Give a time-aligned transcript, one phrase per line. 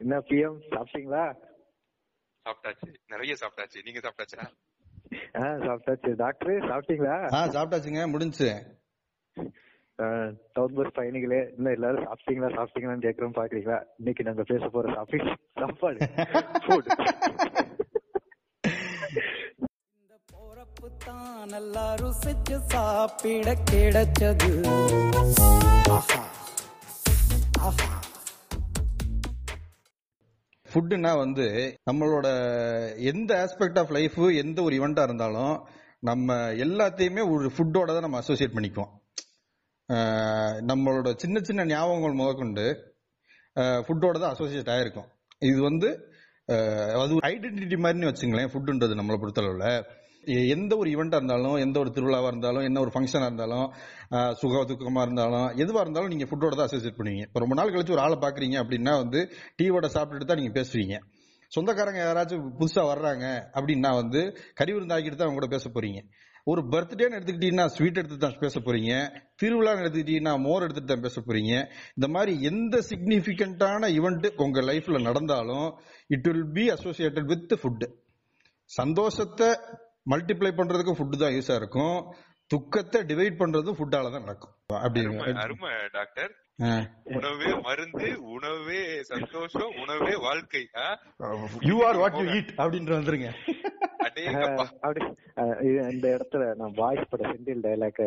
[0.00, 1.24] என்ன பிஎம் சாப்பிட்டீங்களா?
[2.46, 2.90] சாப்பிட்டாச்சு.
[3.08, 3.84] நிறைய சாப்பிட்டாச்சு.
[3.84, 4.44] நீங்க சாப்பிட்டாச்சா?
[5.36, 6.10] ஆ சாப்பிட்டாச்சு.
[6.14, 7.16] டாக்டர் சாப்பிட்டீங்களா?
[7.32, 8.04] ஆ சாப்பிட்டாச்சுங்க.
[8.12, 8.50] முடிஞ்சுச்சு.
[10.52, 15.26] டவுன் பஸ் பயணிகளே இன்னும் எல்லாரும் சாப்பிட்டீங்களா சாப்பிட்டீங்களான்னு கேக்குறோம் பாக்குறீங்களா இன்னைக்கு நாங்க பேச போற டாபிக்
[15.60, 15.98] சாப்பாடு.
[16.64, 16.88] ஃபுட்
[19.98, 24.50] இந்த போறப்பு தான் நல்லா ருசிச்சு சாப்பிட கிடைச்சது.
[25.90, 26.20] ஆஹா.
[27.60, 27.88] ஆஹா.
[30.72, 31.46] ஃபுட்டுனா வந்து
[31.88, 32.28] நம்மளோட
[33.10, 35.54] எந்த ஆஸ்பெக்ட் ஆஃப் லைஃப் எந்த ஒரு இவெண்டா இருந்தாலும்
[36.08, 38.92] நம்ம எல்லாத்தையுமே ஒரு ஃபுட்டோட தான் நம்ம அசோசியேட் பண்ணிக்குவோம்.
[40.70, 42.66] நம்மளோட சின்ன சின்ன ஞாபகங்கள் முதற்கொண்டு
[43.86, 45.08] ஃபுட்டோட தான் அசோசியேட் ஆயிருக்கும்.
[45.50, 45.88] இது வந்து
[47.02, 49.68] அது ஐடென்டிட்டி மாதிரின்னு வச்சுங்களேன் ஃபுட்டுன்றது நம்மளை பொறுத்தளவில்.
[50.54, 53.66] எந்த ஒரு ஈவெண்டா இருந்தாலும் எந்த ஒரு திருவிழாவா இருந்தாலும் என்ன ஒரு ஃபங்க்ஷனா இருந்தாலும்
[54.40, 57.24] சுக துக்கமா இருந்தாலும் எதுவா இருந்தாலும் நீங்க ஃபுட்டோட தான் அசோசியேட் பண்ணுவீங்க.
[57.28, 59.20] இப்போ ரொம்ப நாள் கழிச்சு ஒரு ஆளை பாக்குறீங்க அப்படின்னா வந்து
[59.60, 60.96] டீவோட சாப்பிட்டுட்டு தான் நீங்க பேசுவீங்க.
[61.52, 63.24] சொந்தக்காரங்க யாராச்சும் புதுசா வர்றாங்க
[63.58, 64.20] அப்படின்னா வந்து
[64.58, 66.00] கறி விருந்தாக்கிட்டு தான் அவங்க கூட பேச போறீங்க.
[66.50, 68.92] ஒரு பர்த்டேன்னு எடுத்துக்கிட்டீங்கன்னா ஸ்வீட் எடுத்து தான் பேச போறீங்க.
[69.40, 71.52] திருவிழான்னு எடுத்துக்கிட்டீங்கன்னா மோர் எடுத்துட்டு தான் பேச போறீங்க.
[71.96, 75.68] இந்த மாதிரி எந்த சிக்னிஃபிகண்டான இவெண்ட் உங்க லைஃப்ல நடந்தாலும்
[76.16, 77.88] it will be associated with food
[78.70, 79.50] சந்தோஷத்தை
[80.06, 81.98] மல்டிப்ளை பண்றதுக்கு ஃபுட் தான் யூஸா இருக்கும்.
[82.50, 84.54] துக்கத்தை டிவைட் பண்றதும் ஃபுட்டால தான் நடக்கும்.
[84.84, 85.00] அப்படி
[85.46, 86.32] அருமை டாக்டர்.
[87.16, 90.62] உணவே மருந்து உணவே சந்தோஷம் உணவே வாழ்க்கை?
[91.68, 93.30] You are what you eat அப்படின்ற வந்துருங்க.
[95.92, 98.00] இந்த இடத்துல நான் வாய்ஸ் பட செந்தில் டைலாக்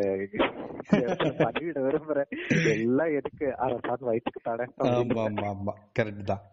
[1.42, 2.30] பதிவிட விரும்புறேன்.
[2.76, 3.46] எல்லாம் எதுக்கு?
[3.66, 4.66] அரசான் வயிற்றுக்கு தடை.
[4.90, 5.74] ஆமா ஆமா ஆமா.
[5.98, 6.44] கரெக்ட் தான்.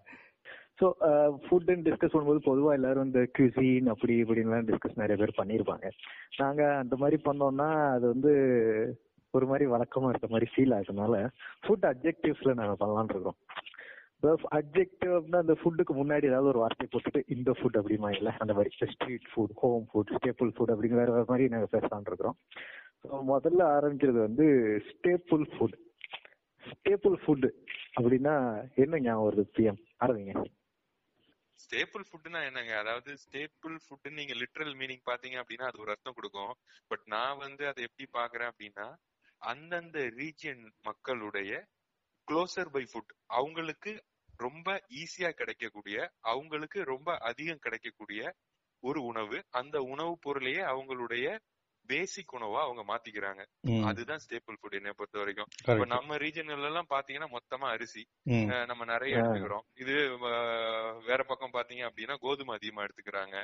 [0.81, 0.87] ஸோ
[1.43, 5.87] ஃபுட்டுன்னு டிஸ்கஸ் பண்ணும்போது பொதுவா எல்லாரும் இந்த குசின் அப்படி இப்படின்லாம் டிஸ்கஸ் நிறைய பேர் பண்ணியிருப்பாங்க
[6.39, 8.31] நாங்க அந்த மாதிரி பண்ணோம்னா அது வந்து
[9.33, 11.17] ஒரு மாதிரி வழக்கமா இருக்க மாதிரி ஃபீல் ஆகுறதுனால
[11.65, 13.37] ஃபுட் அப்ஜெக்டிவ்ஸ்ல நாங்க பண்ணலாம்னு இருக்கோம்.
[14.51, 19.29] அப்ஜெக்டிவ்னா அந்த ஃபுட்டுக்கு முன்னாடி ஏதாவது ஒரு வார்த்தை போட்டுட்டு இந்த ஃபுட் அப்படிமா இல்ல அந்த மாதிரி street
[19.31, 22.37] food home food staple food அப்படிங்கிற மாதிரி நாங்க பேசலாம்னு இருக்கிறோம்
[23.03, 24.47] ஸோ முதல்ல ஆரம்பிக்கிறது வந்து
[24.89, 25.77] ஸ்டேபிள் ஃபுட்
[26.63, 27.47] ஸ்டேபிள் ஃபுட்
[27.95, 28.33] அப்படின்னா
[28.75, 30.33] என்ன ஞாபகம் வருது பிஎம் ஆரம்பிங்க.
[31.61, 32.77] ஸ்டேபிள் ஃபுட்னா என்னங்க?
[32.77, 36.53] அதாவது ஸ்டேபிள் ஃபுட் நீங்க லிட்ரல் மீனிங் பாத்தீங்க அப்படின்னா அது ஒரு அர்த்தம் கொடுக்கும்.
[36.87, 38.87] பட் நான் வந்து அதை எப்படி பாக்குறேன் அப்படின்னா
[39.37, 41.67] அந்தந்த ரீஜியன் மக்களுடைய
[42.27, 44.03] க்ளோசர் பை ஃபுட் அவங்களுக்கு
[44.37, 48.35] ரொம்ப ஈஸியா கிடைக்கக்கூடிய அவங்களுக்கு ரொம்ப அதிகம் கிடைக்கக்கூடிய
[48.83, 49.45] ஒரு உணவு.
[49.51, 51.25] அந்த உணவு பொருளையே அவங்களுடைய
[51.87, 53.41] பேசிக் உணவா அவங்க மாத்திக்கிறாங்க.
[53.83, 55.85] அதுதான் ஸ்டேபிள் ஃபுட் என்னை பொறுத்த வரைக்கும் இப்ப.
[55.85, 58.03] நம்ம ரீஜன்ல எல்லாம் பாத்தீங்கன்னா மொத்தமா அரிசி.
[58.65, 59.15] நம்ம நிறைய.
[59.15, 59.65] எடுத்துக்கிறோம்.
[59.75, 59.95] இது
[61.05, 63.35] வேற பக்கம் பாத்தீங்க அப்படின்னா கோதுமை அதிகமா எடுத்துக்கிறாங்க.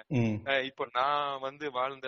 [0.64, 2.08] இப்போ நான் வந்து வாழ்ந்த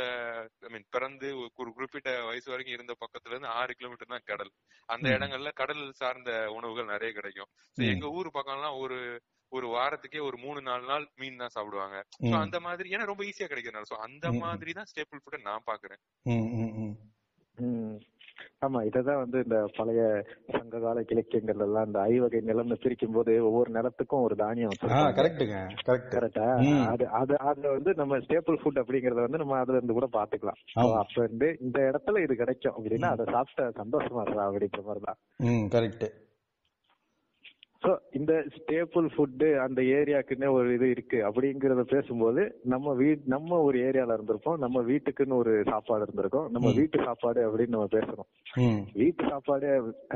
[0.60, 4.52] ஐ மீன் பிறந்து ஒரு குறிப்பிட்ட வயசு வரைக்கும் இருந்த பக்கத்துல இருந்து ஆறு கிலோமீட்டர் தான் கடல்.
[4.90, 5.08] அந்த.
[5.10, 7.52] இடங்கள்ல கடல் சார்ந்த உணவுகள் நிறைய கிடைக்கும்.
[7.92, 9.00] எங்க ஊர் பக்கம்லாம் ஒரு
[9.52, 11.98] ஒரு வாரத்துக்கே ஒரு மூணு நாலு நாள் மீன் தான் சாப்பிடுவாங்க
[12.40, 14.26] அந்த மாதிரி ஏன்னா ரொம்ப ஈஸியா கிடைக்கிறனால சோ அந்த.
[14.42, 16.96] மாதிரி தான் ஸ்டேபிள் ஃபுட் நான் பாக்குறேன் ம், ம், ம்.
[17.58, 17.98] ம்.
[18.64, 20.02] ஆமா இததான் வந்து இந்த பழைய
[20.52, 24.76] சங்க கால இலக்கியங்கள் எல்லாம் இந்த ஐவகை நிலம்னு பிரிக்கும் போது ஒவ்வொரு நிலத்துக்கும் ஒரு தானியம்
[25.18, 25.58] கரெக்ட்டுங்க
[26.14, 26.40] கரெக்ட்.
[26.86, 30.60] அது அது அதுல வந்து நம்ம ஸ்டேபிள் ஃபுட் அப்படிங்கறத வந்து நம்ம அதுல இருந்து கூட பாத்துக்கலாம்.
[31.02, 33.12] அப்ப இருந்து இந்த இடத்துல இது கிடைக்கும் அப்படின்னா.
[33.16, 36.08] அதை சாப்பிட்ட சந்தோஷமா இருக்கா அப்படிங்கிற மாதிரிதான் ம் கரெக்ட்
[37.82, 41.20] சோ இந்த ஸ்டேபிள் ஃபுட் அந்த ஏரியாக்குன்னே ஒரு இது இருக்கு.
[41.28, 44.58] அப்படிங்கறத பேசும்போது நம்ம வீட் நம்ம ஒரு ஏரியால இருந்திருப்போம்.
[44.58, 46.48] நம்ம வீட்டுக்குன்னு ஒரு சாப்பாடு இருந்திருக்கும்.
[46.52, 46.72] நம்ம.
[46.80, 48.30] வீட்டு சாப்பாடு அப்படின்னு நம்ம பேசுறோம்
[48.94, 49.70] வீட்டு சாப்பாடு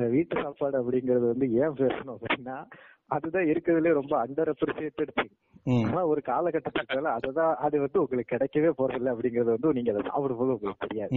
[0.10, 2.58] வீட்டு சாப்பாடு அப்படிங்கறது வந்து ஏன் பேசணும் அப்படின்னா
[3.12, 5.34] அதுதான் இருக்கிறதுலே ரொம்ப அண்டர் அப்ரிசியேட்டட் திங்
[5.88, 10.56] ஆனா ஒரு காலகட்டத்துக்கு மேல அதுதான் அது வந்து உங்களுக்கு கிடைக்கவே போறதில்ல அப்படிங்கறது வந்து நீங்க அதை சாப்பிடும்போது
[10.56, 11.12] உங்களுக்கு தெரியாது.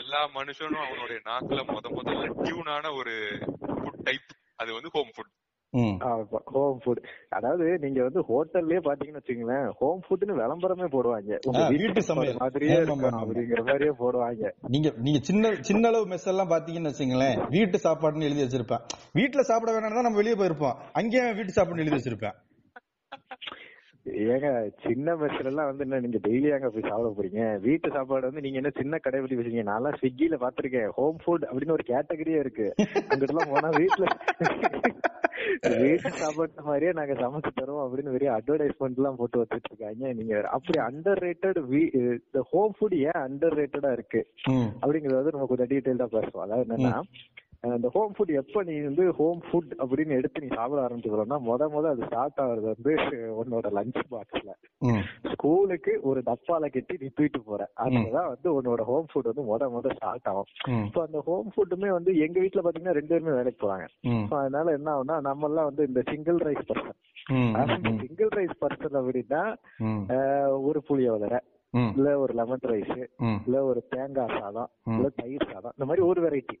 [0.00, 3.14] எல்லா மனுஷனும் அவனுடைய நாக்குல முத முதல்ல டியூனான ஒரு
[3.80, 4.28] ஃபுட் டைப்
[4.60, 5.30] அது வந்து ஹோம் ஃபுட்
[5.72, 5.96] ம்.
[6.54, 11.38] ஹோம் ஃபுட் அதாவது நீங்க வந்து ஹோட்டல்லயே பாத்தீங்கன்னு வச்சுங்களேன் ஹோம் ஃபுட்னு விளம்பரமே போடுவாங்க.
[11.48, 12.40] உங்க வீட்டு சாப்பாடு சமையல்.
[12.40, 12.78] மாதிரியே.
[13.20, 14.50] அப்படிங்கிற மாதிரியே போடுவாங்க.
[14.68, 18.84] நீங்க நீங்க சின்ன சின்ன அளவு மெஸ் எல்லாம் பாத்தீங்கன்னு வச்சுங்களேன் வீட்டு சாப்பாடுன்னு எழுதி வச்சிருப்பேன்.
[19.14, 20.76] வீட்டுல சாப்பிட வேணாம் தான் நம்ம வெளியே போயிருப்போம்.
[20.92, 22.36] அங்கேயே வீட்டு சாப்பாடுன்னு எழுதி வச்சிருப்பேன்.
[24.26, 24.48] ஏங்க
[24.84, 27.42] சின்ன மெஸ்ல எல்லாம் வந்து என்ன நீங்க டெய்லி அங்க போய் சாப்பிட போறீங்க?
[27.60, 31.76] வீட்டு சாப்பாடு வந்து நீங்க என்ன சின்ன கடை பத்தி வச்சீங்க நான் ஸ்விக்கில பாத்திருக்கேன் ஹோம் ஃபுட் அப்படின்னு
[31.76, 32.66] ஒரு கேட்டகரியே இருக்கு.
[33.02, 34.06] அங்கிட்டு எல்லாம் போனா வீட்டுல
[35.82, 40.78] வீட்டு சாப்பாடு மாதிரியே நாங்க சமைச்சு தருவோம் அப்படின்னு பெரிய அட்வர்டைஸ்மெண்ட் எல்லாம் போட்டு வச்சிட்டு இருக்காங்க நீங்க அப்படி
[40.86, 41.60] அண்டர் ரேட்டட்
[42.52, 44.22] ஹோம் ஃபுட் ஏன் அண்டர் ரேட்டடா இருக்கு
[44.82, 46.44] அப்படிங்கறது வந்து நம்ம கொஞ்சம் டீடைல்டா பேசுவோம்.
[46.46, 46.94] அதாவது என்னன்னா
[47.64, 51.66] அஹ் இந்த ஹோம் ஃபுட் எப்ப நீ வந்து ஹோம் ஃபுட் அப்படின்னு எடுத்து நீ சாப்பிட ஆரம்பிச்சுக்கிறோம்னா முத
[51.72, 52.92] முத அது ஸ்டார்ட் ஆகுறது வந்து
[53.40, 54.52] உன்னோட லஞ்ச் பாக்ஸ்ல
[55.32, 57.62] ஸ்கூலுக்கு ஒரு டப்பால கட்டி நீ தூக்கிட்டு போற.
[57.98, 60.48] அதுதான் வந்து உன்னோட ஹோம் ஃபுட் வந்து முத முத ஸ்டார்ட் ஆகும்.
[60.86, 63.62] இப்போ அந்த ஹோம் ஃபுட்டுமே வந்து எங்க வீட்ல பாத்தீங்கன்னா ரெண்டு பேருமே வேலைக்கு
[64.24, 66.98] So அதனால என்ன ஆகும்னா நம்ம எல்லாம் வந்து இந்த single rice person
[68.02, 69.42] single rice person அப்படின்னா
[70.62, 71.40] ஒரு புளியோதரை
[71.94, 72.96] இல்ல ஒரு லெமன் ரைஸ்
[73.42, 74.70] இல்ல ஒரு தேங்காய் சாதம்.
[74.92, 76.58] இல்ல தயிர் சாதம் இந்த மாதிரி ஒரு வெரைட்டி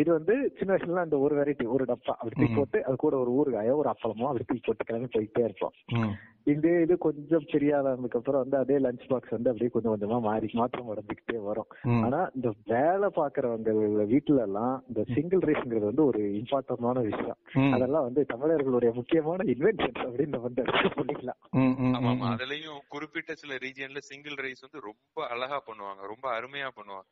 [0.00, 2.56] இது வந்து சின்ன வயசுல அந்த ஒரு வெரைட்டி ஒரு டப்பா அப்படி தூக்கி.
[2.56, 6.12] போட்டு அது கூட ஒரு ஊறுகாயோ ஒரு அப்பளமோ அப்படி தூக்கி போட்டு கிளம்பி போயிட்டே இருப்போம்
[6.46, 7.72] இதே இது கொஞ்சம் பெரிய
[8.12, 11.68] அப்புறம் வந்து அதே லஞ்ச் பாக்ஸ் வந்து அப்படியே கொஞ்சம் கொஞ்சமா மாறி மாற்றம் அடைஞ்சுக்கிட்டே வரும்.
[12.04, 13.72] ஆனா இந்த வேலை பாக்குறவங்க
[14.12, 17.38] வீட்டுல எல்லாம் இந்த சிங்கிள் ரைஸ்ங்கிறது வந்து ஒரு இம்பார்ட்டன்டான விஷயம்.
[17.74, 22.26] அதெல்லாம் வந்து தமிழர்களுடைய முக்கியமான இன்வென்ஷன்ஸ் அப்படின்னு நம்ம வந்து accept பண்ணிக்கலாம் ம், ம், ஆமா ம், ஆமா
[22.26, 22.34] ம்.
[22.34, 27.08] அதுலயும் குறிப்பிட்ட சில ரீஜியன்ல சிங்கிள் ரைஸ் வந்து ரொம்ப அழகா பண்ணுவாங்க ரொம்ப அருமையா பண்ணுவாங்க.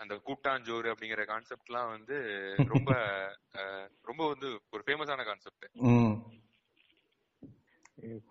[0.00, 2.16] அந்த கூட்டாஞ்சோறு அப்படிங்கிற கான்செப்ட்லாம் வந்து
[2.70, 2.90] ரொம்ப
[4.10, 6.14] ரொம்ப வந்து ஒரு ஃபேமஸான கான்செப்ட் ம்.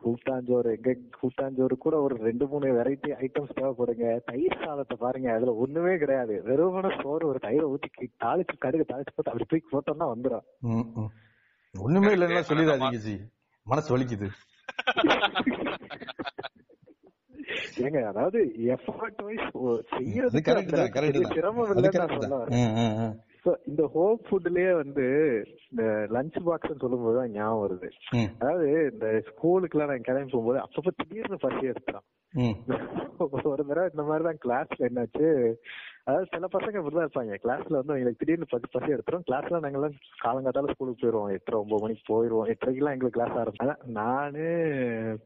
[0.02, 4.06] கூட்டாஞ்சோறு எங்க கூட்டாஞ்சோறு கூட ஒரு ரெண்டு மூணு வெரைட்டி ஐட்டம்ஸ் தேவைப்படுங்க.
[4.30, 6.36] தயிர் சாதத்தை பாருங்க அதுல ஒண்ணுமே கிடையாது.
[6.48, 7.90] வெறுமன சோறு ஒரு தயிரை ஊத்தி
[8.24, 11.12] தாளிச்சு கடுகு தாளிச்சு போட்டு அப்படி தூக்கி போட்டோம்னா வந்துடும் ம், ம்.
[11.76, 13.16] ஒண்ணுமே இல்லைன்னா சொல்லிடாதீங்க ஜி.
[13.66, 14.30] மனசு வலிக்குது.
[17.82, 18.40] ஏங்க அதாவது
[18.74, 19.48] எஃபர்ட் வைஸ்
[19.94, 21.36] செய்யறது கரெக்ட் தான் கரெக்ட் தான்.
[21.36, 23.18] சிரமம் இல்லைன்னு நான் சொல்ல வரேன்
[23.70, 25.06] இந்த ஹோம் ஃபுட்லயே வந்து
[25.72, 25.84] இந்த
[26.16, 27.90] லஞ்ச் பாக்ஸ் சொல்லும் போது தான் ஞாபகம் வருது.
[28.36, 32.56] அதாவது இந்த ஸ்கூலுக்குலாம் நான் கிளம்பி போகும்போது அப்பப்ப திடீர்னு பசி எடுத்துறான் ம்.
[33.50, 35.30] ஒரு தடவை இந்த மாதிரி தான் கிளாஸ்ல என்னாச்சு
[36.10, 37.34] அதாவது சில பசங்க இப்படிதான் இருப்பாங்க.
[37.44, 39.26] கிளாஸ்ல வந்து எங்களுக்கு திடீர்னு பசி பசி எடுத்துரும்.
[39.28, 41.32] கிளாஸ்ல நாங்கெல்லாம் காலங்காத்தால ஸ்கூலுக்கு போயிருவோம்.
[41.32, 42.48] எட்டரை ஒன்பது மணிக்கு போயிருவோம்.
[42.54, 44.46] எட்டரைக்கெல்லாம் எங்களுக்கு கிளாஸ் ஆரம்பிச்சு நானு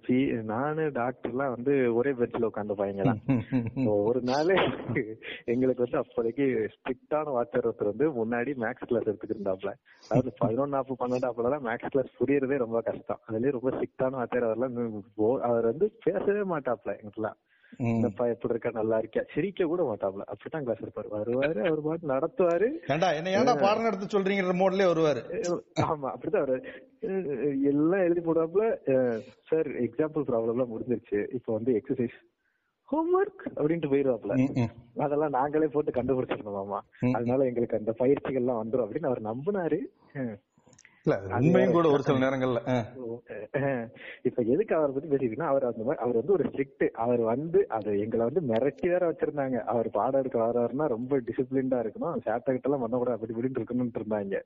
[0.01, 0.17] பி
[0.51, 3.21] நானு டாக்டர் எல்லாம் வந்து ஒரே பெஞ்சில் உட்காந்து பையங்க தான்.
[4.07, 4.51] ஒரு நாள்
[5.45, 6.45] எங்களுக்கு வந்து அப்போதைக்கு
[6.75, 9.71] ஸ்ட்ரிக்டான வாட்சர் ஒருத்தர் வந்து முன்னாடி மேக்ஸ் கிளாஸ் எடுத்துட்டு இருந்தாப்ல.
[10.03, 13.21] அதாவது பதினொன்னாப்பு பன்னெண்டாப்புல மேக்ஸ் கிளாஸ் புரியறதே ரொம்ப கஷ்டம்.
[13.27, 14.77] அதுலயே ரொம்ப ஸ்ட்ரிக்டான வாட்சர் அவர்லாம்
[15.43, 17.51] அவர் வந்து பேசவே மாட்டாப்ல எங்களுக்குலாம் ம்.
[17.77, 20.23] என்னப்பா எப்படி இருக்க நல்லா இருக்கியா சிரிக்க கூட மாட்டாப்ல.
[20.27, 21.09] அப்படிதான் கிளாஸ் இருப்பாரு.
[21.11, 22.67] வருவாரு அவர் பாட்டு நடத்துவாரு.
[22.87, 25.21] ஏண்டா என்ன ஏன்டா பாடம் நடத்த சொல்றீங்கிற மோட்லயே வருவாரு.
[25.85, 26.57] ஆமா அப்படிதான் அவரு
[27.01, 28.65] அஹ் எல்லாம் எழுதி போடாப்புல
[29.49, 31.33] சார் எக்ஸாம்பிள் ப்ராப்ளம்லாம் முடிஞ்சிருச்சு.
[31.33, 32.17] இப்போ வந்து எக்ஸசைஸ்
[32.89, 34.33] ஹோம்ஒர்க் அப்படின்ட்டு போயிருவாப்ல.
[34.97, 37.13] அதெல்லாம் நாங்களே போட்டு கண்டுபிடிச்சிருந்தோமாமா ம்.
[37.13, 39.79] அதனால எங்களுக்கு அந்த பயிற்சிகள்லாம் வந்துரும் அப்படின்னு அவர் நம்பினாரு.
[41.05, 42.59] இல்ல உண்மையும் கூட ஒரு சில நேரங்கள்ல
[44.27, 47.91] இப்ப எதுக்கு அவரை பத்தி பேசிக்கிட்டா அவர் அந்த மாதிரி அவர் வந்து ஒரு ஸ்ட்ரிக்ட் அவர் வந்து அது
[47.99, 49.57] எங்களை வந்து மிரட்டி வேற வச்சிருந்தாங்க.
[49.63, 52.15] அவர் பாடம் எடுக்க வர்றாருன்னா ரொம்ப டிசிப்ளின்டா இருக்கணும்.
[52.25, 54.39] சேட்டை கிட்ட எல்லாம் பண்ணக்கூடாது அப்படி இப்படின்னு இருக்கணும்னு இருந்தாங்க.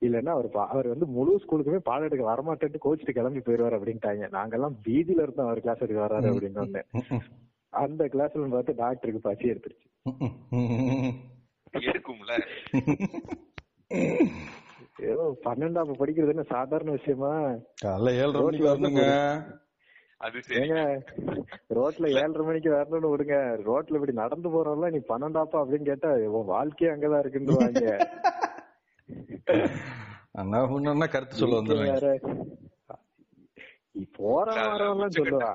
[0.00, 4.30] இல்லன்னா அவர் அவர் வந்து முழு ஸ்கூலுக்குமே பாடம் எடுக்க வரமாட்டேன்ட்டு கோச்சிட்டு கிளம்பி போயிருவாரு அப்படின்ட்டாங்க.
[4.36, 6.82] நாங்கெல்லாம் வீதியில இருந்தோம் அவர் கிளாஸ் எடுக்க வர்றாரு அப்படின்னு ஒண்ணு.
[7.72, 9.86] அந்த கிளாஸ்ல பார்த்து டாக்டருக்கு பசி எடுத்துருச்சு.
[11.90, 12.32] எடுக்கும்ல
[14.98, 17.32] ஏதோ பன்னெண்டாம் படிக்கிறது என்ன சாதாரண விஷயமா?
[17.84, 19.04] காலைல ஏழரை மணிக்கு வரணுங்க.
[20.16, 20.60] அது சரி.
[20.60, 20.78] ஏங்க
[21.74, 23.36] ரோட்ல ஏழரை மணிக்கு வரணும்னு விடுங்க.
[23.68, 27.84] ரோட்ல இப்படி நடந்து போறவங்க நீ பன்னெண்டாப்பா அப்படின்னு கேட்டா உன் வாழ்க்கையே அங்கதான் இருக்குன்னுவாங்க
[30.32, 31.60] அண்ணா ஒண்ணு கருத்து சொல்ல
[33.92, 35.52] நீ போற வரவெல்லாம் சொல்லுவா.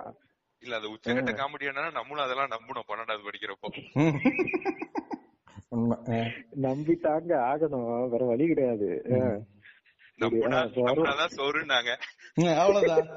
[0.63, 3.69] இல்ல அது உச்சகட்ட காமெடி என்னன்னா நம்மளும் அதெல்லாம் நம்பணும் பன்னெண்டாவது படிக்கிறப்போ.
[6.65, 8.09] நம்பிட்டாங்க ஆகணும்.
[8.09, 8.89] வேற வழி கிடையாது.
[12.63, 13.07] அவ்வளவுதான்.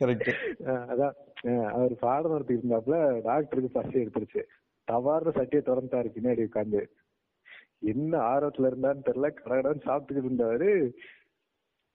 [0.00, 0.30] கரெக்ட்
[0.92, 1.16] அதான்.
[1.72, 4.42] அவர் பாடம் நடத்தி இருந்தாப்புல டாக்டருக்கு பசி எடுத்துருச்சு.
[4.88, 6.80] தவார்னு சட்டியை திறந்துட்டாரு பின்னாடி உட்காந்து
[7.78, 10.70] என்ன ஆர்வத்துல இருந்தான்னு தெரியல கடகடன்னு சாப்பிட்டுக்கிட்டு இருந்தாரு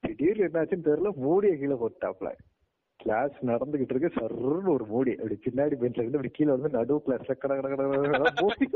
[0.00, 2.30] திடீர்னு என்னாச்சுன்னு தெரியல மூடிய கீழே போட்டாப்ல
[3.06, 5.16] கிளாஸ் நடந்துகிட்டு இருக்கு சர்ன்னு ஒரு மூடி.
[5.16, 7.82] அப்படி பின்னாடி பெஞ்ச்ல இருந்து அப்படி கீழே வந்து நடு கிளாஸ்ல கட கட கட
[8.40, 8.66] மூடி.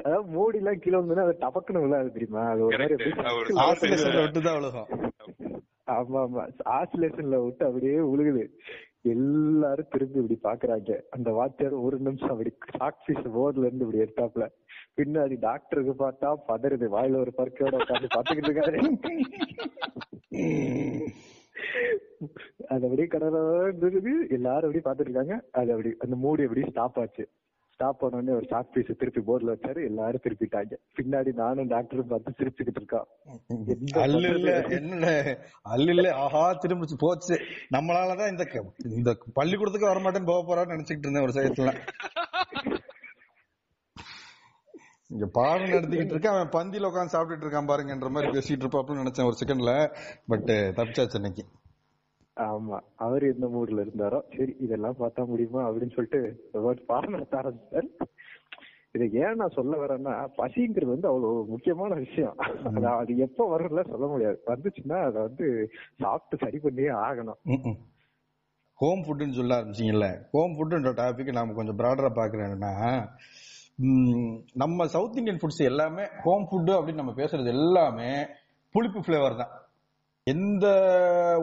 [0.00, 2.52] அதாவது மூடி எல்லாம் கீழே வந்து அது டபக்குன்னு விழாது தெரியுமா?
[2.52, 2.96] அது ஒரு மாதிரி
[5.92, 6.42] ஆமா ஆமா.
[6.74, 8.42] ஆசிலேஷன்ல விட்டு அப்படியே உழுகுது.
[9.12, 10.90] எல்லாரும் திரும்பி இப்படி பாக்குறாங்க.
[11.10, 14.48] அந்த வாத்தியார் ஒரு நிமிஷம் அப்படி சாக்சிஸ் போர்டுல இருந்து இப்படி எடுத்தாப்ல
[14.98, 16.86] பின்னாடி டாக்டருக்கு பார்த்தா பதறுது.
[16.94, 18.78] வாயில ஒரு பருக்கையோட உட்காந்து பாத்துக்கிட்டு இருக்காரு.
[22.68, 25.36] அது அப்படியே கடற்கரை எல்லாரும் அப்படியே பாத்துட்டு இருக்காங்க.
[25.52, 27.28] அது அப்படி அந்த மூடி அப்படியே ஸ்டாப் ஆச்சு.
[27.74, 29.84] ஸ்டாப் உடனே ஒரு சாக் பீஸ் திருப்பி போர்டுல வச்சாரு.
[29.84, 30.74] எல்லாரும் திருப்பிட்டாங்க.
[30.96, 33.06] பின்னாடி நானும் டாக்டரும் பார்த்து சிரிச்சுக்கிட்டு இருக்கோம்.
[33.66, 34.62] எந்த அல்ல இல்ல?
[34.62, 35.38] என்ன?
[35.62, 37.40] அல்ல இல்ல ஆஹா திரும்ப போச்சு.
[37.74, 38.44] நம்மளாலதான் இந்த
[38.84, 41.72] இந்த பள்ளிக்கூடத்துக்கு வரமாட்டேன்னு போக போறான்னு நினைச்சுக்கிட்டு இருந்தேன் ஒரு சைத்துல
[45.08, 49.36] இங்க பாடம் நடத்திக்கிட்டு இருக்க அவன் பந்தியில உட்காந்து சாப்பிட்டுட்டு இருக்கான் பாருங்கன்ற மாதிரி பேசிட்டு இருப்பாப்னு நினைச்சேன் ஒரு
[49.44, 49.72] செகண்ட்ல
[50.26, 51.44] பட் தப்பிச்சாச்சு இன்னைக்கு
[52.36, 56.20] ஆமா அவர் எந்த மூட்ல இருந்தாரோ சரி இதெல்லாம் பார்த்தா முடியுமா அப்படின்னு சொல்லிட்டு
[56.86, 57.88] பாடம் ஆரம்பிச்சார்.
[58.94, 62.34] இதை ஏன் நான் சொல்ல வரேன்னா பசிங்கிறது வந்து அவ்வளவு முக்கியமான விஷயம்.
[62.94, 64.38] அது எப்ப வரும்ல சொல்ல முடியாது.
[64.46, 65.46] வந்துச்சுன்னா அதை வந்து
[66.00, 67.38] சாப்பிட்டு சரி பண்ணியே ஆகணும்.
[68.78, 70.06] ஹோம் ஃபுட்னு சொல்ல ஆரம்பிச்சீங்கல்ல?
[70.32, 72.72] ஹோம் ஃபுட்ன்ற டாபிக் நாம கொஞ்சம் ப்ராடரா பாக்குறேன்னா
[73.82, 78.10] ம், நம்ம சவுத் இந்தியன் ஃபுட்ஸ் எல்லாமே ஹோம் ஃபுட் அப்படின்னு நம்ம பேசுறது எல்லாமே
[78.74, 79.52] புளிப்பு ஃபிளேவர் தான்.
[80.26, 80.66] எந்த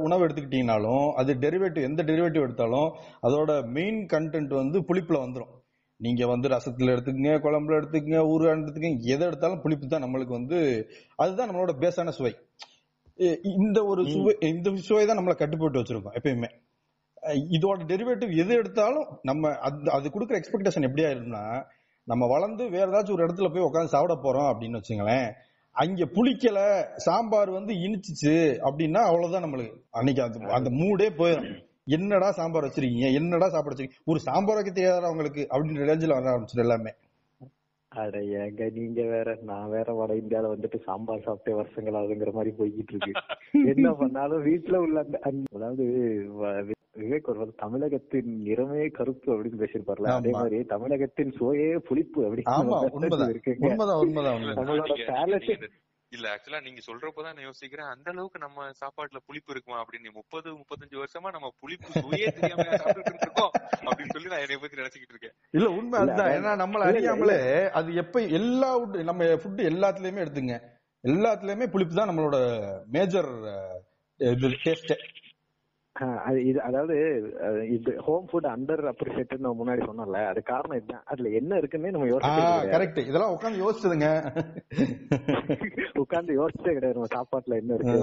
[0.04, 2.90] உணவு எடுத்துக்கிட்டீங்கனாலும் அது டெரிவேட்டிவ் எந்த டெரிவேட்டிவ் எடுத்தாலும்
[3.28, 5.54] அதோட மெயின் கண்டென்ட் வந்து புளிப்புல வந்துரும்.
[6.00, 10.58] நீங்க வந்து ரசத்துல எடுத்துக்கங்க குழம்புல எடுத்துக்கங்க ஊறுகாய் எடுத்துக்கங்க எதை எடுத்தாலும் புளிப்பு தான் நம்மளுக்கு வந்து
[11.20, 12.32] அதுதான் நம்மளோட பேஸான சுவை.
[13.56, 16.50] இந்த ஒரு சுவை இந்த சுவை தான் நம்மளை கட்டுப்பட்டு வச்சிருக்கோம் எப்பயுமே.
[17.58, 21.44] இதோட டெரிவேட்டிவ் எது எடுத்தாலும் நம்ம அது அது கொடுக்குற எக்ஸ்பெக்டேஷன் எப்படி ஆயிரும்னா
[22.08, 25.28] நம்ம வளர்ந்து வேற ஏதாச்சும் ஒரு இடத்துல போய் உட்காந்து சாப்பிட போறோம் அப்படின்னு வச்சுங்களேன்
[25.76, 26.60] அங்க புளிக்கல
[26.96, 29.82] சாம்பார் வந்து இனிச்சிச்சு அப்படின்னா அவ்வளவுதான் நம்மளுக்கு.
[29.92, 31.50] அன்னைக்கு அந்த அந்த மூடே போயிடும்
[31.86, 33.14] என்னடா சாம்பார் வச்சிருக்கீங்க?
[33.14, 34.02] என்னடா சாப்பாடு வச்சிருக்கீங்க?
[34.06, 35.48] ஒரு சாம்பார் வைக்க தெரியாதா அவங்களுக்கு?
[35.52, 36.92] அப்படின்ற ரேஞ்சில் வர ஆரம்பிச்சிடும் எல்லாமே.
[37.92, 42.94] அட ஏங்க நீங்க வேற நான் வேற வட இந்தியால வந்துட்டு சாம்பார் சாப்பிட்டே வருஷங்கள் ஆகுதுங்கிற மாதிரி போய்கிட்டு
[42.96, 43.14] இருக்கு
[43.72, 45.00] என்ன பண்ணாலும் வீட்டுல உள்ள
[45.52, 45.86] அதாவது
[47.00, 50.32] விவேக் ஒரு தமிழகத்தின் நிறமே கருப்பு அப்படின்னு பேசியிருப்பார்ல அதே.
[50.34, 52.56] மாதிரி தமிழகத்தின் சுவையே புளிப்பு அப்படின்னு
[52.98, 53.30] உண்மைதான்.
[54.00, 54.36] உண்மைதான்
[56.12, 60.98] இல்ல, ஆக்சுவலா நீங்க சொல்றப்பதான் நான் யோசிக்கிறேன் அந்த அளவுக்கு நம்ம சாப்பாட்டுல புளிப்பு இருக்குமா அப்படின்னு முப்பது முப்பத்தஞ்சு
[61.00, 63.52] வருஷமா நம்ம புளிப்பு சுவையே தெரியாம சாப்பிட்டு இருக்கோம்
[63.86, 65.36] அப்படின்னு சொல்லி நான் என்னை பத்தி நினைச்சுக்கிட்டு இருக்கேன்.
[65.52, 66.32] இல்ல உண்மை அதுதான்.
[66.38, 67.38] ஏன்னா நம்மள அறியாமலே
[67.72, 68.72] அது எப்ப எல்லா
[69.04, 70.56] நம்ம ஃபுட் எல்லாத்துலயுமே எடுத்துங்க.
[71.04, 72.38] எல்லாத்துலயுமே புளிப்பு தான் நம்மளோட
[72.88, 73.30] மேஜர்
[74.20, 74.94] இது டேஸ்ட்
[76.42, 76.96] இது அதாவது
[77.70, 81.04] இது ஹோம் ஃபுட் அண்டர் அப்ரிசியேட்டட் நம்ம முன்னாடி சொன்னோம்ல அது காரணம் இதுதான்.
[81.06, 82.72] அதுல என்ன இருக்குன்னே நம்ம கிடையாது.
[82.72, 84.10] கரெக்ட் இதெல்லாம் உட்காந்து யோசிச்சதுங்க.
[85.96, 86.98] உட்கார்ந்து யோசிச்சே கிடையாது.
[86.98, 87.98] நம்ம சாப்பாட்டுல என்ன இருக்கு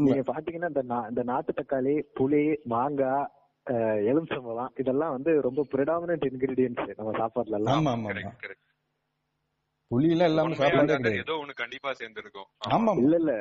[0.00, 3.26] நீங்க பாத்தீங்கன்னா இந்த நா- இந்த நாட்டு தக்காளி புளி மாங்காய்
[4.06, 7.76] எலுமிச்சம்பழம் இதெல்லாம் வந்து ரொம்ப ப்ரிடாமினன்ட் இன்கிரீடியன்ஸ் நம்ம சாப்பாட்டுல எல்லாம்
[9.90, 11.20] ஆமா ஆமா ஆமா கரெக்ட் கரெக்ட் புளி எல்லாம் இல்லாம சாப்பாடே கிடையாது.
[11.20, 12.48] ஏதோ ஒண்ணு கண்டிப்பா சேர்ந்திருக்கும்.
[12.68, 12.92] ஆமா.
[13.02, 13.32] இல்ல இல்ல.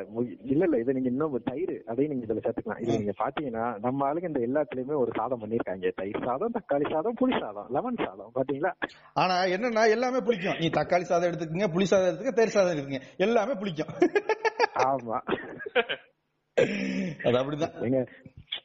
[0.45, 0.77] இல்ல இல்ல.
[0.77, 2.81] இதை நீங்க இன்னும் தயிர் அதையும் நீங்க இதுல சேர்த்துக்கலாம்.
[2.83, 7.35] இது நீங்க பாத்தீங்கன்னா நம்ம ஆளுங்க இந்த எல்லாத்துலயுமே ஒரு சாதம் பண்ணிருக்காங்க தயிர் சாதம் தக்காளி சாதம் புளி
[7.39, 8.31] சாதம் லெமன் சாதம்.
[8.35, 8.71] பாத்தீங்களா?
[9.15, 10.59] ஆனா என்னன்னா எல்லாமே புளிக்கும்.
[10.59, 13.03] நீ தக்காளி சாதம் எடுத்துக்கங்க புளி சாதம் எடுத்துக்க தயிர் சாதம் எடுத்துக்கங்க.
[13.17, 13.93] எல்லாமே புளிக்கும்.
[14.87, 15.19] ஆமா.
[17.27, 17.75] அது அப்படிதான்.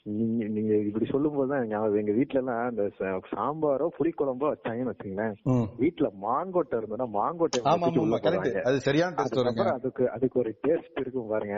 [0.02, 2.90] நீங்க நீங்க இப்படி சொல்லும் போதுதான் ஞாபகம் எங்க வீட்ல எல்லாம் இந்த
[3.30, 5.68] சாம்பாரோ புளிக்குழம்போ வச்சாங்கன்னு வச்சுங்களேன் ம்.
[5.78, 11.56] வீட்ல மாங்கொட்டை இருந்ததுன்னா மாங்கொட்டை அது சரியான அதுக்கு அதுக்கு ஒரு டேஸ்ட் இருக்கும் பாருங்க.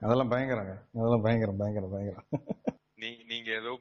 [0.00, 0.74] அதெல்லாம் பயங்கரங்க.
[0.92, 2.26] அதெல்லாம் பயங்கரம் பயங்கரம் பயங்கரம்.
[3.28, 3.72] நீங்க ஏதோ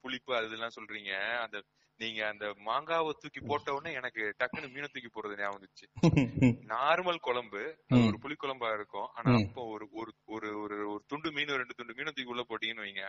[0.00, 1.12] புளிப்பு அதெல்லாம் சொல்றீங்க.
[1.40, 1.62] அந்த
[1.98, 5.86] நீங்க அந்த மாங்காவை தூக்கி போட்ட உடனே எனக்கு டக்குன்னு மீனை தூக்கி போறது ஞாபகம் வந்துச்சு.
[6.72, 7.62] நார்மல் குழம்பு.
[8.00, 9.08] ஒரு புளி குழம்பா இருக்கும்.
[9.14, 9.30] ஆனா.
[9.38, 13.04] அப்போ ஒரு ஒரு ஒரு ஒரு ஒரு துண்டு மீன் ரெண்டு துண்டு மீனை தூக்கி உள்ள போட்டீங்கன்னு வைங்க.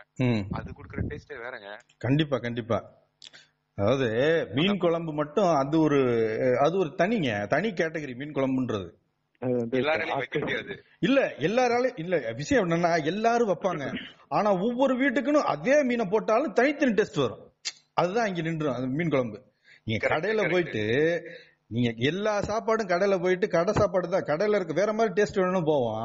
[0.50, 1.68] அது குடுக்கற டேஸ்டே வேறங்க.
[1.98, 2.78] கண்டிப்பா கண்டிப்பா.
[3.78, 4.08] அதாவது
[4.54, 6.00] மீன் குழம்பு மட்டும் அது ஒரு
[6.60, 7.46] அது ஒரு தனிங்க.
[7.46, 8.88] தனி கேட்டகரி மீன் குழம்புன்றது.
[11.00, 13.84] இல்ல எல்லாராலையும் இல்ல விஷயம் என்னன்னா எல்லாரும் வைப்பாங்க.
[14.28, 17.44] ஆனா ஒவ்வொரு வீட்டுக்குன்னு அதே மீனை போட்டாலும் தனித்தனி டேஸ்ட் வரும்.
[17.98, 19.38] அதுதான் இங்க நின்றும் அது மீன் குழம்பு.
[19.86, 20.42] நீங்க கடையில.
[20.50, 20.82] போயிட்டு
[21.70, 24.28] நீங்க எல்லா சாப்பாடும் கடையில போயிட்டு கடை சாப்பாடு தான்.
[24.28, 26.04] கடையில இருக்க வேற மாதிரி டேஸ்ட் வேணும்னு போவோம்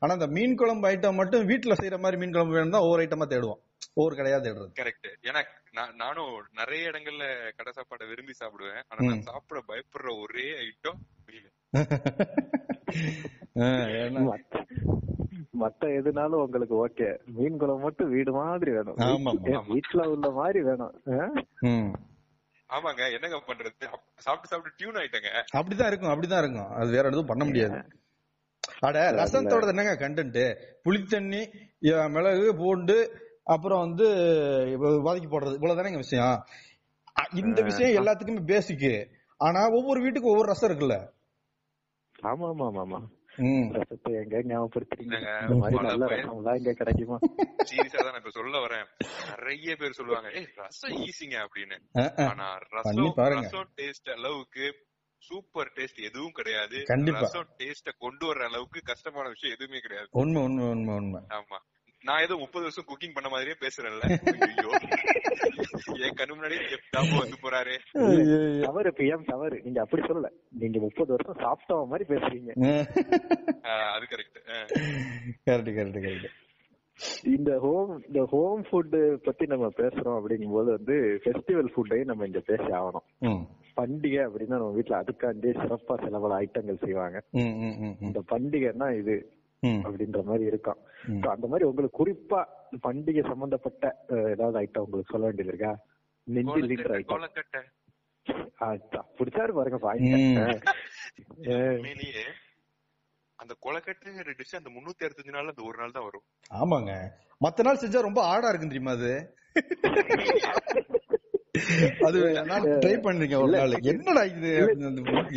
[0.00, 3.26] ஆனா அந்த மீன் குழம்பு ஐட்டம் மட்டும் வீட்டுல செய்யற மாதிரி மீன் குழம்பு வேணும் தான் ஒவ்வொரு ஐட்டமா
[3.30, 3.60] தேடுவோம்
[3.94, 4.70] ஒவ்வொரு கடையா தேடுறது.
[4.78, 5.40] கரெக்ட் ஏன்னா
[5.74, 7.24] நான் நானும் நிறைய இடங்கள்ல
[7.58, 8.82] கடை சாப்பாடை விரும்பி சாப்பிடுவேன்.
[8.90, 9.00] ஆனா.
[9.08, 11.50] நான் சாப்பிட பயப்படுற ஒரே ஐட்டம் மீன்.
[13.60, 13.68] ஆ,
[13.98, 14.22] ஏன்னா
[15.60, 17.18] மத்த- எதுனாலும் உங்களுக்கு ஓகே.
[17.26, 18.94] மீன் குழம்பு மட்டும் வீடு மாதிரி வேணும்.
[19.68, 20.94] வீட்ல உள்ள மாதிரி வேணும்.
[22.68, 23.84] ஆமாங்க என்னங்க பண்றது?
[24.16, 25.28] சாப்பிட்டு சாப்பிட்டு டியூன் ஆயிட்டங்க.
[25.56, 26.70] அப்படிதான் இருக்கும் அப்படிதான் இருக்கும்.
[26.70, 27.82] அது வேற எதுவும் பண்ண முடியாது.
[28.80, 31.42] அட ரசத்தோட என்னங்க கண்டென்ட் புளித்தண்ணி
[32.10, 32.96] மிளகு பூண்டு
[33.44, 34.06] அப்புறம் வந்து
[34.80, 35.56] வதக்கி போடுறது.
[35.58, 36.44] இவ்வளவுதானேங்க விஷயம்.
[37.34, 38.92] இந்த விஷயம் எல்லாத்துக்குமே பேசிக்கு
[39.36, 40.96] ஆனா ஒவ்வொரு வீட்டுக்கும் ஒவ்வொரு ரசம் இருக்குல்ல?
[42.22, 42.98] ஆமா ஆமா ஆமா ஆமா.
[43.38, 45.42] ரசத்தை எங்க ஞாபகப்படுத்துறீங்க?
[45.42, 47.18] இந்த மாதிரி நல்ல ரசம்லாம் கிடைக்குமா?
[47.64, 48.86] சீரியஸா தான் இப்ப சொல்ல வரேன்.
[49.28, 51.78] நிறைய பேர் சொல்லுவாங்க ஏய் ரசம் ஈஸிங்க அப்படின்னு.
[52.28, 53.42] ஆனா ரசம் பாருங்க.
[53.42, 54.74] ரசம் டேஸ்ட் அளவுக்கு
[55.18, 56.82] சூப்பர் டேஸ்ட் எதுவும் கிடையாது.
[56.84, 57.20] கண்டிப்பா.
[57.20, 60.08] ரசம் டேஸ்ட கொண்டு வர்ற அளவுக்கு கஷ்டமான விஷயம் எதுவுமே கிடையாது.
[60.10, 61.20] உண்மை உண்மை உண்மை உண்மை.
[61.28, 61.58] ஆமா.
[62.06, 64.04] நான் ஏதோ முப்பது வருஷம் குக்கிங் பண்ண மாதிரியே பேசுறேன்ல.
[64.46, 64.70] ஐயோ
[66.06, 66.58] என் கண்ணு
[66.92, 67.74] ஞாபகம் வந்து போறாரு.
[68.64, 69.56] தவறு பிஎம் தவறு.
[69.64, 70.30] நீங்க அப்படி சொல்லல.
[70.62, 72.50] நீங்க முப்பது வருஷம் சாப்பிட்டவ மாதிரி பேசுறீங்க.
[73.94, 74.38] அது கரெக்ட்
[75.48, 76.30] கரெக்ட் கரெக்ட் கரெக்ட்
[77.34, 82.68] இந்த ஹோம் இந்த ஹோம் ஃபுட் பத்தி நம்ம பேசுறோம் அப்படிங்கும்போது வந்து ஃபெஸ்டிவல் ஃபுட்டையும் நம்ம இங்க பேசி
[82.80, 83.06] ஆகணும்.
[83.76, 87.18] பண்டிகை அப்படின்னா நம்ம வீட்ல அதுக்காண்டி சிறப்பா சில பல ஐட்டங்கள் செய்வாங்க.
[88.08, 89.16] இந்த பண்டிகைன்னா இது.
[89.62, 90.60] அப்படின்ற மாதிரி.
[91.16, 92.40] So, அந்த மாதிரி உங்களுக்கு குறிப்பா
[92.84, 93.84] பண்டிகை சம்பந்தப்பட்ட
[94.32, 95.72] ஏதாவது ஐட்டம் உங்களுக்கு சொல்ல வேண்டியது இருக்கா?
[96.26, 97.22] நெஞ்சில் லிட்டர் ஐட்டம்
[99.18, 99.78] பிடிச்சாரு பாருங்க
[103.38, 106.24] அந்த கொலக்கட்டைங்கிற டிஷ் அந்த முன்னூத்தி அறுபத்தஞ்சு நாள் அந்த ஒரு நாள் தான் வரும்.
[106.54, 106.92] ஆமாங்க.
[107.40, 109.32] மத்த நாள் செஞ்சா ரொம்ப ஆடா இருக்கும் தெரியுமா அது?
[112.06, 112.18] அது
[112.50, 113.72] நான் ட்ரை பண்ணிருக்கேன் ஒரு நாள்.
[113.92, 114.52] என்னடா இது?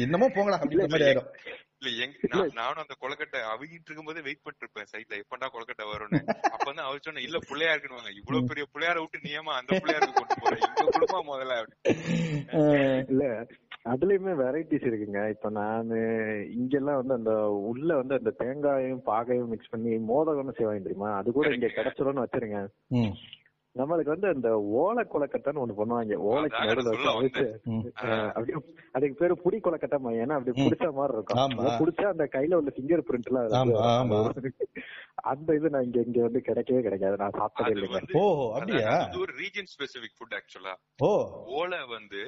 [0.05, 1.29] என்னமோ போங்கடா அப்படின்ற மாதிரி ஆயிரும்.
[1.86, 6.22] இல்ல எங்க நான் நானும் அந்த கொலக்கட்டை அவிக்கிட்டு இருக்கும்போதே வெயிட் பண்ணிட்டு இருப்பேன் சைட்ல எப்படா கொலக்கட்டை வரும்னு.
[6.50, 10.15] அப்ப வந்து அவர் சொன்ன இல்ல புள்ளையா இருக்குன்னு இவ்வளவு பெரிய புள்ளையார விட்டு நீ ஏமா அந்த புள்ளையாருக்கு
[10.15, 10.58] கொண்டு போற?
[10.68, 11.58] இங்க குடும்பமா முதல்ல?
[13.10, 13.24] இல்ல.
[13.86, 15.30] அதுலயுமே வெரைட்டிஸ் இருக்குங்க.
[15.30, 15.98] இப்ப நானு
[16.54, 21.10] இங்கெல்லாம் வந்து அந்த உள்ள வந்து அந்த தேங்காயும் பாகையும் மிக்ஸ் பண்ணி மோதகம்னு செய்வாங்க தெரியுமா?
[21.18, 22.60] அது கூட இங்க கிடைச்சிடும்னு வச்சிருங்க.
[22.96, 23.13] ம்,
[23.77, 26.13] நம்மளுக்கு வந்து அந்த ஓலை கொலக்கட்டைன்னு ஒண்ணு பண்ணுவாங்க.
[26.27, 27.62] ஓலைக்கு நடுவுல வச்சு.
[28.01, 28.58] அஹ் அப்படியே
[28.91, 30.63] அதுக்கு பேரு புடி கொலக்கட்டை ஏன்னா அப்படி.
[30.63, 31.50] புடிச்ச மாதிரி இருக்கும்.
[31.79, 34.10] புடிச்சா அந்த கையில உள்ள ஃபிங்கர் பிரிண்ட் எல்லாம்.
[35.15, 37.17] அந்த இது நான் இங்க இங்க வந்து கிடைக்கவே கிடைக்காது.
[37.17, 38.17] நான் சாப்பிட்டதே இல்லைங்க.
[38.17, 38.89] ஓ அப்படியா?
[39.05, 41.13] அது ஒரு ரீஜன் ஸ்பெசிபிக் ஃபுட் ஆக்சுவலா ஓ.
[41.46, 42.24] ஓலை வந்து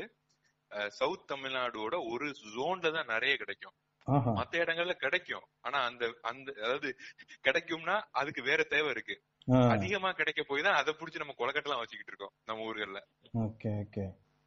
[0.87, 2.25] சவுத் தமிழ்நாடோட ஒரு
[2.55, 3.73] ஜோன்ல தான் நிறைய கிடைக்கும்.
[4.07, 5.45] மத்த இடங்கள்ல கிடைக்கும்.
[5.61, 6.95] ஆனா அந்த அந்த அதாவது
[7.43, 9.21] கிடைக்கும்னா அதுக்கு வேற தேவை இருக்கு.
[9.47, 13.01] அதிகமா கிடைக்க போய் தான் அதை புடிச்சு நம்ம கொலக்கட்டெல்லாம் வச்சுக்கிட்டு இருக்கோம் நம்ம ஊர்கள்ல.
[13.37, 14.05] Okay okay.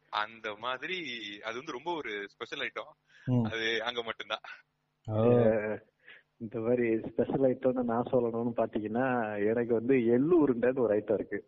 [0.09, 0.97] அந்த மாதிரி
[1.43, 2.91] அது வந்து ரொம்ப ஒரு ஸ்பெஷல் ஐட்டம்.
[3.43, 4.45] அது அங்க மட்டும்தான்.
[6.41, 11.43] இந்த மாதிரி ஸ்பெஷல் ஐட்டம்னு நான் சொல்லணும்னு பாத்தீங்கன்னா எனக்கு வந்து எள்ளு உருண்டைன்னு ஒரு ஐட்டம் இருக்கு.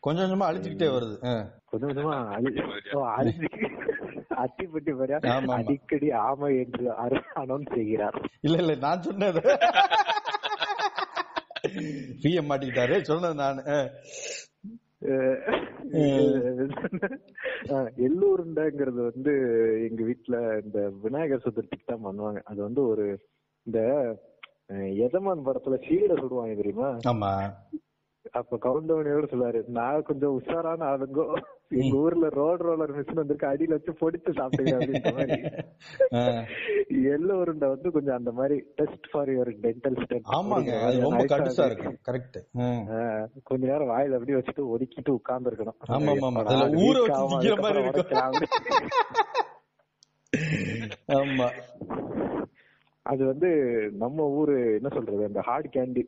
[0.00, 1.44] கொஞ்சம் கொஞ்சமா அழிச்சுக்கிட்டே வருது.
[1.64, 3.70] கொஞ்சம் கொஞ்சமா அழி- ஓ, அழிஞ்சு.
[4.36, 4.94] அத்திப்பட்டி
[5.26, 5.50] ஆமா.
[5.50, 6.92] அடிக்கடி ஆமை என்று
[7.34, 8.22] அனௌன்ஸ் செய்கிறார்.
[8.40, 9.40] இல்ல இல்ல நான் சொன்னது.
[12.22, 13.00] பிஎம் மாட்டிக்கிட்டாரு.
[13.00, 13.90] சொன்னது நான்.
[18.36, 19.32] உருண்டைங்கிறது வந்து
[19.90, 22.40] எங்க வீட்ல இந்த விநாயகர் சதுர்த்திக்கு தான் பண்ணுவாங்க.
[22.44, 23.18] அது வந்து ஒரு
[23.66, 23.80] இந்த
[24.98, 26.90] எஜமான் படத்துல சீடை சுடுவாங்க தெரியுமா?
[27.10, 27.32] ஆமா.
[28.34, 31.24] அப்ப கவுண்டமணியோட சொல்லுவாரு நான் கொஞ்சம் உஷாரான ஆளுங்கோ
[31.76, 35.38] எங்க ஊர்ல ரோட் ரோலர் மிஷின் வந்திருக்கு அடியில வச்சு பொடித்து சாப்பிட்டுக்கிறேன் அப்படின்ற மாதிரி.
[37.08, 41.98] எள்ளு உருண்டை வந்து கொஞ்சம் அந்த மாதிரி test for your dental stent ஆமாங்க ரொம்ப கடுசா இருக்கும்
[42.08, 42.38] கரெக்ட்.
[43.44, 46.42] கொஞ்ச நேரம் வாயில அப்படியே வச்சுட்டு ஒதுக்கிட்டு உட்கார்ந்து இருக்கணும் ஆமா.
[46.44, 46.96] அதுல ஊற
[47.88, 48.16] வச்சு.
[51.16, 51.48] ஆமா.
[53.06, 53.48] அது வந்து
[53.98, 56.04] நம்ம ஊரு என்ன சொல்றது அந்த ஹார்ட் கேண்டி.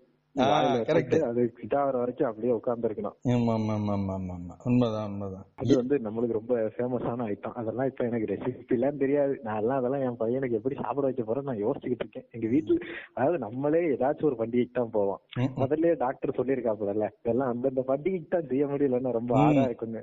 [1.27, 5.45] அது இதாகிற வரைக்கும் அப்படியே உட்கார்ந்து இருக்கணும் ஆமா ஆமா ஆமா ஆமா ஆமா ஆமா உண்மைதான் உண்மைதான்.
[5.55, 9.35] அது வந்து நம்மளுக்கு ரொம்ப ஃபேமஸான ஐட்டம் அதெல்லாம் இப்ப எனக்கு ரெசிபி எல்லாம் தெரியாது.
[9.43, 12.27] நான் எல்லாம் அதெல்லாம் என் பையனுக்கு எப்படி சாப்பிட வைக்க போறேன் நான் யோசிச்சுக்கிட்டு இருக்கேன்.
[12.33, 12.79] எங்க வீட்டுல
[13.15, 15.21] அதாவது நம்மளே ஏதாச்சும் ஒரு பண்டிகைக்கு தான் போவோம்.
[15.63, 19.33] முதல்ல டாக்டர் சொல்லியிருக்காப்புல இதெல்லாம் அந்தந்த பண்டிகைக்கு தான் செய்ய முடியலன்னா ரொம்ப.
[19.45, 20.03] ஆடா இருக்குங்க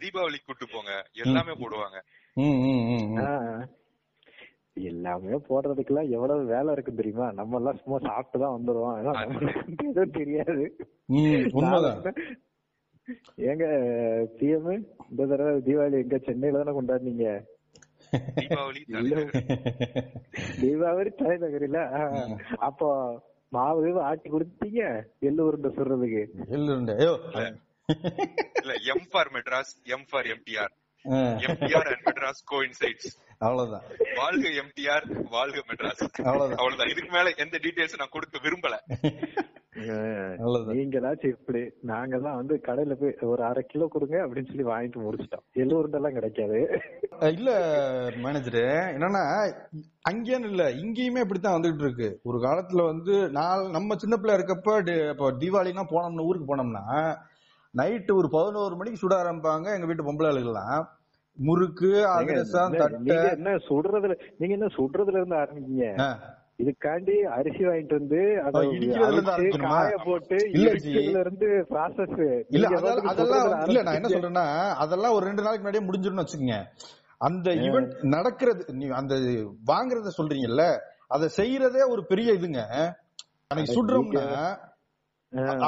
[0.00, 0.92] தீபாவளிக்கு கூட்டு போங்க.
[1.22, 1.98] எல்லாமே போடுவாங்க.
[2.36, 3.20] ம், ம், ம், ம்.
[3.20, 3.28] ஆ,
[4.90, 7.32] எல்லாமே போடுறதுக்கெல்லாம் எவ்வளவு வேலை இருக்கு தெரியுமா?
[7.32, 8.96] நம்ம எல்லாம் சும்மா சாப்பிட்டு தான் வந்துருவோம்.
[8.98, 10.64] ஆனா நமக்கு எதுவும் தெரியாது.
[13.50, 13.66] ஏங்க
[14.38, 14.70] பிஎம்
[15.10, 16.18] இந்த தடவை தீபாவளி எங்க?
[16.26, 17.26] சென்னையில தானே கொண்டாடுனீங்க?
[20.60, 21.80] தீபாவளி தலைநகரில?
[22.68, 22.88] அப்போ
[23.52, 24.82] மாவு ஆட்டி கொடுத்தீங்க
[25.28, 26.22] எள்ளு உருண்டை சுடுறதுக்கு.
[26.56, 26.94] எள்ளு உருண்டை.
[27.02, 27.14] ஐயோ.
[28.62, 30.72] இல்ல M for Madras M for MTR
[31.48, 33.82] MTR and Madras coincides அவ்வளவுதான்.
[34.16, 36.02] வாழ்க எம்டிஆர் வாழ்க மெட்ராஸ்.
[36.24, 36.56] அவ்வளவுதான்.
[36.56, 36.88] அவ்வளவுதான்.
[36.88, 38.76] இதுக்கு மேல எந்த டீடைல்ஸ் நான் கொடுக்க விரும்பல.
[39.90, 39.96] ஆ,
[40.38, 40.76] அவ்வளவுதான்.
[40.76, 45.44] நீங்க ஏதாச்சும் இப்படி நாங்கெல்லாம் வந்து கடையில போய் ஒரு அரை கிலோ கொடுங்க அப்படின்னு சொல்லி வாங்கிட்டு முடிச்சிட்டோம்.
[45.52, 46.80] எள்ளு உருண்டை எல்லாம் கிடைக்காது
[47.32, 47.50] இல்ல
[48.16, 48.60] மேனேஜர்
[48.94, 49.22] என்னன்னா
[50.10, 52.20] அங்கேன்னு இல்ல இங்கேயுமே இப்படித்தான் வந்துகிட்டு இருக்கு.
[52.22, 54.78] ஒரு காலத்துல வந்து நான் நம்ம சின்ன பிள்ளை இருக்கப்ப
[55.10, 57.16] இப்போ தீபாவளினா போனோம்னா ஊருக்கு போனோம்னா
[57.74, 60.86] நைட்டு ஒரு பதினோரு மணிக்கு சுட ஆரம்பிப்பாங்க எங்க வீட்டு பொம்பளை ஆளுகள்லாம்.
[61.38, 61.88] முறுக்கு
[63.34, 65.86] என்ன சுடுறதுல நீங்க என்ன சுடுறதுல இருந்து ஆரம்பிக்கீங்க?
[66.58, 68.20] இதுக்காண்டி அரிசி வாங்கிட்டு வந்து?
[69.64, 70.36] காய போட்டு.
[70.52, 72.14] இடிக்கிறதுல இருந்து ப்ராசஸ்
[72.50, 72.68] இல்ல
[73.10, 74.46] அதெல்லாம் இல்ல நான் என்ன சொல்றேன்னா
[74.84, 76.58] அதெல்லாம் ஒரு ரெண்டு நாளைக்கு முன்னாடியே முடிஞ்சிரும்னு வச்சுக்கோங்க.
[77.20, 79.14] அந்த ஈவெண்ட் நடக்கிறது நீ அந்த
[79.66, 80.64] வாங்குறத சொல்றீங்கல்ல
[81.08, 82.62] அதை செய்யறதே ஒரு பெரிய இதுங்க.
[83.50, 84.24] அன்னைக்கு சுடுறோம்னா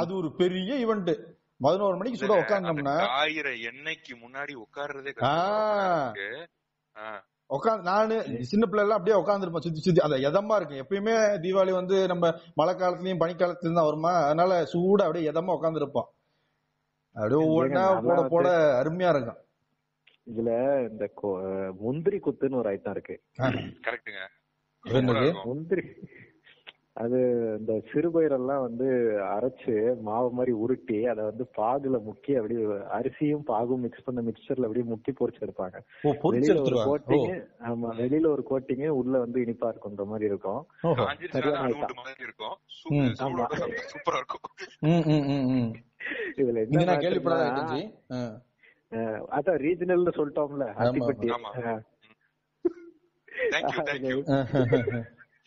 [0.00, 1.10] அது ஒரு பெரிய ஈவெண்ட்
[1.60, 6.46] பதினோரு மணிக்கு சுட உட்காந்தோம்னா காயிற எண்ணெய்க்கு முன்னாடி உட்கார்றதே.
[7.50, 10.00] உட்காந்து நானு சின்ன பிள்ளை எல்லாம் அப்படியே உட்காந்துருப்போம் சுத்தி சுத்தி.
[10.00, 14.12] அந்த எதமா இருக்கும் எப்பயுமே தீபாவளி வந்து நம்ம மழை காலத்துலயும் பனிக்காலத்துலயும் தான் வருமா?
[14.12, 16.06] அதனால சூடா அப்படியே எதமா உட்காந்துருப்போம்
[17.12, 18.48] அப்படியே ஒவ்வொன்றா போட போட
[18.82, 19.36] அருமையா இருக்கும்.
[20.26, 23.22] இதுல இந்த கொ- முந்திரி குத்துன்னு ஒரு ஐட்டம் இருக்கு.
[24.84, 25.42] இருக்கும்.
[25.44, 25.94] முந்திரி
[26.98, 27.18] அது
[27.58, 28.86] இந்த சிறுபயிரெல்லாம் வந்து
[29.28, 34.86] அரைச்சு மாவு மாதிரி உருட்டி அதை வந்து பாகுல முக்கி அப்படியே அரிசியும் பாகும் மிக்ஸ் பண்ண மிக்சர்ல அப்படியே
[34.88, 35.76] முக்கி பொரிச்சு எடுப்பாங்க.
[36.30, 37.28] வெளியில ஒரு கோட்டிங்
[37.64, 40.62] ஆமா வெளியில ஒரு கோட்டிங் உள்ள வந்து இனிப்பா இருக்குன்ற மாதிரி இருக்கும்.
[43.92, 44.44] சூப்பரா இருக்கும்.
[44.80, 45.70] ம், ம், ம், ம்.
[46.36, 47.46] இதுல என்ன கேள்விப்படாத
[49.30, 51.28] அதான் ரீஜனல்னு சொல்லிட்டோம்ல அத்திப்பட்டி.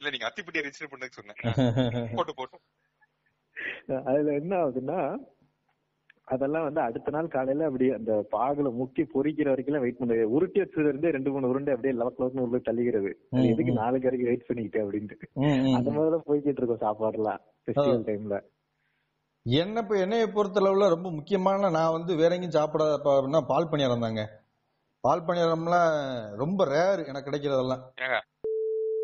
[0.01, 1.39] இல்ல நீங்க அத்திப்பட்டியை ரிஜிஸ்டர் பண்ண சொன்னேன்.
[2.17, 2.57] போட்டு போட்டு.
[4.05, 4.99] அதுல என்ன ஆகுதுன்னா
[6.25, 10.87] அதெல்லாம் வந்து அடுத்த நாள் காலையில அப்படி அந்த பாகுல முக்கி பொரிக்கிற வரைக்கும் வெயிட் பண்ணது உருட்டி வச்சதுல
[10.87, 13.11] இருந்து ரெண்டு மூணு உருண்டை அப்படியே லவக் லவக்னு உள்ள தள்ளிக்கிறது.
[13.31, 13.73] ம்.
[13.73, 15.17] நாளைக்கு வரைக்கும் வெயிட் பண்ணிக்கிட்டு அப்படின்ட்டு.
[15.75, 15.95] அந்த ம்.
[15.95, 18.37] மாதிரிதான் போய்கிட்டு இருக்கோம் சாப்பாடுலாம் ஃபெஸ்டிவல் டைம்ல
[19.45, 24.23] என்ன இப்ப என்னைய பொறுத்தளவுல ரொம்ப முக்கியமான நான் வந்து வேற எங்கேயும் சாப்பிடாத அப்படின்னா பால் பணியாரம் தாங்க.
[25.03, 25.93] பால் பணியாரம்லாம்
[26.35, 27.83] ரொம்ப ரேர் எனக்கு கிடைக்கிறதெல்லாம்.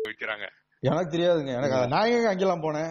[0.04, 0.46] விற்கிறாங்க
[0.82, 1.52] எனக்கு தெரியாதுங்க.
[1.58, 2.90] எனக்கு நான் எங்க அங்கெல்லாம் போனேன்?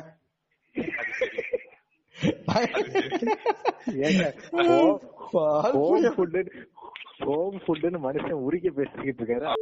[7.27, 9.53] ஹோம் ஃபுட்டுன்னு மனுஷன் உருக்கி பேசிக்கிட்டு இருக்காரு.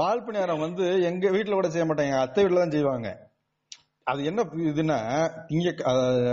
[0.00, 2.10] பால் பணியாரம் வந்து எங்க வீட்டுல கூட செய்ய மாட்டாங்க.
[2.10, 3.10] எங்க அத்தை வீட்டுல தான் செய்வாங்க.
[4.10, 4.40] அது என்ன
[4.70, 4.98] இதுன்னா
[5.56, 5.68] இங்க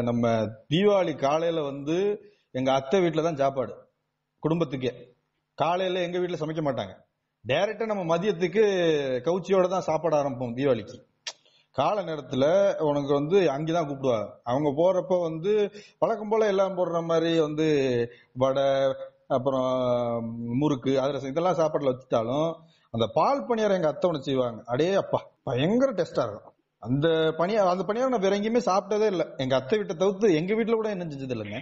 [0.09, 0.33] நம்ம
[0.71, 1.95] தீபாவளி காலையில வந்து
[2.59, 3.73] எங்க அத்தை வீட்டுல தான் சாப்பாடு.
[4.43, 4.93] குடும்பத்துக்கே.
[5.57, 6.93] காலையில எங்க வீட்டுல சமைக்க மாட்டாங்க.
[7.47, 8.63] டைரக்டா நம்ம மதியத்துக்கு
[9.25, 10.97] கவுச்சியோட தான் சாப்பாடு ஆரம்பிப்போம் தீபாவளிக்கு.
[11.75, 12.45] காலை நேரத்துல
[12.79, 14.29] உனக்கு வந்து அங்கேதான் கூப்பிடுவாங்க.
[14.43, 15.51] அவங்க போறப்ப வந்து
[15.99, 17.67] வழக்கம் போல எல்லாம் போடுற மாதிரி வந்து
[18.33, 18.65] வடை
[19.27, 19.69] அப்புறம்
[20.61, 22.49] முறுக்கு அதிரசம் இதெல்லாம் சாப்பாடுல வச்சுட்டாலும்
[22.93, 24.59] அந்த பால் பணியாரம் எங்க அத்தை ஒன்று செய்வாங்க.
[24.65, 26.55] அடே அப்பா பயங்கர டேஸ்டா இருக்கும்.
[26.83, 29.25] அந்த பணியாரம் அந்த பணியாரம் நான் வேற எங்கேயுமே சாப்பிட்டதே இல்லை.
[29.37, 31.59] எங்க அத்தை வீட்டை தவிர்த்து எங்க வீட்டுல கூட என்ன செஞ்சது இல்லைங்க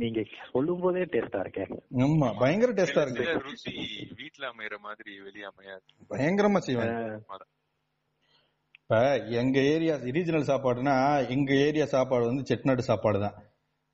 [0.00, 3.24] நீங்க சொல்லும் போதே டேஸ்டா இருக்கேன் ஆமா பயங்கர டேஸ்டா இருக்கு.
[3.46, 3.74] ருசி
[4.18, 6.98] வீட்ல அமையற மாதிரி வெளிய அமையாது பயங்கரமா செய்வாங்க
[8.80, 8.98] இப்ப
[9.40, 10.94] எங்க ஏரியா ரீஜனல் சாப்பாடுனா
[11.34, 13.36] எங்க ஏரியா சாப்பாடு வந்து செட்நாடு சாப்பாடு தான்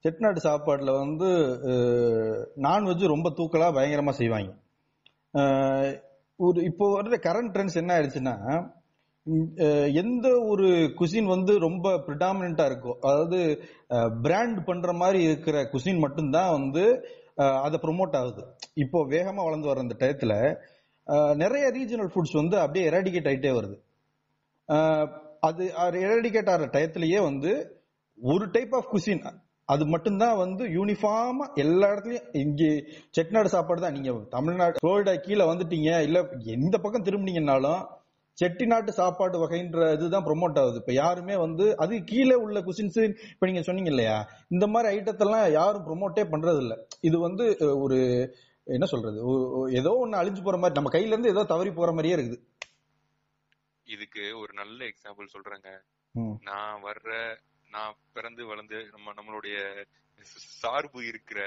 [0.05, 1.29] செட்நாடு சாப்பாடுல வந்து
[2.65, 4.51] நான்வெஜ் ரொம்ப தூக்கலா பயங்கரமா செய்வாங்க.
[6.41, 8.35] ஒரு இப்போ வர்ற கரண்ட் ட்ரெண்ட்ஸ் என்ன ஆயிடுச்சுன்னா
[10.01, 10.67] எந்த ஒரு
[10.99, 13.39] குசின் வந்து ரொம்ப ப்ரிடாமினா இருக்கோ அதாவது
[14.25, 16.85] பிராண்ட் பண்ற மாதிரி இருக்கிற குசின் மட்டும்தான் வந்து
[17.65, 18.43] அதை ப்ரொமோட் ஆகுது.
[18.85, 20.35] இப்போ வேகமா வளர்ந்து வர அந்த டயத்துல
[21.43, 23.77] நிறைய ரீஜனல் ஃபுட்ஸ் வந்து அப்படியே எராடிகேட் ஆகிட்டே வருது.
[25.49, 25.65] அது
[26.07, 27.51] எராடிகேட் ஆகிற டயத்திலேயே வந்து
[28.19, 29.25] ஒரு டைப் ஆஃப் குசின்
[29.69, 32.71] அது மட்டும்தான் வந்து யூனிஃபார்மா எல்லா இடத்துலயும் இங்கே
[33.17, 33.97] செட்டிநாடு சாப்பாடு தான்.
[33.97, 36.19] நீங்க தமிழ்நாடு ஃப்ளோரிடா கீழே வந்துட்டீங்க இல்ல
[36.57, 37.83] எந்த பக்கம் திரும்பினீங்கன்னாலும்
[38.39, 40.81] செட்டிநாட்டு சாப்பாடு வகைன்ற இதுதான் ப்ரொமோட் ஆகுது.
[40.83, 42.99] இப்ப யாருமே வந்து அது கீழே உள்ள குசின்ஸ்
[43.35, 44.17] இப்ப நீங்க சொன்னீங்க இல்லையா?
[44.49, 46.77] இந்த மாதிரி ஐட்டத்தெல்லாம் யாரும் ப்ரொமோட்டே பண்றது இல்ல.
[47.01, 47.47] இது வந்து
[47.85, 47.99] ஒரு
[48.67, 49.19] என்ன சொல்றது?
[49.81, 52.39] ஏதோ ஒண்ணு அழிஞ்சு போற மாதிரி நம்ம கையில இருந்து ஏதோ தவறி போற மாதிரியே இருக்குது.
[53.87, 55.71] இதுக்கு ஒரு நல்ல எக்ஸாம்பிள் சொல்றேங்க.
[56.49, 57.11] நான் வர்ற
[57.71, 59.57] நான் பிறந்து வளர்ந்து நம்ம நம்மளுடைய
[60.61, 61.41] சார்பு இருக்கிற.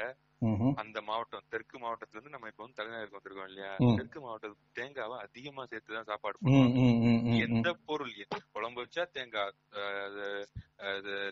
[0.75, 3.71] அந்த மாவட்டம் தெற்கு மாவட்டத்துல இருந்து நம்ம இப்ப வந்து தலைநகருக்கு வந்திருக்கோம் இல்லையா.
[3.97, 7.73] தெற்கு மாவட்டத்துக்கு தேங்காவை அதிகமா சேர்த்துதான் சாப்பாடு ம், பண்ணுவாங்க ம், ம், ம், எந்த.
[7.85, 8.13] பொருள்?
[8.51, 9.55] குழம்பு வச்சா தேங்காய்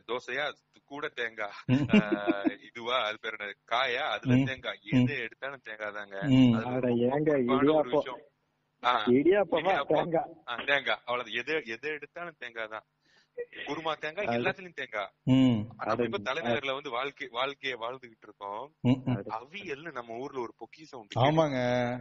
[0.07, 0.45] தோசையா
[0.85, 1.55] கூட தேங்காய்
[2.61, 3.39] இதுவா அது பேர்
[3.71, 4.35] காயா அதுல.
[4.45, 6.17] தேங்காய் எது எடுத்தாலும் தேங்காய் தாங்க.
[9.13, 9.65] இடியாப்பம்.
[9.91, 12.85] தேங்காய் தேங்காய் அவ்வளவு எது எது எடுத்தாலும் தேங்காய் தான்.
[13.67, 15.11] குருமா தேங்காய் எல்லாத்துலயும் தேங்காய்.
[16.05, 18.75] இப்ப தலைநகர்ல வந்து வாழ்க்கை வாழ்க்கைய வாழ்ந்துகிட்டு இருக்கோம்.
[19.39, 21.57] அவியல்னு நம்ம ஊர்ல ஒரு பொக்கிஷம் உண்டு ஆமாங்க.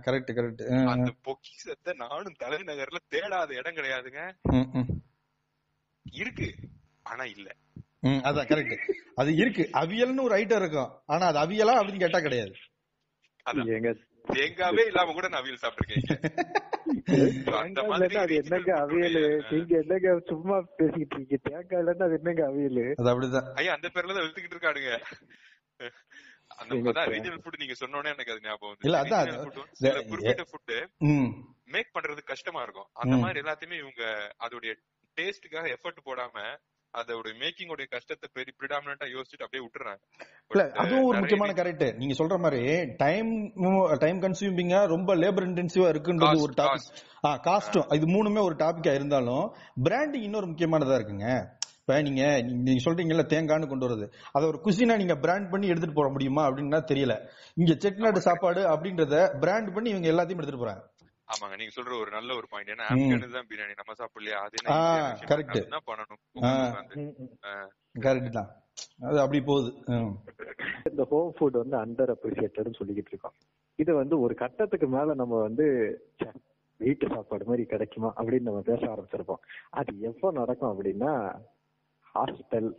[0.07, 4.21] கரெக்ட் கரெக்ட் அந்த பொக்கிஷத்தை நானும் தலைநகர்ல தேடாத இடம் கிடையாதுங்க.
[6.13, 6.55] இருக்கு
[7.03, 7.49] ஆனா இல்ல.
[8.03, 9.69] அதான் கரெக்ட் அது இருக்கு.
[9.73, 10.91] அவியல்னு ஒரு ஐட்டம் இருக்கும்.
[11.07, 12.55] ஆனா அது அவியலா அப்படின்னு கேட்டா கிடையாது.
[14.27, 16.21] தேங்காவே இல்லாம கூட நான் அவியல் சாப்பிட்டிருக்கேன்.
[17.61, 19.17] அந்த தேங்காய் மாதிரி இல்லைன்னா அது regional என்னங்க food அவியல்?
[19.17, 21.37] உடைய- நீங்க என்னங்க சும்மா பேசிக்கிட்டு இருக்கீங்க?
[21.43, 22.95] தேங்காய் இல்லைன்னா அது என்னங்க அவியல்?
[22.95, 23.53] அது அப்படிதான்.
[23.55, 24.93] ஐயா அந்த பேர்ல தான் எழுத்துக்கிட்டு இருக்கானுங்க.
[26.47, 26.75] அந்த?
[27.07, 31.31] ரீஜனல் ஃபுட் நீங்க சொன்ன உடனே எனக்கு அது ஞாபகம் வந்து இல்ல, அதான் குறிப்பிட்ட ஃபுட் ம்.
[31.65, 32.87] மேக் பண்றது கஷ்டமா இருக்கும்.
[32.93, 33.17] அந்த.
[33.17, 34.03] மாதிரி எல்லாத்தையுமே இவங்க
[34.41, 34.73] அதோடைய
[35.17, 36.37] டேஸ்டுக்காக எஃபர்ட் போடாம
[36.97, 39.99] அதோட மேக்கிங் உடைய கஷ்டத்தை பெரிய பிரிடாமினா யோசிச்சுட்டு அப்படியே விட்டுறாங்க.
[40.49, 43.53] இல்ல But, அதுவும் ஒரு முக்கியமான கரெக்ட் நீங்க சொல்ற மாதிரி டைம்
[43.99, 49.55] டைம் கன்சியூமிங்கா ரொம்ப லேபர் இன்டென்சிவா இருக்குன்றது ஒரு டாபிக் ஆ காஸ்டும் இது மூணுமே ஒரு டாபிக்கா இருந்தாலும்
[49.83, 51.55] பிராண்டிங் இன்னொரு முக்கியமானதா இருக்குங்க.
[51.81, 56.11] இப்ப நீங்க நீங்க- சொல்றீங்கல்ல தேங்காய்னு கொண்டு வருது அதை ஒரு குசினா நீங்க பிராண்ட் பண்ணி எடுத்துட்டு போட
[56.11, 56.47] முடியுமா?
[56.49, 57.29] அப்படின்னா தெரியல.
[57.55, 60.96] இங்க செட்டிநாடு சாப்பாடு அப்படின்றத பிராண்ட் பண்ணி இவங்க எல்லாத்தையும் எடுத்துட்டு போறாங்க.
[61.29, 62.87] ஆமாங்க நீங்க சொல்ற ஒரு நல்ல ஒரு பாயிண்ட் ஏன்னா.
[62.89, 63.75] ஆப்கானு தான் பிரியாணி.
[63.75, 64.39] நம்ம சாப்பிடலையா?
[64.43, 64.59] அது
[65.63, 66.21] என்ன பண்ணணும்.
[66.43, 66.51] ஆ.
[66.67, 67.15] உட்கார்ந்து.
[67.45, 67.53] ஆ.
[67.99, 68.51] கரெக்ட் தான்.
[69.01, 69.71] அது அப்படி போகுது.
[70.91, 73.37] இந்த ஹோம் ஃபுட் வந்து அண்டர் அப்ரிசியேட்டட்னு சொல்லிக்கிட்டு இருக்கோம்.
[73.79, 75.67] இது வந்து ஒரு கட்டத்துக்கு மேல நம்ம வந்து
[76.81, 78.13] வீட்டு சாப்பாடு மாதிரி கிடைக்குமா?
[78.17, 79.43] அப்படின்னு நம்ம பேச ஆரம்பிச்சிருப்போம்.
[79.71, 81.13] அது எப்போ நடக்கும் அப்படின்னா
[82.15, 82.71] ஹாஸ்டல்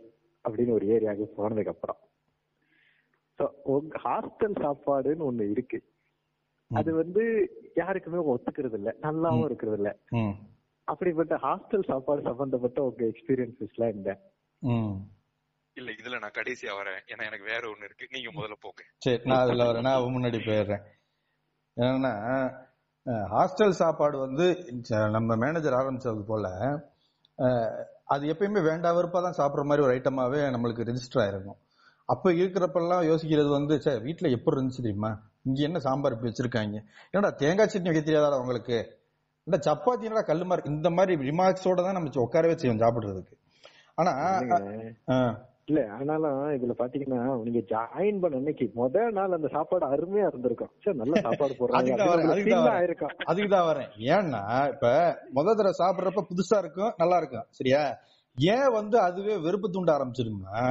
[0.44, 1.98] அப்படின்னு ஒரு ஏரியாவுக்கு போனதுக்கு அப்புறம்
[4.04, 5.78] ஹாஸ்டல் சாப்பாடுன்னு ஒண்ணு இருக்கு.
[6.70, 7.22] அது வந்து
[7.76, 10.34] யாருக்குமே ஒத்துக்கிறது இல்ல நல்லாவும் இருக்கிறது இல்ல ம்.
[10.88, 14.14] அப்படிப்பட்ட ஹாஸ்டல் சாப்பாடு சம்பந்தப்பட்ட உங்க எக்ஸ்பீரியன்சஸ்லாம் என்ன?
[14.62, 14.96] ம்.
[15.76, 17.00] இல்ல இதுல நான் கடைசியா வரேன்.
[17.08, 18.06] ஏன்னா எனக்கு வேற ஒண்ணு இருக்கு.
[18.10, 18.82] நீங்க முதல்ல போங்க.
[18.98, 19.82] சரி நான் அதுல வரேன்.
[19.82, 20.84] நான் முன்னாடி போயிடுறேன்.
[21.76, 22.12] ஏன்னா
[23.26, 24.46] ஹாஸ்டல் சாப்பாடு வந்து
[25.10, 26.46] நம்ம மேனேஜர் ஆரம்பிச்சது போல
[28.06, 31.58] அது எப்பயுமே வேண்டா வெறுப்பா தான் சாப்பிடுற மாதிரி ஒரு ஐட்டமாவே நம்மளுக்கு ரெஜிஸ்டர் ஆயிருக்கும்.
[32.12, 35.10] அப்ப இருக்கிறப்பெல்லாம் யோசிக்கிறது வந்து சே வீட்டுல எப்படி இருந்துச்சு தெரியுமா?
[35.48, 36.78] இங்க என்ன சாம்பார் இப்படி வச்சிருக்காங்க?
[37.10, 38.78] என்னடா தேங்காய் சட்னி வைக்க தெரியாதா உங்களுக்கு?
[39.46, 43.36] இந்த சப்பாத்தி என்னடா கல்லு மாதிரி இந்த மாதிரி ரிமார்க்ஸோட தான் நம்ம உட்காரவே செய்வோம் சாப்பிடுறதுக்கு.
[44.00, 44.12] ஆனா
[45.70, 50.70] இல்ல ஆனாலும் இதுல பாத்தீங்கன்னா நீங்க ஜாயின் பண்ண அன்னைக்கு முத நாள் அந்த சாப்பாடு அருமையா இருந்திருக்கும்.
[50.84, 51.96] சரி நல்ல சாப்பாடு போடுறாங்க.
[53.30, 54.42] அதுக்கு தான் வரேன், ஏன்னா
[54.74, 54.86] இப்ப
[55.36, 57.46] முத தடவை சாப்பிடுறப்ப புதுசா இருக்கும் நல்லா இருக்கும்.
[57.58, 57.82] சரியா?
[58.36, 60.62] ஏன் வந்து அதுவே வெறுப்பு தூண்ட ஆரம்பிச்சிருந்தா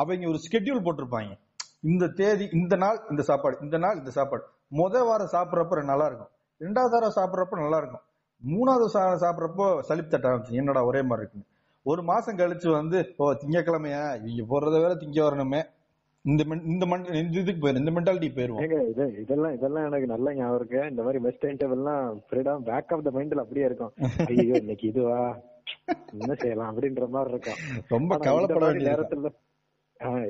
[0.00, 1.32] அவங்க ஒரு ஸ்கெட்யூல் போட்டிருப்பாங்க.
[1.90, 4.44] இந்த தேதி இந்த நாள் இந்த சாப்பாடு இந்த நாள் இந்த சாப்பாடு.
[4.78, 6.32] முத வாரம் சாப்பிடுறப்ப நல்லா இருக்கும்.
[6.60, 8.04] ரெண்டாவது வாரம் சாப்பிடுறப்ப நல்லா இருக்கும்.
[8.42, 8.86] மூணாவது
[9.24, 11.48] சாப்பிடுறப்போ சலிப்பு தட்ட ஆரம்பிச்சு என்னடா ஒரே மாதிரி இருக்குன்னு.
[11.86, 14.02] ஒரு மாசம் கழிச்சு வந்து ஓ திங்கக்கிழமையா?
[14.24, 15.60] இவங்க போறத வேற திங்க வரணுமே.
[16.24, 16.84] இந்த இந்த
[17.20, 18.66] இந்த இதுக்கு போயிரும் இந்த மென்டாலிட்டி போயிருவோம்.
[19.22, 20.80] இதெல்லாம் இதெல்லாம் எனக்கு நல்ல ஞாபகம் இருக்கு.
[20.90, 23.92] இந்த மாதிரி பெஸ்ட் டைம் டேபிள்லாம் ஃப்ரீடம் பேக் ஆஃப் த மைண்ட்ல அப்படியே இருக்கும்.
[24.30, 25.22] ஐயோ இன்னைக்கு இதுவா?
[26.20, 27.58] என்ன செய்யலாம் அப்படின்ற மாதிரி இருக்கும்.
[27.94, 29.32] ரொம்ப கவலைப்பட மாதிரி வேண்டியது நேரத்துல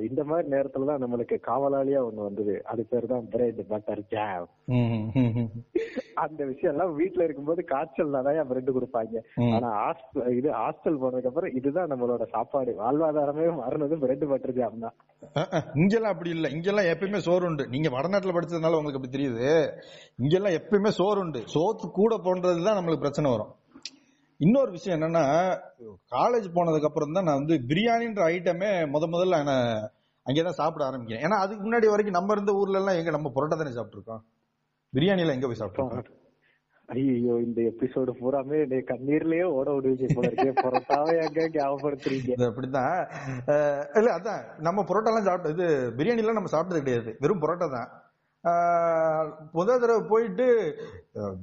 [0.09, 2.55] இந்த மாதிரி நேரத்துல தான் நம்மளுக்கு காவலாளியா ஒண்ணு வந்தது.
[2.73, 4.49] அது பேர் தான் பிரெட் பட்டர் ஜாம்.
[6.15, 9.23] அந்த விஷயம் எல்லாம் வீட்டுல இருக்கும்போது காய்ச்சல் நிறைய பிரெட் கொடுப்பாங்க.
[9.55, 12.75] ஆனா ஹாஸ்டல் இது ஹாஸ்டல் போனதுக்கு அப்புறம் இதுதான் நம்மளோட சாப்பாடு.
[12.83, 14.97] வாழ்வாதாரமே மாறினது பிரெட் பட்டர் ஜாம் தான்.
[15.75, 16.49] இங்கெல்லாம் அப்படி இல்ல.
[16.49, 17.67] இங்கெல்லாம் எப்பயுமே சோறு உண்டு.
[17.69, 19.49] நீங்க வடநாட்டுல படிச்சதுனால உங்களுக்கு அப்படி தெரியுது.
[20.23, 21.43] இங்கெல்லாம் எப்பயுமே சோறு உண்டு.
[21.57, 23.53] சோத்து கூட போன்றதுதான் நம்மளுக்கு பிரச்சனை வரும்.
[24.45, 25.25] இன்னொரு விஷயம் என்னன்னா
[26.15, 29.69] காலேஜ் போனதுக்கு அப்புறம் தான் நான் வந்து பிரியாணின்ற ஐட்டமே முத முதல்ல நான்
[30.27, 31.25] அங்கேதான் சாப்பிட ஆரம்பிக்கிறேன்.
[31.27, 34.23] ஏன்னா அதுக்கு முன்னாடி வரைக்கும் நம்ம இருந்த ஊர்ல எல்லாம் எங்க நம்ம புரோட்டா தானே சாப்பிட்டுருக்கோம்?
[34.93, 36.19] பிரியாணி எல்லாம் எங்க போய் சாப்பிட்டுருக்கோம்?
[36.89, 38.59] ஐயோ இந்த எபிசோடு பூராமே
[38.91, 40.53] கண்ணீர்லயே ஓட விடுவீங்க போல இருக்கே.
[40.65, 42.33] புறத்தாவே அங்க ஞாபகப்படுத்துறீங்க?
[42.51, 42.97] அப்படிதான்
[43.99, 44.43] இல்ல அதான்.
[44.69, 45.67] நம்ம புரோட்டா எல்லாம் சாப்பிட்டு இது
[45.99, 47.13] பிரியாணி எல்லாம் நம்ம சாப்பிட்டது கிடையாது.
[47.25, 47.91] வெறும் புரோட்டா தான்.
[49.55, 50.47] முதல் தடவை போயிட்டு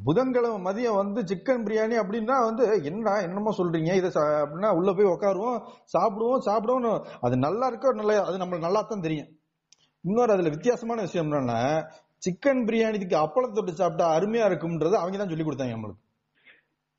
[0.04, 3.92] புதன்கிழமை மதியம் வந்து சிக்கன் பிரியாணி அப்படின்னா வந்து என்னடா என்னமோ சொல்றீங்க?
[3.96, 5.60] இதை சா- அப்படின்னா உள்ள போய் உட்காருவோம்
[5.94, 6.88] சாப்பிடுவோம் சாப்பிடுவோம்
[7.22, 9.30] அது நல்லா இருக்கோ நல்லா அது நம்மளுக்கு நல்லா தான் தெரியும்.
[10.04, 11.60] இன்னொரு அதுல வித்தியாசமான விஷயம் என்னன்னா
[12.24, 16.04] சிக்கன் பிரியாணிக்கு அப்பளம் தொட்டு சாப்பிட்டா அருமையா இருக்கும்ன்றது அவங்க தான் சொல்லி கொடுத்தாங்க நம்மளுக்கு.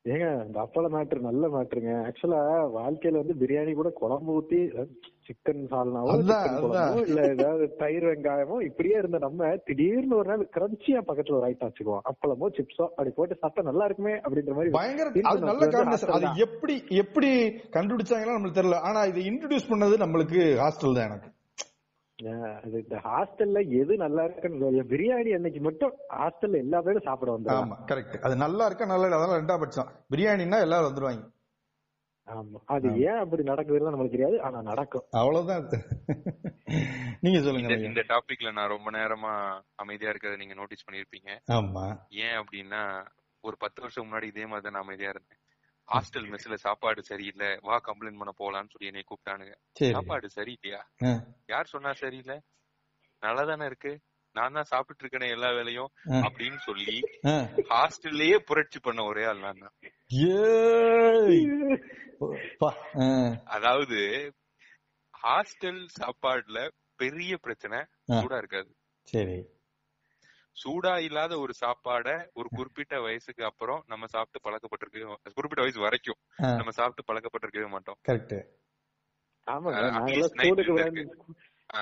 [0.05, 1.93] ஏங்க இந்த அப்பள மேட்ரு நல்ல மேட்ருங்க.
[2.07, 2.41] ஆக்சுவலா
[2.77, 4.61] வாழ்க்கையில வந்து பிரியாணி கூட குழம்பு ஊத்தி
[5.31, 6.15] சிக்கன் சால்னாவோ
[7.05, 12.05] இல்ல ஏதாவது தயிர் வெங்காயமோ இப்படியே இருந்த நம்ம திடீர்னு ஒரு நாள் கிரன்ச்சியா பக்கத்துல ஒரு ஐட்டம் வச்சுக்குவோம்
[12.11, 16.31] அப்பளமோ சிப்ஸோ அப்படி போட்டு சாப்பிட்டா நல்லா இருக்குமே அப்படின்ற மாதிரி பயங்கர அது நல்ல வந்து காம்பினேஷன் அது.
[16.47, 17.31] எப்படி எப்படி
[17.77, 18.81] கண்டுபிடிச்சாங்கன்னா நம்மளுக்கு தெரியல.
[18.89, 21.31] ஆனா இதை இன்ட்ரடியூஸ் பண்ணது நம்மளுக்கு ஹாஸ்டல் தான் எனக்கு.
[22.59, 27.67] அது இந்த ஹாஸ்டல்ல எது நல்லா இருக்குன்னு பிரியாணி அன்னைக்கு மட்டும் ஹாஸ்டல்ல எல்லா பேரும் சாப்பிட வந்துருவாங்க.
[27.69, 29.91] ஆமா கரெக்ட் அது நல்லா இருக்கா நல்லா அதெல்லாம் ரெண்டா பட்சம்.
[30.13, 31.23] பிரியாணின்னா எல்லாரும் வந்துருவாங்க.
[32.31, 32.61] ஆமா.
[32.65, 34.43] அது ஏன் அப்படி நடக்குதுன்னு நம்மளுக்கு தெரியாது.
[34.43, 35.05] ஆனா நடக்கும்.
[35.11, 35.69] அவ்வளவுதான்.
[37.21, 41.97] நீங்க சொல்லுங்க இந்த- டாபிக்ல நான் ரொம்ப நேரமா அமைதியா இருக்கிறத நீங்க நோட்டீஸ் பண்ணிருப்பீங்க ஆமா.
[42.09, 43.07] ஏன் அப்படின்னா
[43.41, 45.39] ஒரு பத்து வருஷம் முன்னாடி இதே மாதிரி தான் நான் அமைதியா இருந்தேன்.
[45.93, 47.59] ஹாஸ்டல் மெஸ்ல சாப்பாடு சரியில்லை.
[47.61, 49.55] வா கம்ப்ளைண்ட் பண்ண போலான்னு சொல்லி என்னை கூப்பிட்டானுங்க.
[49.91, 50.83] சாப்பாடு சரியில்லையா?
[51.47, 52.41] யார் சொன்னா சரியில்லை?
[53.21, 54.01] நல்லா தானே இருக்கு?
[54.35, 55.91] நான் தான் சாப்பிட்டு இருக்கேனே எல்லா வேலையும்.
[56.23, 56.97] அப்படின்னு சொல்லி.
[57.71, 59.63] ஹாஸ்டல்லயே புரட்சி பண்ண ஒரே ஆள் நான்
[63.49, 63.99] அதாவது
[65.15, 66.59] ஹாஸ்டல் சாப்பாடுல
[66.97, 67.79] பெரிய பிரச்சனை.
[68.13, 68.71] சூடா இருக்காது
[69.09, 69.39] சரி
[70.57, 76.19] சூடா இல்லாத ஒரு சாப்பாட ஒரு குறிப்பிட்ட வயசுக்கு அப்புறம் நம்ம சாப்பிட்டு பழக்கப்பட்டிருக்கவே குறிப்பிட்ட வயசு வரைக்கும்.
[76.57, 78.37] நம்ம சாப்பிட்டு பழக்கப்பட்டிருக்கவே மாட்டோம் கரெக்ட்
[79.47, 79.79] ஆமாங்க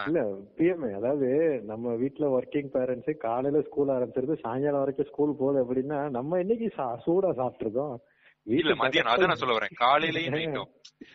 [0.02, 0.20] இல்ல
[0.56, 1.28] பிஎம்ஏ அதாவது
[1.68, 6.96] நம்ம வீட்ல ஒர்க்கிங் பேரண்ட்ஸ் காலையில ஸ்கூல் ஆரம்பிச்சிருந்து சாயங்காலம் வரைக்கும் ஸ்கூல் போகுது அப்படின்னா நம்ம இன்னைக்கு சா-
[7.04, 7.94] சூடா சாப்பிட்டுருக்கோம்.
[8.46, 9.72] இல்ல வீட்டுல மத்தியானம் அதான் நான் சொல்ல வரேன்.
[9.80, 10.34] காலையிலயும்.
[10.36, 10.70] நைட்டும்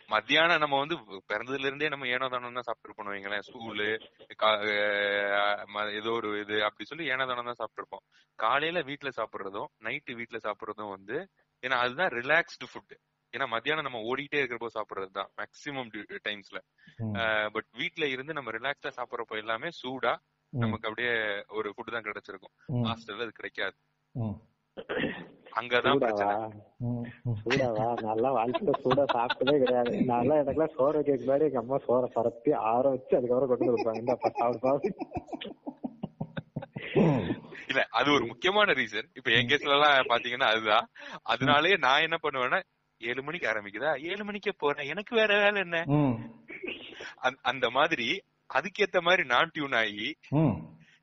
[0.09, 0.95] மத்தியானம் நம்ம வந்து
[1.29, 3.45] பிறந்ததுல இருந்தே நம்ம ஏனோ தானோ தான் சாப்பிட்டு வைங்களேன்.
[3.47, 3.87] ஸ்கூலு
[5.99, 8.03] ஏதோ ஒரு இது அப்படி சொல்லி ஏனோ தானோ தான் சாப்பிட்டுருப்போம்.
[8.39, 11.17] காலையில வீட்ல சாப்பிடுறதும் நைட்டு வீட்ல சாப்பிடுறதும் வந்து
[11.63, 12.95] ஏன்னா அதுதான் ரிலாக்ஸ்டு ஃபுட்
[13.33, 15.89] ஏன்னா மத்தியானம் நம்ம ஓடிட்டே இருக்கிறப்போ சாப்பிடுறது தான் மேக்சிமம்
[16.25, 16.59] டைம்ஸ்ல
[17.03, 17.15] ம்,
[17.55, 20.13] பட் வீட்ல இருந்து நம்ம ரிலாக்ஸா சாப்பிடுறப்போ எல்லாமே சூடா
[20.53, 21.13] நமக்கு அப்படியே
[21.51, 22.53] ஒரு ஃபுட் தான் கிடைச்சிருக்கும்.
[22.85, 23.75] ஹாஸ்டல்ல அது கிடைக்காது.
[25.53, 26.01] அங்கதான்
[27.39, 29.93] சூடாவா நல்லா வாழ்க்கையில சூடா சாப்பிட்டதே கிடையாது.
[30.11, 34.79] நல்லா எனக்குலாம் சோற வைக்கிறதுக்கு முன்னாடி எங்க அம்மா சோற பரப்பி ஆற வச்சு அதுக்கப்புறம் கொண்டு கொடுப்பாங்க.
[37.69, 40.87] இல்ல அது ஒரு முக்கியமான ரீசன் இப்ப என் கேஸ்ல எல்லாம் பாத்தீங்கன்னா அதுதான்.
[41.31, 42.61] அதனாலயே நான் என்ன பண்ணுவேன்னா
[43.03, 43.91] ஏழு மணிக்கு ஆரம்பிக்குதா?
[44.05, 44.87] ஏழு மணிக்கே போறேன்.
[44.87, 45.79] எனக்கு வேற வேலை என்ன?
[47.21, 48.07] அந்த- மாதிரி
[48.49, 50.07] அதுக்கேத்த மாதிரி நான் டியூன் ஆகி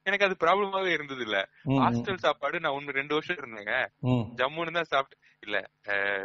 [0.07, 1.39] எனக்கு அது ப்ராப்ளமாவே இருந்தது இல்ல
[1.81, 3.75] ஹாஸ்டல் சாப்பாடு நான் ஒண்ணு ரெண்டு வருஷம் இருந்தேங்க.
[4.39, 5.57] ஜம்முன்னு தான் சாப்பிட்டு இல்ல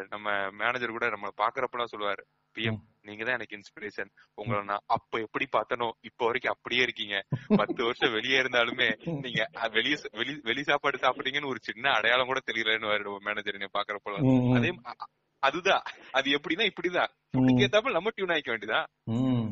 [0.09, 2.23] நம்ம மேனேஜர் கூட நம்ம பாக்குறப்பெல்லாம் சொல்லுவாரு
[2.55, 7.15] பிஎம் நீங்க தான் எனக்கு இன்ஸ்பிரேஷன் உங்களை நான் அப்ப எப்படி பார்த்தனோ இப்ப வரைக்கும் அப்படியே இருக்கீங்க.
[7.57, 8.87] பத்து வருஷம் வெளியே இருந்தாலுமே
[9.19, 9.41] நீங்க
[9.73, 13.59] வெளிய வெளி வெளி சாப்பாடு சாப்பிடுறீங்கன்னு ஒரு சின்ன அடையாளம் கூட தெரியலன்னு மேனேஜர்
[14.25, 14.55] ம், ம்.
[14.55, 14.71] அதே
[15.43, 15.83] அதுதான்.
[16.11, 17.11] அது எப்படின்னா இப்படிதான்.
[17.33, 18.81] ஃபுட்டுக்கு ஏத்தாப்புல நம்ம டியூன் ஆயிக்க வேண்டியதா
[19.15, 19.47] ம்.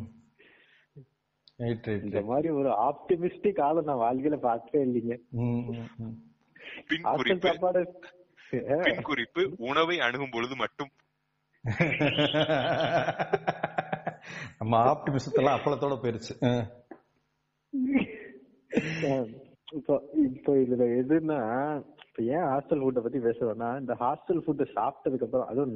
[1.60, 5.16] ரைட் ரைட் இந்த மாதிரி ஒரு ஆப்டிமிஸ்டிக் ஆளை நான் வாழ்க்கையில பார்த்ததே இல்லைங்க.
[6.88, 7.06] பின்
[9.04, 9.42] குறிப்பு.
[9.64, 10.92] உணவை அணுகும் பொழுது மட்டும்.
[14.58, 16.34] நம்ம ஆப்டிமிசத்தெல்லாம் அப்பளத்தோட போயிருச்சு.
[19.74, 19.94] இப்போ
[20.26, 21.40] இப்போ இதுல எதுன்னா
[22.16, 25.76] இப்ப ஏன் ஹாஸ்டல் ஃபுட்டை பத்தி பேசுறோம்னா இந்த ஹாஸ்டல் ஃபுட்டை சாப்பிட்டதுக்கு அப்புறம் அதுவும்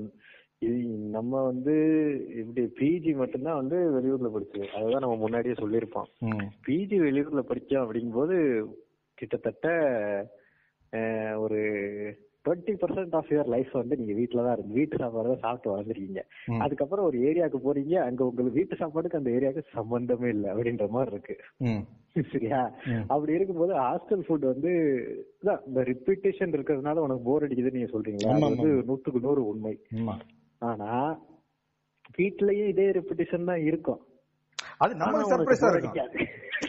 [1.10, 1.74] நம்ம வந்து
[2.36, 6.08] இப்படி பிஜி மட்டும்தான் வந்து வெளியூர்ல படிச்சது அதுதான் நம்ம முன்னாடியே சொல்லியிருப்போம்.
[6.66, 8.38] பிஜி வெளியூர்ல படிச்சோம் அப்படிங்கும்போது
[9.18, 9.68] கிட்டத்தட்ட
[11.38, 11.60] ஒரு
[12.48, 16.22] twenty percent of your life வந்து நீங்க வீட்டுல தான் இருந்து வீட்டு சாப்பாடு தான் சாப்பிட்டு வளர்ந்துருக்கீங்க.
[16.66, 21.36] அதுக்கப்புறம் ஒரு ஏரியாவுக்கு போறீங்க அங்க உங்களுக்கு வீட்டு சாப்பாடுக்கு அந்த ஏரியாவுக்கு சம்பந்தமே இல்லை அப்படின்ற மாதிரி இருக்கு.
[22.34, 22.60] சரியா.
[23.14, 24.72] அப்படி இருக்கும்போது ஹாஸ்டல் ஃபுட் வந்து
[25.42, 28.70] இந்த ரிப்பீட்டேஷன் இருக்கிறதுனால உனக்கு போர் அடிக்குதுன்னு நீங்க சொல்றீங்களா அது வந்து.
[28.90, 29.76] நூத்துக்கு நூறு உண்மை.
[30.62, 30.92] ஆனா
[32.18, 34.02] வீட்லயும் இதே ரிப்பீட்டேஷன் தான் இருக்கும்
[34.84, 35.98] அது நம்மளுக்கு சர்ப்ரைஸா இருக்கும்.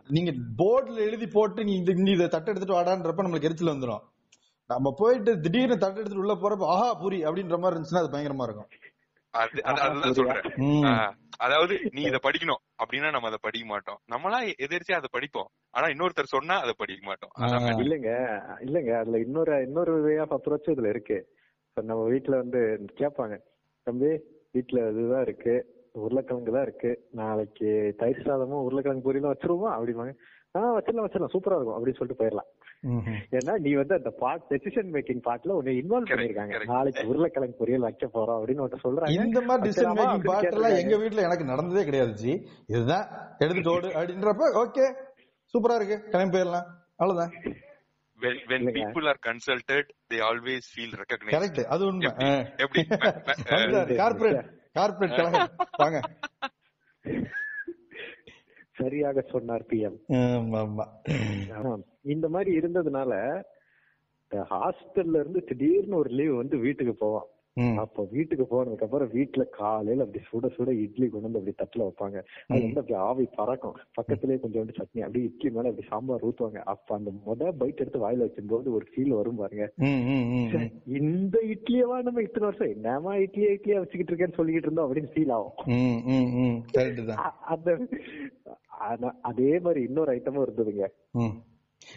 [0.09, 4.01] நீங்க போர்டுல எழுதி போட்டு நீ இந்த தட்டு எடுத்துட்டு வாடான்றப்ப நம்மளுக்கு எரிச்சல் வந்துரும்.
[4.67, 8.67] நம்ம போயிட்டு திடீர்னு தட்டு எடுத்துட்டு உள்ள போறப்ப ஆஹா பூரி அப்படின்ற மாதிரி இருந்துச்சுன்னா அது பயங்கரமா இருக்கும்.
[9.35, 10.47] அது அதுதான் சொல்றேன்.
[11.39, 13.99] அதாவது நீ இத படிக்கணும் அப்படின்னா நம்ம அதை படிக்க மாட்டோம்.
[14.13, 15.49] நம்மளா எதிர்த்து அதை படிப்போம்.
[15.75, 17.33] ஆனா இன்னொருத்தர் சொன்னா அதை படிக்க மாட்டோம்.
[17.77, 18.11] இல்லங்க
[18.61, 18.93] இல்லங்க.
[19.01, 21.19] அதுல இன்னொரு இன்னொரு வே ஆஃப் அப்ரோச் இதுல இருக்கு.
[21.67, 22.61] இப்ப நம்ம வீட்ல வந்து
[23.01, 23.37] கேட்பாங்க
[23.87, 24.11] தம்பி
[24.55, 25.55] வீட்ல இதுதான் இருக்கு
[25.99, 26.91] உருளைக்கிழங்கு தான் இருக்கு.
[27.13, 29.71] நாளைக்கு தயிர் சாதமும் உருளைக்கிழங்கு பொரியலும் வச்சிருவோமா?
[29.77, 30.13] அப்படிம்பாங்க.
[30.55, 31.33] ஆஹ் வச்சிடலாம் வச்சிடலாம்.
[31.33, 31.87] சூப்பரா இருக்கும்.
[31.87, 32.49] அப்படின்னு சொல்லிட்டு போயிடலாம்.
[33.31, 36.65] ஏன்னா நீ வந்து அந்த பார்ட் டெசிஷன் மேக்கிங் பார்ட்ல உன்னை இன்வால்வ் Correct, பண்ணிருக்காங்க correct.
[36.65, 39.25] நாளைக்கு உருளைக்கிழங்கு பொரியல் வைக்க போறோம் அப்படின்னு உன்கிட்ட சொல்றாங்க.
[39.25, 40.75] இந்த மாதிரி டிசிஷன் மேக்கிங் பார்ட் எல்லாம்.
[40.75, 42.49] எங்க வீட்ல எனக்கு நடந்ததே கிடையாது ஜி.
[42.67, 43.09] இதுதான்
[43.39, 44.95] எடுத்துட்டு ஓடு அப்படின்றப்ப ஓகே
[45.53, 46.09] சூப்பரா இருக்கு.
[46.09, 46.67] கிளம்பி போயிடலாம்.
[46.97, 47.31] அவ்வளவுதான்.
[48.21, 49.83] When when people are consulted
[50.15, 52.13] they always feel recognized correct அது உண்மை.
[52.57, 52.87] எப்படி?
[53.97, 54.49] கார்பரேட்
[55.17, 56.01] கழகம் வாங்க.
[58.79, 59.65] சரியாக சொன்னார்
[60.19, 60.87] ஆமா ஆமா.
[62.07, 63.13] இந்த மாதிரி இருந்ததுனால
[64.51, 67.38] ஹாஸ்டல்ல இருந்து திடீர்னு ஒரு லீவ் வந்து வீட்டுக்கு போவோம் ம்.
[67.83, 72.19] அப்ப வீட்டுக்கு போனதுக்கு அப்புறம் வீட்டுல காலையில அப்படி சுட சுட இட்லி கொண்டு வந்து அப்படி தட்டுல வைப்பாங்க.
[72.49, 73.77] அது வந்து அப்படி ஆவி பறக்கும்.
[73.99, 76.63] பக்கத்துலயே கொஞ்சோண்டு சட்னி அப்படியே இட்லி மேல அப்படி சாம்பார் ஊத்துவாங்க.
[76.75, 79.67] அப்ப அந்த முத பைட் எடுத்து வாயில வச்சும்போது ஒரு ஃபீல் வரும் பாருங்க.
[81.01, 85.57] இந்த இட்லியவா நம்ம இத்தனை வருஷம் என்னமா இட்லியா இட்லியா வச்சுக்கிட்டு இருக்கேன்னு சொல்லிக்கிட்டு இருந்தோம் அப்படின்னு ஃபீல் ஆகும்.
[87.55, 87.69] அந்த
[89.31, 90.87] அதே மாதிரி இன்னொரு ஐட்டமும் இருந்ததுங்க.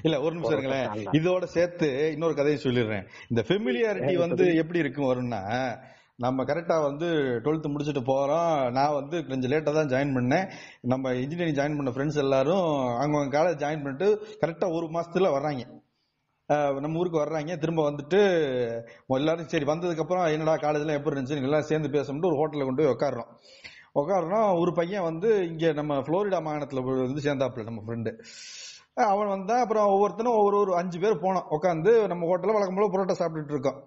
[0.04, 0.89] இல்ல ஒரு நிமிஷம் இருங்களேன்.
[1.19, 3.08] இதோட சேர்த்து இன்னொரு கதையை சொல்லிடுறேன்.
[3.30, 5.41] இந்த ஃபெமிலியாரிட்டி வந்து எப்படி இருக்கும் வரும்னா
[6.15, 7.08] நம்ம கரெக்டா வந்து
[7.43, 8.71] டுவெல்த் முடிச்சுட்டு போறோம்.
[8.71, 10.49] நான் வந்து கொஞ்சம் லேட்டா தான் ஜாயின் பண்ணேன்.
[10.91, 12.67] நம்ம இன்ஜினியரிங் ஜாயின் பண்ண ஃப்ரெண்ட்ஸ் எல்லாரும்
[13.04, 14.10] அவங்க காலேஜ் ஜாயின் பண்ணிட்டு
[14.43, 15.63] கரெக்டா ஒரு மாசத்துல வர்றாங்க.
[16.84, 17.51] நம்ம ஊருக்கு வர்றாங்க.
[17.58, 18.19] திரும்ப வந்துட்டு
[19.17, 21.47] எல்லாரும் சரி வந்ததுக்கு அப்புறம் என்னடா காலேஜ்ல எப்படி இருந்துச்சு?
[21.49, 23.30] எல்லாம் சேர்ந்து பேசணும்னு ஒரு ஹோட்டல்ல கொண்டு போய் உட்காடுறோம்
[23.99, 28.12] உட்காடுறோம் ஒரு பையன் வந்து இங்க நம்ம புளோரிடா மாகாணத்துல வந்து சேர்ந்தாப்புல நம்ம ஃப்ரெண்டு
[29.08, 31.48] அவன் வந்தான் அப்புறம் ஒவ்வொருத்தனும் ஒவ்வொரு ஒரு அஞ்சு பேர் போனோம்.
[31.52, 33.80] உட்காந்து நம்ம ஹோட்டலில் வழக்கம் போல புரோட்டா சாப்பிட்டுட்டு இருக்கோம்.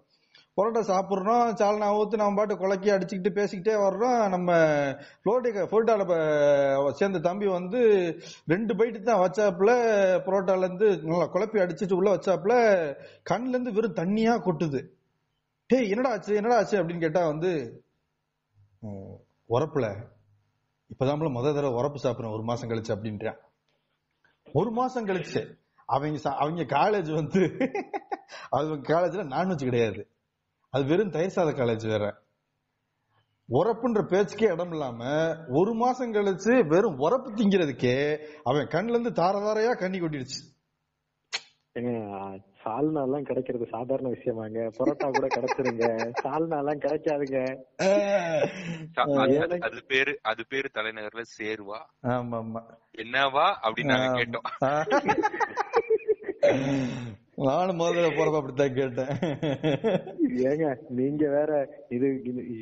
[0.56, 4.28] புரோட்டா சாப்பிட்றோம் சால்னா ஊத்து நம்ம பாட்டு குலக்கி அடிச்சுக்கிட்டு பேசிக்கிட்டே வர்றோம்.
[4.28, 4.50] நம்ம
[5.22, 6.04] புளோரிடா புளோரிடால
[6.92, 7.80] சேர்ந்த தம்பி வந்து
[8.46, 9.72] ரெண்டு பைட்டு தான் வச்சாப்புல
[10.26, 12.56] புரோட்டாலேருந்து நல்லா குழப்பி அடிச்சிட்டு உள்ள வச்சாப்புல
[13.30, 14.82] கண்லேருந்து வெறும் தண்ணியாக கொட்டுது.
[15.70, 17.50] டேய் என்னடா ஆச்சு என்னடா ஆச்சு அப்படின்னு கேட்டால் வந்து
[18.82, 19.14] "உம்,
[19.50, 19.86] உரப்புல
[20.90, 23.40] இப்பதான் முத தடவை உரப்பு சாப்பிட்றேன் ஒரு மாதம் கழிச்சு அப்படின்றான்.
[24.54, 25.40] ஒரு மாசம் கழிச்சு.
[25.86, 27.40] அவங்க அவங்க காலேஜ் வந்து
[28.50, 30.02] அவங்க காலேஜ்ல நான்வெஜ் கிடையாது.
[30.74, 32.04] அது வெறும் தயிர் சாத காலேஜ் வேற.
[33.48, 35.00] உரப்புன்ற பேச்சுக்கே இடம் இல்லாம
[35.48, 37.96] ஒரு மாசம் கழிச்சு வெறும் உரப்பு திங்கிறதுக்கே
[38.44, 40.40] அவன் கண்ணுல இருந்து தார தாரையா கண்ணி கொட்டிடுச்சு.
[42.64, 44.70] சால்னா எல்லாம் கிடைக்கிறது சாதாரண விஷயமாங்க.
[44.78, 46.12] பரோட்டா கூட கிடைச்சிருங்க.
[46.24, 47.38] சால்னா எல்லாம் கிடைக்காதுங்க
[49.58, 51.78] அது- பேரு அது பேரு தலைநகர்ல சேர்வா?
[52.02, 52.62] ஆமா ஆமா
[52.98, 53.54] என்னவா?
[53.62, 54.24] அப்படின்னு நாங்க.
[54.24, 54.46] கேட்டோம்.
[57.38, 59.12] நானும் முதல்ல போறப்ப அப்படித்தான் கேட்டேன்.
[60.50, 60.66] ஏங்க
[60.98, 61.52] நீங்க வேற
[61.96, 62.08] இது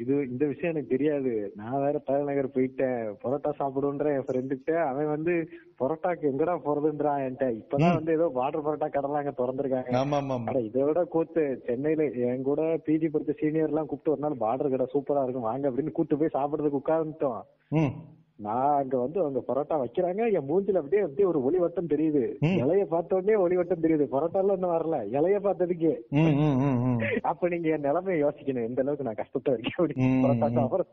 [0.03, 1.33] இது இந்த விஷயம் எனக்கு தெரியாது.
[1.55, 3.03] நான் வேற தலைநகர் போயிட்டேன்.
[3.23, 5.35] பரோட்டா சாப்பிடுன்ற என் ஃப்ரெண்டுகிட்ட அவன் வந்து
[5.81, 7.49] பரோட்டாக்கு எங்கடா போறதுன்றான் என்கிட்ட.
[7.61, 9.93] இப்பதான் வந்து ஏதோ வாட்டர் பரோட்டா கடலாம் அங்க திறந்திருக்காங்க.
[10.03, 14.43] ஆமா ஆமா இதை விட கூத்து சென்னையில என் கூட பிஜி படிச்ச சீனியர் எல்லாம் கூப்பிட்டு ஒரு நாள்
[14.47, 15.49] பார்டர் கடை சூப்பரா இருக்கும்.
[15.51, 17.43] வாங்க அப்படின்னு கூப்பிட்டு போய் சாப்பிடுறதுக்கு உட்கார்ந்துட்டோம்.
[18.47, 20.23] நான் அங்க வந்து அவங்க பரோட்டா வைக்கிறாங்க.
[20.37, 22.25] என் மூஞ்சில அப்படியே அப்படியே ஒரு ஒளிவட்டம் தெரியுது.
[22.63, 24.07] இலைய பார்த்த உடனே ஒளிவட்டம் தெரியுது.
[24.15, 24.99] பரோட்டால இன்னும் வரல.
[25.19, 25.93] இலைய பார்த்ததுக்கு.
[27.33, 28.69] அப்ப நீங்க என் நிலைமையை யோசிக்கணும்.
[28.71, 30.85] எந்த அளவுக்கு நான் கஷ்டத்தை இருக்கேன் அப்படி பரோட்டா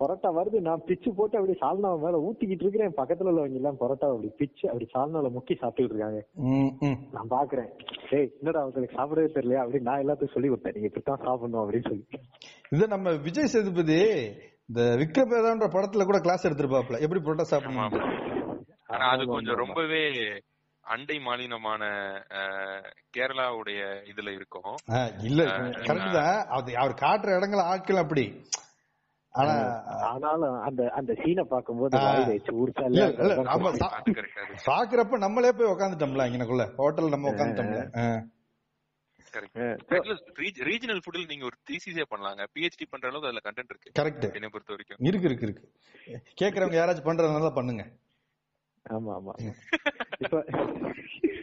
[0.00, 0.58] பரோட்டா வருது.
[0.66, 2.92] நான் பிச்சு போட்டு அப்படியே சால்னா மேல ஊத்திக்கிட்டு இருக்கிறேன்.
[2.96, 6.20] பக்கத்துல உள்ளவங்க எல்லாம் பரோட்டா அப்படி பிச்சு அப்படி சால்னால முக்கி சாப்பிட்டுட்டு இருக்காங்க.
[7.16, 7.70] நான் பாக்குறேன்.
[8.10, 9.62] டேய் என்னடா அவங்களுக்கு சாப்பிடவே தெரியலையா?
[9.62, 10.76] அப்படின்னு நான் எல்லாத்தையும் சொல்லி கொடுத்தேன்.
[10.76, 12.04] நீங்க இப்படித்தான் சாப்பிடணும் அப்படின்னு சொல்லி.
[12.76, 14.00] இது நம்ம விஜய் சேதுபதி
[14.68, 17.94] இந்த விக்ரம் வேதான்ற படத்துல கூட கிளாஸ் எடுத்திருப்பாப்ல எப்படி புரோட்டா சாப்பிடணும்?
[18.88, 20.02] ஆனா அது கொஞ்சம் ரொம்பவே
[20.84, 21.82] அண்டை மாநிலமான
[23.16, 24.76] கேரளாவுடைய இதுல இருக்கும்.
[25.22, 25.42] இல்ல
[25.82, 26.38] கரெக்ட் தான்.
[26.56, 28.24] அது அவர் காட்டுற இடங்கள் ஆட்கள் அப்படி.
[29.34, 29.54] ஆனா
[30.06, 32.04] ஆனாலும் அந்த அந்த சீனை பாக்கும்போது ஆ.
[32.04, 36.64] வாயில வச்சு ஊர்ச்சா இல்ல இல்ல நம்ம சா- அது கரெக்ட் அது பாக்குறப்ப நம்மளே போய் உக்காந்துட்டோம்ல இங்கனக்குள்ள.
[36.76, 38.24] ஹோட்டல் நம்ம உட்காந்துட்டோம்ல கரெக்ட்
[39.32, 42.46] ரீஜனல் ஃபுட்ல நீங்க ஒரு தீசிஸே பண்ணலாங்க.
[42.54, 43.92] பிஹெச்டி பண்ற அளவுக்கு அதுல கண்டென்ட் இருக்கு.
[43.98, 44.98] கரெக்ட் என்னை பொறுத்த வரைக்கும்.
[45.00, 45.72] இருக்கு இருக்கு இருக்கு.
[46.40, 47.92] கேக்குறவங்க யாராச்சும் பண்றதுனால பண்ணுங்க.
[48.90, 49.32] ஆமா ஆமா.
[50.18, 50.44] இப்ப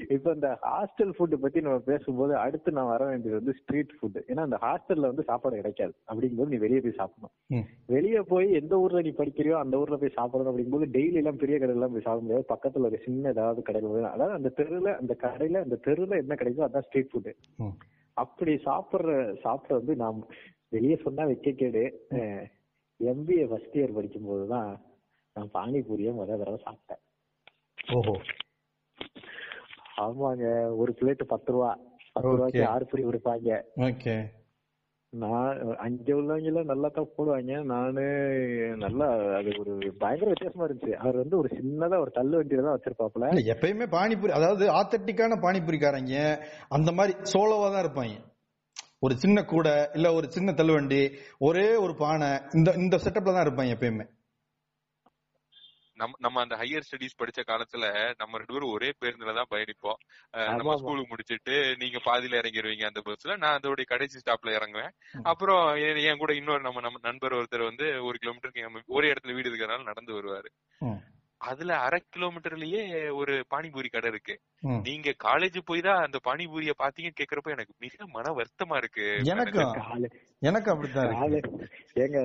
[0.10, 4.41] இப்ப இந்த ஹாஸ்டல் ஃபுட் பத்தி நம்ம பேசும்போது அடுத்து நான் வர வேண்டியது வந்து ஸ்ட்ரீட் ஃபுட் ஏன்னா
[4.41, 5.93] அந்த ஹாஸ்டல்ல வந்து சாப்பாடு கிடைக்காது.
[6.10, 7.34] அப்படிங்கும்போது நீ வெளியே போய் சாப்பிடணும்.
[7.88, 11.78] வெளியே போய் எந்த ஊர்ல நீ படிக்கிறியோ அந்த ஊர்ல போய் சாப்பிடணும் அப்படிங்கும்போது டெய்லி எல்லாம் பெரிய கடையில
[11.78, 12.45] எல்லாம் போய் சாப்பிட முடியாது.
[12.49, 16.88] பக்கத்துல ஒரு சின்ன ஏதாவது கடையில அதாவது அந்த தெருல அந்த கடையில அந்த தெருல என்ன கிடைக்குதோ அதான்
[16.88, 17.76] ஸ்ட்ரீட் ஃபுட் ம்.
[18.18, 20.20] அப்படி சாப்பிடுற சாப்பிட வந்து நாம்
[20.72, 21.84] வெளியே சொன்னா வைக்க கேடு.
[22.99, 24.70] எம்பிஏ ஃபர்ஸ்ட் இயர் படிக்கும் போதுதான்
[25.36, 27.01] நான் பானிபூரியை முதல் தடவை சாப்பிட்டேன்.
[27.93, 28.14] ஓஹோ.
[29.95, 30.45] ஆமாங்க.
[30.81, 31.69] ஒரு பிளேட் பத்து ரூபா
[32.15, 32.63] பத்து ரூபாய்க்கு.
[32.73, 33.59] ஆறு பூரி கொடுப்பாங்க?
[33.87, 34.15] ஓகே
[35.13, 37.57] நான் அங்க உள்ளவங்க எல்லாம் நல்லா தான் போடுவாங்க.
[37.73, 38.03] நானு
[38.83, 39.05] நல்லா
[39.37, 40.93] அது ஒரு பயங்கர வித்தியாசமா இருந்துச்சு.
[41.03, 43.29] அவர் வந்து ஒரு சின்னதா ஒரு தள்ளு வண்டியில தான் வச்சிருப்பாப்புல.
[43.33, 46.17] இல்ல எப்பயுமே பானிபூரி அதாவது ஆத்தட்டிக்கான பானிபூரிக்காரங்க
[46.77, 48.17] அந்த மாதிரி சோலோவா தான் இருப்பாங்க.
[49.05, 51.01] ஒரு சின்ன கூடை இல்ல ஒரு சின்ன தள்ளுவண்டி
[51.47, 52.29] ஒரே ஒரு பானை
[52.59, 54.05] இந்த இந்த செட்டப்ல தான் இருப்பாங்க எப்பயுமே.
[55.97, 57.85] நம்ம நம்ம அந்த ஹையர் ஸ்டடீஸ் படிச்ச காலத்துல
[58.21, 59.99] நம்ம ரெண்டு பேரும் ஒரே பேருந்துல தான் பயணிப்போம்.
[60.51, 60.75] நம்ம.
[60.79, 64.93] ஸ்கூலுக்கு முடிச்சிட்டு நீங்க பாதியில இறங்கிடுவீங்க அந்த பஸ்ல நான் அதோட கடைசி ஸ்டாப்ல இறங்குவேன்.
[65.25, 65.63] அப்புறம்
[66.05, 68.65] என் கூட இன்னொரு நம்ம நம்ம நண்பர் ஒருத்தர் வந்து ஒரு கிலோமீட்டருக்கு
[68.97, 70.51] ஒரே இடத்துல வீடு இருக்கிறனால நடந்து வருவாரு.
[71.41, 72.81] அதுல அரை கிலோமீட்டர்லயே
[73.19, 74.35] ஒரு பானிபூரி கடை இருக்கு.
[74.85, 79.07] நீங்க காலேஜ் போய் தான் அந்த பானிபூரிய பாத்தீங்கன்னு கேக்குறப்ப எனக்கு மிக மன வருத்தமா இருக்கு.
[79.33, 80.09] எனக்கும் காலை
[80.41, 81.35] எனக்கு அப்படித்தான்
[82.03, 82.19] ஏங்க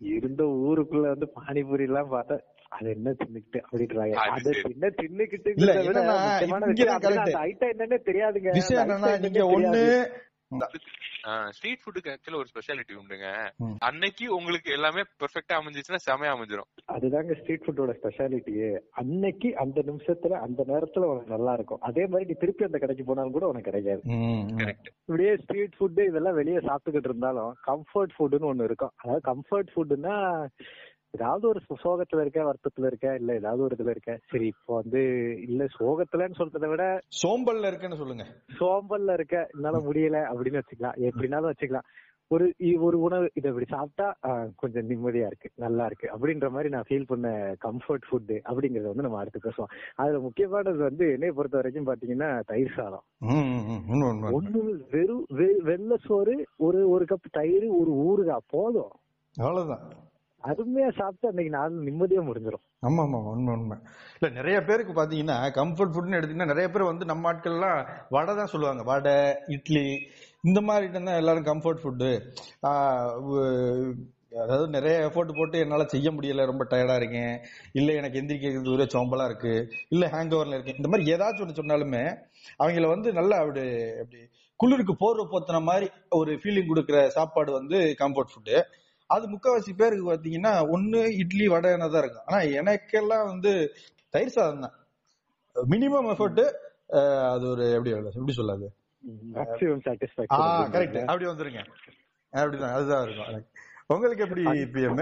[0.00, 2.36] இருந்த ஊருக்குள்ள வந்து பானிபூரி எல்லாம் பார்த்தா
[2.74, 3.60] அது என்ன தின்னுக்கிட்டு?
[3.72, 4.50] அப்படின்றாங்க அது.
[4.50, 6.40] தின்ன தின்னுக்கிட்டு என்னன்னா,
[8.10, 8.52] தெரியாதுங்க.
[8.52, 10.10] விஷயம் என்னன்னா நீங்க ஒண்ணு.
[11.50, 13.50] ஸ்ட்ரீட் ஃபுட்டுக்கு ஆக்சுவலா ஒரு ஸ்பெஷாலிட்டி உண்டுங்க.
[13.78, 16.68] அன்னைக்கு உங்களுக்கு எல்லாமே பெர்ஃபெக்ட்டா அமைஞ்சிச்சுன்னா செமையா அமைஞ்சிரும்.
[16.92, 21.80] அதுதாங்க ஸ்ட்ரீட் ஃபுட்டோட ஸ்பெஷாலிட்டியே அன்னைக்கு அந்த நிமிஷத்துல அந்த நேரத்துல உனக்கு நல்லா இருக்கும்.
[21.80, 24.00] அதே மாதிரி நீ திருப்பி அந்த கடைக்கு போனாலும் கூட உனக்கு கிடைக்காது.
[24.04, 24.56] ம், ம்.
[24.56, 28.90] கரெக்ட் இப்படியே ஸ்ட்ரீட் ஃபுட் இதெல்லாம் வெளியே சாப்பிட்டுக்கிட்டு இருந்தாலும் கம்ஃபர்ட் ஃபுட்னு ஒண்ணு இருக்கும்.
[28.96, 30.46] அதாவது கம்ஃபர்ட் ஃபுட்னா
[31.14, 34.12] ஏதாவது ஒரு சோகத்துல இருக்க வருத்தத்துல இருக்க இல்ல ஏதாவது ஒரு இதுல இருக்க.
[34.30, 35.02] சரி இப்போ வந்து
[35.48, 36.84] இல்ல சோகத்துலன்னு சொல்றதை விட
[37.20, 38.26] சோம்பல்ல இருக்குன்னு சொல்லுங்க.
[38.58, 40.98] சோம்பல்ல இருக்க என்னால முடியல அப்படின்னு வச்சுக்கலாம்.
[41.08, 41.88] எப்படினாலும் வச்சுக்கலாம்.
[42.30, 42.46] ஒரு
[42.80, 44.06] ஒரு உணவு இதை இப்படி சாப்பிட்டா
[44.56, 46.06] கொஞ்சம் நிம்மதியா இருக்கு நல்லா இருக்கு.
[46.14, 47.28] அப்படின்ற மாதிரி நான் ஃபீல் பண்ண
[47.64, 49.72] கம்ஃபர்ட் ஃபுட் அப்படிங்கறத வந்து நம்ம அடுத்து பேசுவோம்.
[49.94, 53.04] அதுல முக்கியமானது வந்து என்னைய பொறுத்த வரைக்கும் பாத்தீங்கன்னா தயிர் சாதம்.
[54.38, 54.62] ஒண்ணு
[54.94, 55.26] வெறும்
[55.70, 56.36] வெள்ளை சோறு
[56.66, 58.94] ஒரு ஒரு கப் தயிர் ஒரு ஊறுகாய் போதும்.
[59.36, 59.84] அவ்வளவுதான்.
[60.44, 63.76] அருமையா சாப்பிட்டு அன்னைக்கு நாள் நிம்மதியா முடிஞ்சிடும் ஆமா ஆமா உண்மை உண்மை.
[64.16, 67.78] இல்ல நிறைய பேருக்கு பாத்தீங்கன்னா கம்ஃபர்ட் ஃபுட்னு எடுத்தீங்கன்னா நிறைய பேர் வந்து நம்ம ஆட்கள்லாம்
[68.16, 68.82] வடை தான் சொல்லுவாங்க.
[68.90, 69.16] வடை
[69.56, 69.86] இட்லி
[70.48, 72.10] இந்த மாதிரி தான் எல்லாரும் கம்ஃபர்ட் ஃபுட்டு
[74.42, 77.34] அதாவது நிறைய எஃபோர்ட் போட்டு என்னால் செய்ய முடியல ரொம்ப டயர்டா இருக்கேன்.
[77.78, 79.52] இல்லை எனக்கு எந்திரிக்கிறது ஒரே சோம்பலா இருக்கு.
[79.94, 80.78] இல்லை ஹேங் ஓவரில் இருக்கேன்.
[80.80, 82.02] இந்த மாதிரி ஏதாச்சும் ஒன்று சொன்னாலுமே
[82.62, 83.62] அவங்கள வந்து நல்லா அப்படி
[84.02, 84.20] அப்படி
[84.60, 85.86] குளிருக்கு போர்வை போத்துன மாதிரி
[86.20, 88.56] ஒரு ஃபீலிங் கொடுக்குற சாப்பாடு வந்து கம்ஃபர்ட் ஃபுட்டு
[89.14, 93.52] அது முக்காவாசி பேருக்கு பாத்தீங்கன்னா ஒண்ணு இட்லி வடை தான் இருக்கும் ஆனா எனக்கெல்லாம் வந்து
[94.14, 94.76] தயிர் சாதம் தான்.
[95.56, 96.42] மினிமம் எஃபர்ட்
[97.34, 97.92] அது ஒரு எப்படி?
[98.18, 98.66] எப்படி சொல்லாது
[100.74, 101.62] கரெக்ட் அப்படி வந்துருங்க.
[102.32, 103.44] அப்படிதான் அதுதான் இருக்கும்.
[103.92, 104.42] உங்களுக்கு எப்படி
[104.74, 105.00] பிஎம்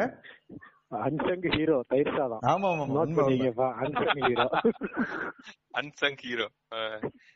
[0.93, 2.85] அன்சங் ஹீரோ தயிர் சாதம் ஆமா ஆமா.
[3.19, 4.47] பண்ணீங்கப்பா அன்சங் ஹீரோ
[5.75, 6.47] அன்சங் ஹீரோ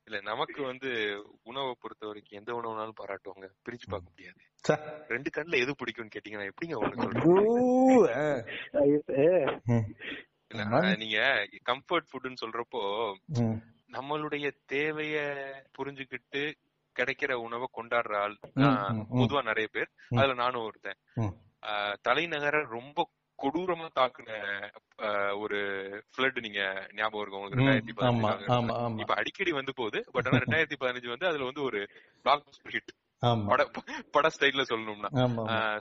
[0.07, 0.91] இல்ல நமக்கு வந்து
[1.43, 3.47] உணவை பொறுத்த வரைக்கும் எந்த உணவுனாலும் பாராட்டுவாங்க.
[3.65, 4.41] பிரிச்சு பார்க்க முடியாது.
[5.09, 6.77] ரெண்டு கண்ணுல எது பிடிக்கும்னு கேட்டீங்கன்னா எப்படிங்க
[10.59, 11.19] ஆஹ், நீங்க
[11.67, 12.83] கம்ஃபர்ட் ஃபுட்னு சொல்றப்போ
[13.93, 15.17] நம்மளுடைய தேவைய
[15.79, 16.43] புரிஞ்சுக்கிட்டு
[16.97, 18.37] கிடைக்கிற உணவை கொண்டாடுற ஆள்.
[19.15, 19.91] பொதுவா நிறைய பேர்.
[20.13, 21.01] அதுல நானும் ஒருத்தன்.
[22.03, 22.99] தலைநகர ரொம்ப
[23.43, 24.31] கொடூரமா தாக்குன
[25.39, 25.59] ஒரு
[26.13, 26.61] ஃபிளட் நீங்க
[26.95, 27.67] ஞாபகம் இருக்கும் உங்களுக்கு?
[27.67, 30.05] ரெண்டாயிரத்தி பதினஞ்சு இப்ப அடிக்கடி வந்து போகுது.
[30.13, 31.81] பட் ஆனா ரெண்டாயிரத்தி பதினஞ்சு வந்து அதுல வந்து ஒரு
[32.23, 32.95] பிளாக் ஹிட்
[34.15, 35.11] பட ஸ்டைல்ல சொல்லணும்னா.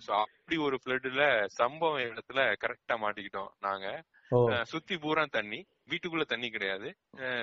[0.08, 1.24] அப்படி ஒரு பிளட்ல
[1.60, 3.88] சம்பவம் இடத்துல கரெக்டா மாட்டிக்கிட்டோம் நாங்க.
[4.64, 6.88] சுத்தி பூரா தண்ணி வீட்டுக்குள்ள தண்ணி கிடையாது.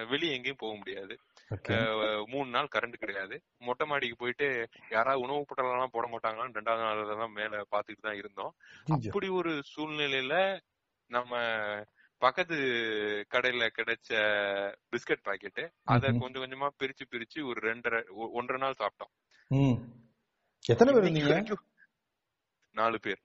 [0.09, 1.15] வெளிய எங்கேயும் போக முடியாது.
[2.33, 3.37] மூணு நாள் கரண்ட் கிடையாது.
[3.69, 4.47] மொட்டை மாடிக்கு போயிட்டு
[4.97, 8.53] யாராவது உணவு பொட்டலம் போட மாட்டாங்களான்னு ரெண்டாவது நாள் தான் மேல பாத்துட்டு தான் இருந்தோம்.
[8.97, 10.37] அப்படி ஒரு சூழ்நிலையில
[11.11, 11.41] நம்ம
[12.23, 12.57] பக்கத்து
[13.35, 14.11] கடையில கிடைச்ச
[14.91, 15.63] பிஸ்கட் பாக்கெட்
[15.95, 16.13] அத.
[16.23, 18.01] கொஞ்சம் கொஞ்சமா பிரிச்சு பிரிச்சு ஒரு ரெண்டரை
[18.39, 19.13] ஒன்றரை நாள் சாப்பிட்டோம்.
[20.73, 21.55] எத்தனை பேர்
[22.81, 23.23] நாலு பேர்.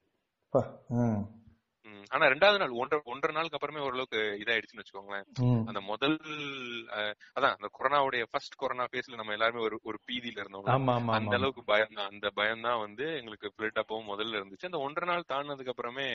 [2.12, 5.28] ஆனா ரெண்டாவது நாள் ஒன்றரை ஒன்றரை நாளுக்கு அப்புறமே ஓரளவுக்கு இதாயிடுச்சுன்னு வச்சுக்கோங்களேன்.
[5.70, 6.18] அந்த முதல்
[7.36, 10.68] அதான் அந்த கொரோனாவுடைய ஃபர்ஸ்ட் கொரோனா பேஸ்ல நம்ம எல்லாருமே ஒரு ஒரு பீதியில இருந்தோம்.
[11.18, 14.70] அந்த அளவுக்கு பயம் தான் அந்த பயம் தான் வந்து எங்களுக்கு ஃபிளட் அப்பவும் முதல்ல இருந்துச்சு.
[14.72, 16.10] அந்த ஒன்றரை நாள் தாண்டினதுக்கு அப்புறமே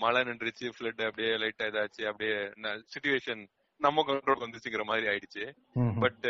[0.00, 2.34] மழை நின்றுச்சு ஃபிளட் அப்படியே லைட்டா இதாச்சு அப்படியே
[2.92, 3.44] சுச்சுவேஷன்
[3.78, 5.44] நம்ம கண்ட்ரோல் வந்துச்சுங்கிற மாதிரி ஆயிடுச்சு.
[6.00, 6.26] பட்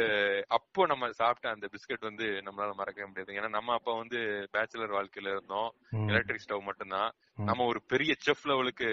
[0.48, 3.32] அப்போ நம்ம சாப்பிட்ட அந்த பிஸ்கட் வந்து நம்மளால மறக்கவே முடியாது.
[3.32, 4.18] ஏன்னா நம்ம அப்ப வந்து
[4.52, 5.74] பேச்சுலர் வாழ்க்கையில இருந்தோம்.
[6.08, 7.12] எலக்ட்ரிக் ஸ்டவ் மட்டும்தான்.
[7.36, 8.90] நம்ம ஒரு பெரிய செஃப் லெவலுக்கு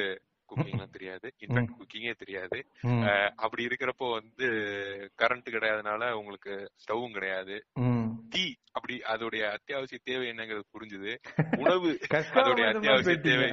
[0.49, 1.34] குக்கிங்லாம் தெரியாது.
[1.39, 2.58] இன்ஃபேக்ட் குக்கிங்கே தெரியாது.
[3.36, 4.47] அப்படி இருக்கிறப்போ வந்து
[5.22, 7.56] கரண்ட் கிடையாதனால உங்களுக்கு ஸ்டவ்வும் கிடையாது.
[8.30, 11.12] டீ அப்படி அதோடைய அத்தியாவசிய தேவை என்னங்கிறது புரிஞ்சுது.
[11.60, 13.49] உணவு அதோடைய அத்தியாவசிய தேவை.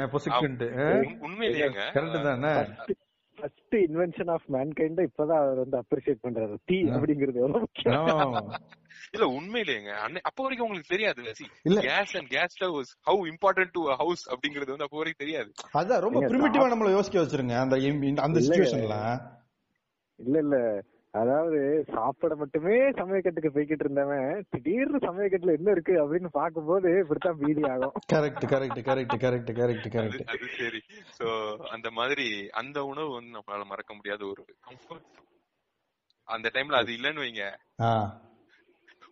[1.39, 1.81] போயிட்டீங்க,
[3.43, 6.79] ஃபர்ஸ்ட் இன்வென்ஷன் ஆஃப் மேன்கைண்ட் இப்பதான் அவர் வந்து அப்ரிஷியேட் பண்றாரு டீ.
[6.91, 8.43] அப்படிங்கிறது எவ்வளவு முக்கியம் ஆமா.
[9.13, 11.23] இல்ல உண்மையிலேயேங்க அன்னை- அப்ப வரைக்கும் உங்களுக்கு தெரியாது
[11.63, 11.79] இல்ல.
[11.81, 12.77] Gas and gas stove
[13.07, 17.57] how important to house அப்படிங்கிறது வந்து அப்ப வரைக்கும் தெரியாது அதான் ரொம்ப பிரிமிட்டிவா நம்மள யோசிக்க வச்சிருங்க
[17.59, 17.79] அந்த
[18.21, 18.41] அந்த.
[18.41, 18.97] சுச்சுவேஷன்ல
[20.19, 20.57] இல்ல இல்ல
[21.15, 27.93] அதாவது சாப்பிட மட்டுமே சமயக்கட்டுக்கு போய்கிட்டு இருந்தவன் திடீர்னு சமயக்கட்டுல என்ன இருக்கு அப்படின்னு பாக்கும்போது இப்படித்தான் பீதி ஆகும்.
[28.13, 30.81] Correct correct correct correct correct correct அது சரி.
[31.19, 35.11] சோ அந்த மாதிரி அந்த உணவு வந்து நம்மளால மறக்க முடியாத ஒரு கம்ஃபர்ட்
[36.25, 37.43] அந்த டைம்ல அது இல்லன்னு வைங்க.
[37.81, 38.21] ஆ.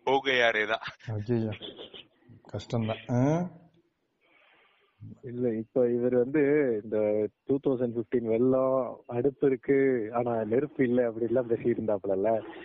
[0.07, 0.85] ஓகையாரேதான்
[1.27, 1.51] ஐயோ
[2.53, 3.03] கஷ்டம்தான்.
[3.11, 3.51] ஆ?
[5.29, 6.41] இல்ல இப்ப இவர் வந்து
[6.81, 6.99] இந்த
[7.47, 8.75] டூ தௌசண்ட் பிப்டீன் வெள்ளம்
[9.15, 9.77] அடுப்பு இருக்கு
[10.19, 12.17] ஆனா நெருப்பு இல்ல அப்படி எல்லாம் பேசி இருந்தாப்புல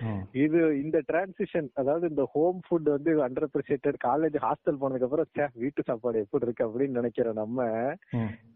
[0.06, 0.22] ம்.
[0.44, 5.88] இது இந்த டிரான்சிஷன் அதாவது இந்த ஹோம் ஃபுட் வந்து அண்டர் அப்ரிசியேட்டட் காலேஜ் ஹாஸ்டல் போனதுக்கு அப்புறம் வீட்டு
[5.88, 7.60] சாப்பாடு எப்படி இருக்கு அப்படின்னு நினைக்கிற நம்ம.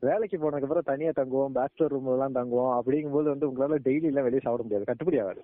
[0.04, 4.44] வேலைக்கு போனதுக்கு அப்புறம் தனியா தங்குவோம் பேச்சுலர் ரூம்ல எல்லாம் தங்குவோம் அப்படிங்கும்போது வந்து உங்களால டெய்லி எல்லாம் வெளியே
[4.44, 5.44] சாப்பிட முடியாது கட்டுப்படி ஆகாது.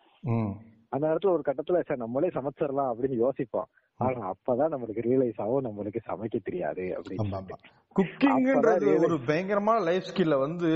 [0.91, 3.69] அந்த நேரத்துல ஒரு கட்டத்துல சார் நம்மளே சமைச்சிடலாம் அப்படின்னு யோசிப்போம்
[3.99, 7.57] ஆனா அப்பதான் நம்மளுக்கு ரியலைஸ் ஆகும் நம்மளுக்கு சமைக்க தெரியாது அப்படின்னு.
[7.95, 10.71] குக்கிங்ன்றது ஒரு பயங்கரமான லைஃப் ஸ்கில்ல வந்து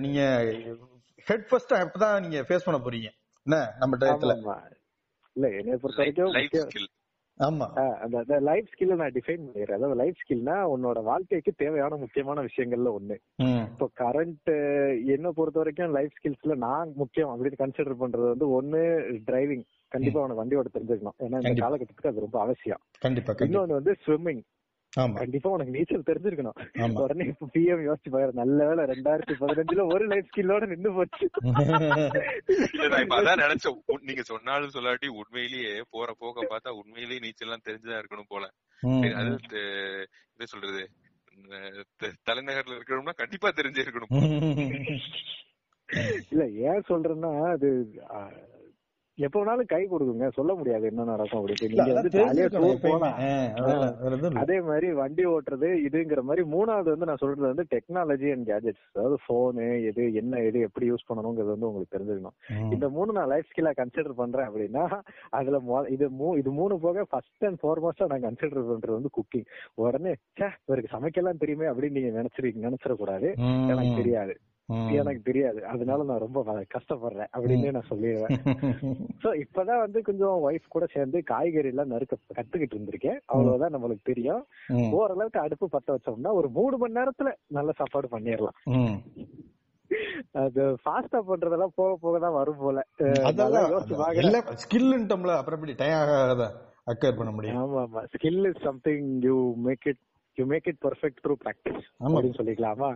[0.00, 0.20] நீங்க
[1.26, 3.10] ஹெட் ஃபர்ஸ்ட் அப்பதான் நீங்க ஃபேஸ் பண்ண போறீங்க?
[3.46, 4.36] என்ன நம்ம டயத்துல.
[5.36, 6.92] இல்ல என்னைய பொறுத்த வரைக்கும்
[7.40, 7.66] ஆமா.
[8.04, 9.78] அந்த லைஃப் ஸ்கில்ல நான் டிஃபைன் பண்ணிடுறேன்.
[9.78, 13.16] அதாவது லைஃப் ஸ்கில்னா உன்னோட வாழ்க்கைக்கு தேவையான முக்கியமான விஷயங்கள்ல ஒண்ணு.
[13.66, 14.50] இப்போ கரண்ட்
[15.14, 18.80] என்ன பொறுத்த வரைக்கும் லைஃப் ஸ்கில்ஸ்ல நான் முக்கியம் அப்படின்னு கன்சிடர் பண்றது வந்து ஒண்ணு
[19.28, 19.64] டிரைவிங்
[19.96, 21.18] கண்டிப்பா உனக்கு வண்டி ஓட்ட தெரிஞ்சிருக்கணும்.
[21.24, 21.60] ஏன்னா இந்த.
[21.62, 22.82] காலகட்டத்துக்கு அது ரொம்ப அவசியம்.
[22.98, 24.44] கண்டிப்பா இன்னொன்னு வந்து ஸ்விம்மிங்
[24.92, 25.14] ஆமா.
[25.14, 26.58] கண்டிப்பா உனக்கு நீச்சல் தெரிஞ்சிருக்கணும்.
[27.02, 31.26] உடனே இப்ப பிஎம் யோசிச்சு பாரு நல்ல வேளை ரெண்டாயிரத்தி பதினஞ்சுல ஒரு லைஃப் ஸ்கில்லோட நின்னு போச்சு.
[32.72, 33.76] இல்ல நான் இப்ப அதான் நினைச்சேன்.
[34.00, 38.46] நீங்க சொன்னாலும் சொல்லாட்டி உண்மையிலேயே போற போக்க பார்த்தா உண்மையிலேயே நீச்சல் எல்லாம் தெரிஞ்சுதான் இருக்கணும் போல.
[39.20, 39.60] அது
[40.32, 40.84] என்ன சொல்றது?
[42.30, 44.14] தலைநகர்ல இருக்கணும்னா கண்டிப்பா தெரிஞ்சே இருக்கணும்
[46.30, 47.68] இல்ல ஏன் சொல்றேன்னா அது
[49.18, 52.80] எப்ப வேணாலும் கை கொடுக்குங்க சொல்ல முடியாது என்ன நடக்கும் அப்படின்னு இல்ல, நீங்க வந்து ஜாலியா டூர்.
[52.84, 53.16] போலாம்.
[54.42, 59.18] அதே மாதிரி வண்டி ஓட்டுறது இதுங்கிற மாதிரி மூணாவது வந்து நான் சொல்றது வந்து டெக்னாலஜி அண்ட் கேஜெட்ஸ் அதாவது
[59.28, 62.36] போனு எது என்ன எது எப்படி யூஸ் பண்ணணுங்கிறது வந்து உங்களுக்கு தெரிஞ்சுக்கணும்.
[62.74, 64.84] இந்த மூணு நான் லைஃப் ஸ்கில்லா கன்சிடர் பண்றேன் அப்படின்னா
[65.38, 65.60] அதுல
[65.96, 69.48] இது மூ இது மூணு போக ஃபர்ஸ்ட் அண்ட் ஃபார்மோஸ்டா நான் கன்சிடர் பண்றது வந்து குக்கிங்
[69.84, 73.30] உடனே ச்சே இவருக்கு சமைக்கலாம் தெரியுமே அப்படின்னு நீங்க நினைச்சிருக்கீங்க நினைச்சிடக்கூடாது.
[73.72, 74.34] எனக்கு தெரியாது.
[74.98, 75.60] எனக்கு தெரியாது.
[75.66, 76.40] அதனால நான் ரொம்ப
[76.74, 78.32] கஷ்டப்படுறேன் அப்படின்னு நான் சொல்லிடுவேன்.
[79.22, 83.18] சோ இப்பதான் வந்து கொஞ்சம் ஒய்ஃப் கூட சேர்ந்து காய்கறி எல்லாம் நறுக்க கத்துக்கிட்டு இருந்திருக்கேன்.
[83.26, 84.42] அவ்வளவுதான் நம்மளுக்கு தெரியும்.
[84.92, 88.58] ஓரளவுக்கு அடுப்பு பத்த வச்சோம்னா ஒரு மூணு மணி நேரத்துல நல்ல சாப்பாடு பண்ணிடலாம்.
[90.42, 92.78] அது ஃபாஸ்டா பண்றதெல்லாம் போக போக தான் வரும் போல.
[94.22, 96.46] எல்லாம் ஸ்கில்ன்ட்டோம்ல அப்புறம் எப்படி டயம் ஆகாத
[96.86, 97.60] அக்கர் பண்ண முடியும்?
[97.62, 98.00] ஆமா ஆமா.
[98.14, 99.36] Skill is something you
[99.66, 100.02] make it
[100.36, 101.84] you make it perfect through practice.
[102.04, 102.88] அப்படின்னு சொல்லிக்கலாமா?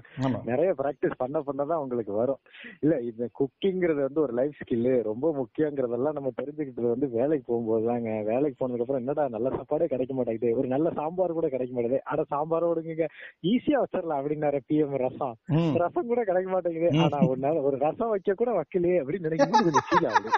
[0.44, 2.40] நிறைய பிராக்டிஸ் பண்ண பண்ணதான் உங்களுக்கு வரும்.
[2.80, 8.10] இல்ல இந்த குக்கிங்கிறது வந்து ஒரு லைஃப் ஸ்கில் ரொம்ப முக்கியங்கிறதெல்லாம் நம்ம தெரிஞ்சுக்கிட்டது வந்து வேலைக்கு போகும்போது தாங்க.
[8.22, 10.58] வேலைக்கு போனதுக்கு அப்புறம் என்னடா நல்ல சாப்பாடே கிடைக்க மாட்டேங்குது.
[10.58, 12.04] ஒரு நல்ல சாம்பார் கூட கிடைக்க மாட்டேங்குது.
[12.12, 13.06] அட சாம்பார் விடுங்க
[13.52, 15.34] ஈஸியா வச்சிடலாம் அப்படின்னாரு பிஎம் ரசம்.
[15.74, 16.90] ரசம் கூட கிடைக்க மாட்டேங்குது.
[17.04, 20.30] ஆனா ஒரு நாள் ஒரு ரசம் வைக்க கூட வைக்கலையே அப்படின்னு நினைக்கும் கொஞ்சம் ஃபீல் ஆகுது.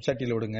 [0.07, 0.59] சட்டியில விடுங்க.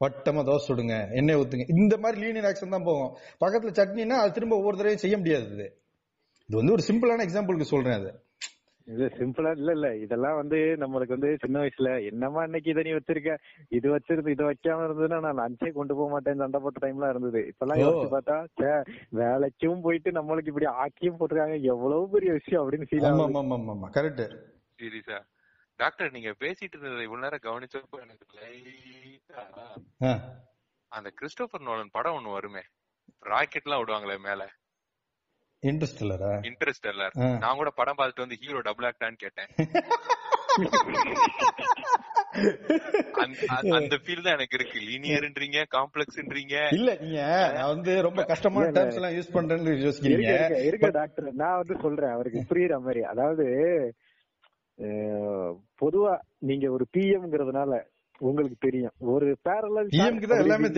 [0.00, 0.94] வட்டமா தோசை சுடுங்க.
[1.18, 1.66] எண்ணெய் ஊத்துங்க.
[1.76, 3.10] இந்த மாதிரி லீனியர் ஆக்ஷன் தான் போகும்.
[3.42, 5.66] பக்கத்துல சட்னினா அது திரும்ப ஒவ்வொரு தடவையும் செய்ய முடியாது இது.
[6.48, 8.10] இது வந்து ஒரு சிம்பிளான எக்ஸாம்பிளுக்கு சொல்றேன் அது.
[8.86, 9.88] இது சிம்பிளா இல்ல இல்ல.
[10.04, 13.32] இதெல்லாம் வந்து நம்மளுக்கு வந்து சின்ன வயசுல என்னமா இன்னைக்கு இதை நீ வச்சிருக்க?
[13.76, 17.42] இது வச்சிருந்து இது வைக்காம இருந்ததுன்னா நான் லஞ்சே கொண்டு போக மாட்டேன் சண்டை போட்ட டைம்லாம் இருந்தது.
[17.50, 17.80] இப்பெல்லாம்.
[17.82, 18.38] யோசிச்சு பார்த்தா
[19.20, 21.58] வேலைக்கும் போயிட்டு நம்மளுக்கு இப்படி ஆக்கியும் போட்டிருக்காங்க.
[21.74, 24.24] எவ்வளவு பெரிய விஷயம் அப்படின்னு ஃபீல் ஆமா ஆமா ஆமா கரெக்ட்
[24.78, 25.20] சீரியஸா
[25.76, 30.20] டாக்டர் நீங்க பேசிட்டு இருந்ததை இவ்வளவு நேரம் கவனிச்சப்போ எனக்கு லைட்டா
[30.92, 32.62] அந்த கிறிஸ்டோபர் நோலன் படம் ஒண்ணு வருமே.
[33.18, 34.42] ராக்கெட் எல்லாம் விடுவாங்களே மேல.
[35.62, 37.36] இன்ட்ரெஸ்ட் இல்லரா இன்ட்ரெஸ்ட் எல்லார் ஆ.
[37.36, 39.48] நான் கூட படம் பார்த்துட்டு வந்து ஹீரோ டபுள் ஆக்டான்னு கேட்டேன்.
[43.12, 44.78] அந்த- ஃபீல் தான் எனக்கு இருக்கு.
[44.80, 47.20] லீனியர்ன்றீங்க காம்ப்ளெக்ஸ்ன்றீங்க இல்ல நீங்க
[47.54, 51.32] நான் வந்து ரொம்ப கஷ்டமான டேர்ம்ஸ் எல்லாம் யூஸ் பண்றேன்னு யோசிக்கிறீங்க இருக்க டாக்டர்.
[51.34, 53.02] நான் வந்து சொல்றேன் அவருக்கு புரியுற மாதிரி.
[53.02, 53.46] அதாவது
[55.80, 57.80] பொதுவா நீங்க ஒரு பிஎம்ங்கிறதுனால
[58.18, 58.90] உங்களுக்கு தெரியும்.
[58.98, 60.68] ஒரு பேரலல் எல்லாமே.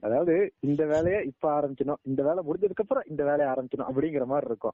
[0.00, 4.72] அதாவது இந்த வேலையை இப்ப ஆரம்பிக்கணும் இந்த வேலை முடிஞ்சதுக்கு அப்புறம் இந்த வேலையை ஆரம்பிக்கணும் அப்படிங்கிற மாதிரி இருக்கும்.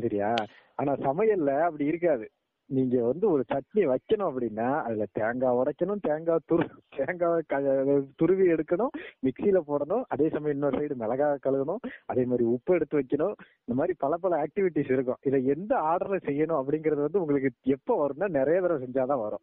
[0.00, 0.34] சரியா?
[0.74, 2.30] ஆனா சமையல்ல அப்படி இருக்காது.
[2.70, 8.92] நீங்க வந்து ஒரு சட்னி வைக்கணும் அப்படின்னா அதுல தேங்காய் உடைக்கணும் தேங்காய் துரு தேங்காய் க- துருவி எடுக்கணும்
[9.22, 13.34] மிக்சியில போடணும் அதே சமயம் இன்னொரு சைடு மிளகாய் கழுகணும் அதே மாதிரி உப்பு எடுத்து வைக்கணும்.
[13.58, 15.16] இந்த மாதிரி பல பல ஆக்டிவிட்டிஸ் இருக்கும்.
[15.22, 19.38] இதை எந்த ஆர்டர்ல செய்யணும் அப்படிங்கறது வந்து உங்களுக்கு எப்ப வரும்னா நிறைய தடவை செஞ்சாதான் வரும்.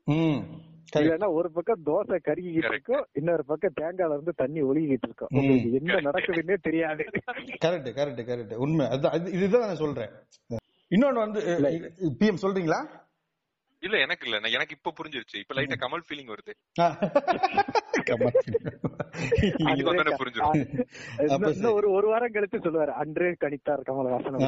[0.96, 2.70] இல்லன்னா ஒரு பக்கம் தோசை கருகிக்கிட்டு.
[2.70, 5.28] இருக்கும் இன்னொரு பக்கம் தேங்காய்ல இருந்து தண்ணி ஒழுகிட்டு இருக்கும்.
[5.32, 7.06] உங்களுக்கு என்ன நடக்குதுன்னே தெரியாது.
[7.66, 8.88] கரெக்ட் கரெக்ட் கரெக்ட் உண்மை.
[8.88, 10.10] அதுதான் இதுதான் நான் சொல்றேன்.
[10.90, 11.40] இன்னொன்னு வந்து
[12.20, 13.06] பிஎம் சொல்றீங்களா?
[13.88, 14.50] இல்ல எனக்கு இல்ல.
[14.58, 15.38] எனக்கு இப்ப புரிஞ்சிருச்சு.
[15.42, 16.54] இப்ப லைட்டா கமல் ஃபீலிங் வருது.
[21.74, 22.94] ஒரு ஒரு வாரம் கழிச்சு சொல்லுவாரு.
[23.02, 24.42] அன்றே கணித்தார் கமலஹாசன்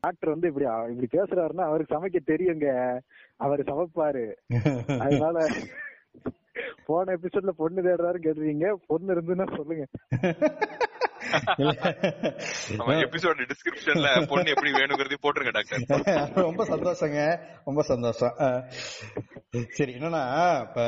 [0.00, 2.66] டாக்டர் வந்து இப்படி இப்படி பேசுறாருன்னா அவருக்கு சமைக்க தெரியுங்க.
[3.36, 4.24] அவரு சமைப்பாரு.
[4.98, 5.36] அதனால
[6.86, 9.84] போன எபிசோட்ல பொண்ணு தேடுறாரு கேட்டுறீங்க பொண்ணு இருந்துன்னா சொல்லுங்க.
[12.76, 16.32] எபிசோட் டிஸ்கிரிப்ஷன்ல பொண்ணு எப்படி வேணுங்கிறதையும் போட்டுருங்க டாக்டர்.
[16.44, 17.38] ரொம்ப சந்தோஷங்க.
[17.64, 18.34] ரொம்ப சந்தோஷம்.
[19.68, 20.82] சரி என்னன்னா இப்ப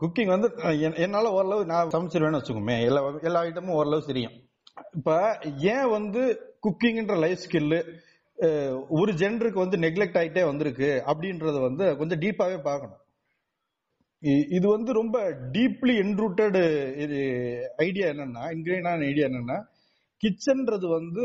[0.00, 2.80] குக்கிங் வந்து என்- என்னால ஓரளவு நான் சமைச்சிருவேன்னு வச்சுக்கோமே.
[2.80, 4.48] எல்லா எல்லா ஐட்டமும் ஓரளவு தெரியும்.
[4.92, 8.06] இப்ப ஏன் வந்து குக்கிங்ன்ற லைஃப் ஸ்கில்லு
[8.88, 12.96] ஒரு ஜென்டருக்கு வந்து நெக்லெக்ட் ஆயிட்டே வந்திருக்கு அப்படின்றத வந்து கொஞ்சம் டீப்பாவே பார்க்கணும்.
[14.22, 15.16] இது வந்து ரொம்ப
[15.52, 16.62] டீப்லி என்ரூட்டடு
[16.96, 17.18] இது
[17.76, 19.58] ஐடியா என்னன்னா இன்கிரீனான ஐடியா என்னன்னா
[20.22, 21.24] கிச்சன்றது வந்து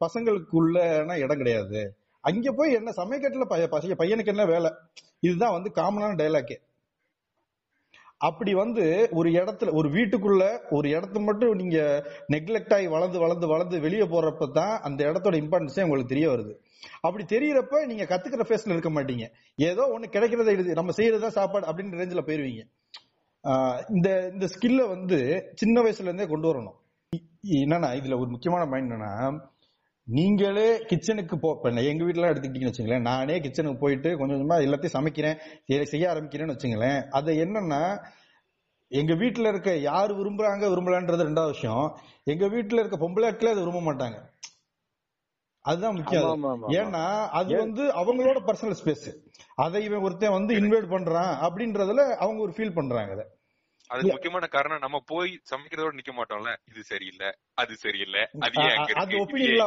[0.00, 1.80] பசங்களுக்குள்ளன இடம் கிடையாது.
[2.24, 4.70] அங்க போய் என்ன சமைக்கட்டுல பைய பசங்க பையனுக்கு என்ன வேலை?
[5.20, 6.56] இதுதான் வந்து காமனான டைலாக்கே
[8.28, 11.78] அப்படி வந்து ஒரு இடத்துல ஒரு வீட்டுக்குள்ள ஒரு இடத்த மட்டும் நீங்க
[12.32, 16.52] நெக்லெக்ட் ஆகி வளர்ந்து வளர்ந்து வளர்ந்து வெளியே போறப்ப தான் அந்த இடத்தோட இம்பார்ட்டன்ஸே உங்களுக்கு தெரிய வருது.
[17.00, 19.26] அப்படி தெரியறப்ப நீங்க கத்துக்கிற ஃபேஸ்ல இருக்க மாட்டீங்க.
[19.70, 22.62] ஏதோ ஒண்ணு கிடைக்கிறத இது நம்ம செய்யறதா சாப்பாடு அப்படின்ற ரேஞ்சில போயிருவீங்க.
[23.88, 25.18] இந்த இந்த ஸ்கில்ல வந்து
[25.54, 26.76] சின்ன வயசுல இருந்தே கொண்டு வரணும்.
[27.16, 29.12] இ- என்னன்னா இதுல ஒரு முக்கியமான பாயிண்ட் என்னன்னா
[30.06, 35.82] நீங்களே கிச்சனுக்கு போ இப்ப எங்க வீட்டுல எடுத்துக்கிட்டீங்கன்னு வச்சுங்களேன் நானே கிச்சனுக்கு போயிட்டு கொஞ்சம் கொஞ்சமா எல்லாத்தையும் சமைக்கிறேன்
[35.82, 37.08] செய்ய- ஆரம்பிக்கிறேன்னு வச்சுங்களேன்.
[37.08, 38.04] அது என்னன்னா
[38.88, 41.98] எங்க வீட்டுல இருக்க யார் விரும்புறாங்க விரும்பலான்றது ரெண்டாவது விஷயம்.
[42.24, 44.20] எங்க வீட்டுல இருக்க பொம்பளையாட்களே அதை விரும்ப மாட்டாங்க.
[45.60, 46.44] அதுதான் முக்கியம்.
[46.68, 49.16] ஏன்னா அது வந்து அவங்களோட பர்சனல் ஸ்பேஸ்
[49.54, 53.26] அதை இவன் ஒருத்தன் வந்து இன்வைட் பண்றான் அப்படின்றதுல அவங்க ஒரு ஃபீல் பண்றாங்க அதை.
[53.94, 56.56] அதுக்கு முக்கியமான காரணம் நம்ம போய் சமைக்கிறதோட நிக்க மாட்டோம்ல.
[56.70, 58.86] இது சரியில்லை அது சரியில்லை அது ஏன்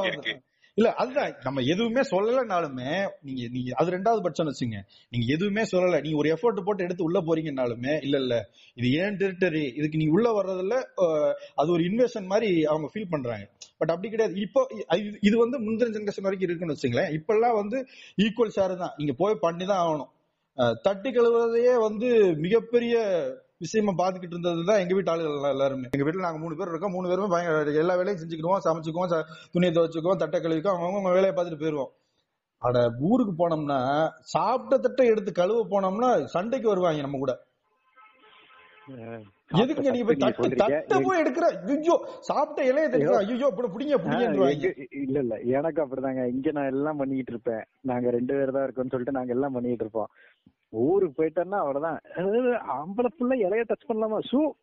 [0.03, 0.41] இருக்கு
[0.73, 1.35] இல்ல அதுதான்.
[1.43, 2.89] நம்ம எதுவுமே சொல்லலைனாலுமே
[3.21, 4.77] நீங்க நீங்க அது ரெண்டாவது பட்சம் வச்சுங்க.
[5.09, 6.01] நீங்க எதுவுமே சொல்லல.
[6.01, 8.49] நீங்க ஒரு எஃபோர்ட் போட்டு எடுத்து உள்ள போறீங்கனாலுமே இல்ல இல்ல.
[8.73, 10.75] இது ஏன் டெரிட்டரி இதுக்கு நீ உள்ள வர்றதுல
[11.55, 13.49] அது ஒரு இன்வெஸ்டன் மாதிரி அவங்க ஃபீல் பண்றாங்க.
[13.77, 14.39] பட் அப்படி கிடையாது.
[14.39, 14.67] இப்போ
[15.21, 17.11] இது- வந்து முந்தின ஜெனரேஷன் வரைக்கும் இருக்குன்னு வச்சுங்களேன்.
[17.11, 18.93] இப்பெல்லாம் வந்து ஈக்குவல் ஷேர் தான்.
[18.97, 20.15] நீங்க போய் பண்ணி தான் ஆகணும்
[20.81, 22.95] தட்டி கழுவுறதையே வந்து மிகப்பெரிய
[23.61, 25.87] விஷயமா பாத்துக்கிட்டு இருந்தது தான் எங்க வீட்டு ஆளுகள் எல்லாருமே.
[25.95, 26.95] எங்க வீட்டுல நாங்க மூணு பேர் இருக்கோம்.
[26.95, 28.65] மூணு பேருமே பயங்கர எல்லா வேலையும் செஞ்சுக்கிடுவோம்.
[28.67, 29.13] சமைச்சுக்குவோம்.
[29.55, 30.21] துணியை துவைச்சுக்குவோம்.
[30.23, 30.77] தட்டை கழுவிக்குவோம்.
[30.77, 31.91] அவங்க அவங்க வேலையை பார்த்துட்டு போயிருவோம்.
[32.61, 32.77] அட
[33.07, 33.79] ஊருக்கு போனோம்னா
[34.35, 37.33] சாப்பிட்ட தட்டை எடுத்து கழுவ போனோம்னா சண்டைக்கு வருவாங்க நம்ம கூட.
[39.61, 41.45] எதுக்கு நீங்க போய் தட்டு தட்டை போய் எடுக்கிற?
[41.73, 41.95] ஐயோ
[42.29, 43.47] சாப்பிட்ட இலைய தட்டுற ஐயோ.
[43.51, 44.69] இப்படி புடிங்க புடிங்கன்றாங்க
[45.03, 45.35] இல்ல இல்ல.
[45.57, 46.23] எனக்கு அப்படிதாங்க.
[46.35, 47.63] இங்க நான் எல்லாம் பண்ணிக்கிட்டு இருப்பேன்.
[47.91, 50.09] நாங்க ரெண்டு பேர் தான் இருக்கோம்னு சொல்லிட்டு நாங்க எல்லாம் பண்ணிட்டு இருப்போம்.
[50.69, 51.99] ஊருக்கு போயிட்டோம்னா அவ்வளவுதான்.
[52.69, 54.19] ஆம்பளை புள்ள இலைய டச் பண்ணலாமா?
[54.31, 54.53] ஷூ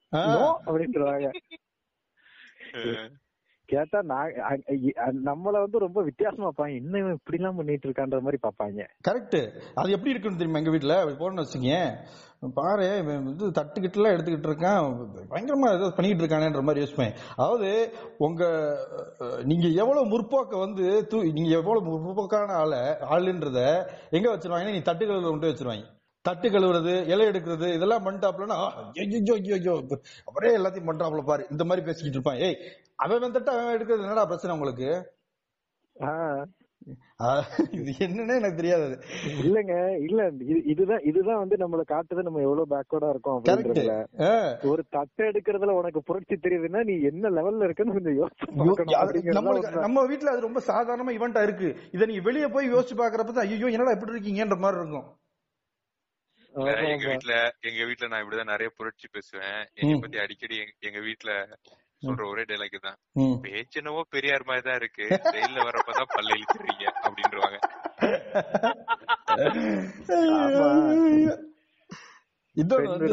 [0.67, 1.33] அப்படின்றாங்க
[3.67, 4.33] கேட்டா நான்
[5.25, 9.91] நம்மள வந்து ரொம்ப வித்தியாசமா பாப்பாங்க என்ன இவன் இப்படி எல்லாம் பண்ணிட்டு இருக்கான்ற மாதிரி பாப்பாங்க கரெக்ட் அது
[9.91, 11.97] எப்படி இருக்குன்னு தெரியுமா எங்க வீட்டுல போன வச்சுக்கீங்க.
[12.55, 15.09] பாரு இவன் வந்து தட்டுக்கிட்டு எல்லாம் எடுத்துக்கிட்டு இருக்கான்.
[15.31, 17.15] பயங்கரமா ஏதோ பண்ணிட்டு இருக்கானேன்ற மாதிரி யோசிப்பேன்.
[17.37, 18.45] அதாவது உங்க
[19.45, 25.29] நீங்க எவ்வளவு முற்போக்க வந்து தூ- நீங்க எவ்வளவு முற்போக்கான ஆள ஆளுன்றத எங்க வச்சிருவாங்கன்னா நீ தட்டு கழுவுல
[25.29, 25.93] கொண்டு வச்சிருவாங்க.
[26.25, 28.57] தட்டு கழுவுறது இலை எடுக்கிறது இதெல்லாம் பண்ணிட்டாப்லன்னா
[30.25, 31.47] அவரே எல்லாத்தையும் பண்றாப்ல பாரு.
[31.51, 32.37] இந்த மாதிரி பேசிக்கிட்டு இருப்பான்.
[32.37, 32.57] ஏய்
[32.97, 34.89] அவன் தட்டு அவன் எடுக்கிறது என்னடா பிரச்சனை உங்களுக்கு?
[37.73, 38.89] இது என்னன்னே எனக்கு தெரியாது.
[39.43, 39.75] இல்லங்க
[40.09, 43.95] இல்ல இது- இதுதான் இதுதான் வந்து நம்மள காட்டுது நம்ம எவ்வளவு பேக்வர்டா இருக்கோம் அப்படின்றதுல.
[44.63, 48.53] ஒரு தட்டை எடுக்கிறதுல உனக்கு புரட்சி தெரியுதுன்னா நீ என்ன லெவல்ல இருக்குன்னு கொஞ்சம் யோசிச்சு.
[49.81, 51.77] நம்ம வீட்ல அது ரொம்ப சாதாரணமா இவெண்டா இருக்கு.
[51.93, 55.07] இத நீங்க வெளிய போய் யோசிச்சு பாக்குறப்ப தான் ஐயோ என்னடா இப்படி இருக்கீங்கன்ற மாதிரி இருக்கும்.
[56.87, 57.07] எங்க.
[57.09, 59.57] வீட்ல எங்க வீட்ல நான் இப்படிதான் நிறைய புரட்சி பேசுவேன்.
[59.75, 59.95] என்னை.
[60.01, 61.31] பத்தி அடிக்கடி எங்க- வீட்ல
[62.03, 62.99] சொல்ற ஒரே டைலாக் தான்.
[63.43, 65.05] பேச்சு என்னவோ பெரியார் மாதிரி தான் இருக்கு.
[65.31, 67.59] ஜெயில வரப்பதான் பல்ல இழுத்துறீங்க அப்படின்றவாங்க
[72.77, 73.07] பெண் வந்து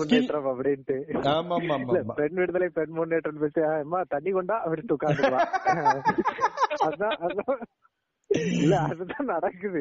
[0.00, 0.96] முன்னேற்றம் அப்படின்ட்டு.
[1.30, 1.54] ஆமா
[2.00, 2.14] ஆமா.
[2.14, 5.48] பெண் விடுதலை பெண் முன்னேற்றம் பேசி அம்மா தண்ணி கொண்டா அப்படின்ட்டு உட்காந்துக்கலாம்
[6.88, 7.62] அதான் அதான்.
[8.30, 9.80] இல்ல அதுதான் நடக்குது.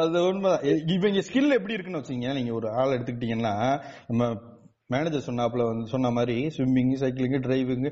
[0.00, 0.64] அது உண்மைதான்.
[0.92, 3.54] இப்ப இவங்க ஸ்கில் எப்படி இருக்குன்னு வச்சீங்க நீங்க ஒரு ஆள் எடுத்துக்கிட்டீங்கன்னா
[4.08, 4.52] நம்ம
[4.86, 7.86] மேனேஜர் சொன்னாப்ல வந்து சொன்ன மாதிரி ஸ்விம்மிங் சைக்கிளிங் டிரைவிங்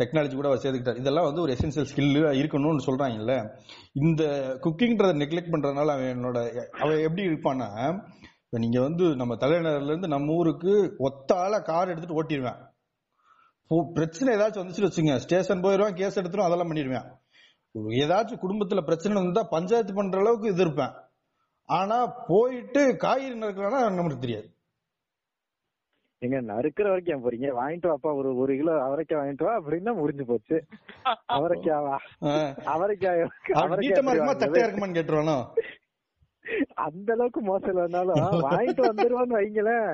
[0.00, 3.34] டெக்னாலஜி கூட அவர் சேர்த்துக்கிட்டார் இதெல்லாம் வந்து ஒரு எசென்சியல் ஸ்கில் இருக்கணும்னு சொல்றாங்கல்ல.
[3.92, 4.22] இந்த
[4.64, 6.38] குக்கிங்ன்றத நெக்லெக்ட் பண்றதுனால அவன் என்னோட
[6.82, 7.68] அவன் எப்படி இருப்பான்னா
[8.44, 10.72] இப்போ நீங்க வந்து நம்ம தலைநகர்ல இருந்து நம்ம ஊருக்கு
[11.08, 12.60] ஒத்தால கார் எடுத்துட்டு ஓட்டிடுவேன்.
[13.94, 17.06] பிரச்சனை ஏதாச்சும் வந்துச்சுன்னு வச்சுங்க ஸ்டேஷன் போயிடுவான் கேஸ் எடுத்துரும் அதெல்லாம் பண்ணிடுவேன்.
[17.76, 20.94] ஏதாச்சும் குடும்பத்துல பிரச்சனை வந்தா பஞ்சாயத்து பண்ற அளவுக்கு இது இருப்பேன்.
[21.68, 24.48] ஆனா போயிட்டு காய்கறி நறுக்கிறானா நமக்கு தெரியாது.
[26.18, 27.48] எங்க நறுக்கிற வரைக்கும் போறீங்க?
[27.60, 30.56] வாங்கிட்டு வாப்பா ஒரு ஒரு கிலோ அவரைக்காய் வாங்கிட்டு வா அப்படின்னா முடிஞ்சு போச்சு.
[31.32, 31.96] அவரைக்காவா.
[32.74, 33.20] அவரைக்காய்
[33.62, 34.42] அவரைக்காய்?
[34.44, 35.36] தட்டையா இருக்குமான்னு கேட்டுருவானோ?
[36.86, 39.90] அந்த அளவுக்கு மோசம் இல்லைனாலும் வாங்கிட்டு வந்துருவான்னு வைங்களேன்.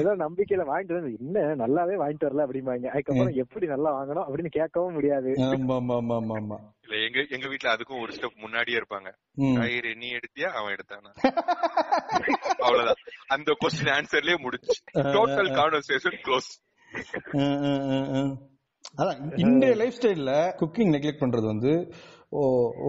[0.00, 2.86] ஏதோ நம்பிக்கையில வாங்கிட்டு வந்து என்ன நல்லாவே வாங்கிட்டு வரல அப்படிம்பாங்க.
[2.94, 5.30] அதுக்கப்புறம் எப்படி நல்லா வாங்கணும் அப்படின்னு கேட்கவும் முடியாது.
[6.84, 9.10] இல்ல எங்க எங்க வீட்ல அதுக்கும் ஒரு ஸ்டெப் முன்னாடியே இருப்பாங்க.
[9.58, 10.50] காய்கறி நீ எடுத்தியா?
[10.60, 11.12] அவன் எடுத்தானா?
[12.58, 13.02] அவ்வளவுதான்.
[13.28, 14.74] அந்த கொஸ்டின் ஆன்சர்லயே முடிச்சு
[15.16, 16.50] டோட்டல் கான்வர்சேஷன் க்ளோஸ்.
[18.98, 21.72] அதான் இன்றைய லைஃப் ஸ்டைல்ல குக்கிங் நெக்லெக்ட் பண்றது வந்து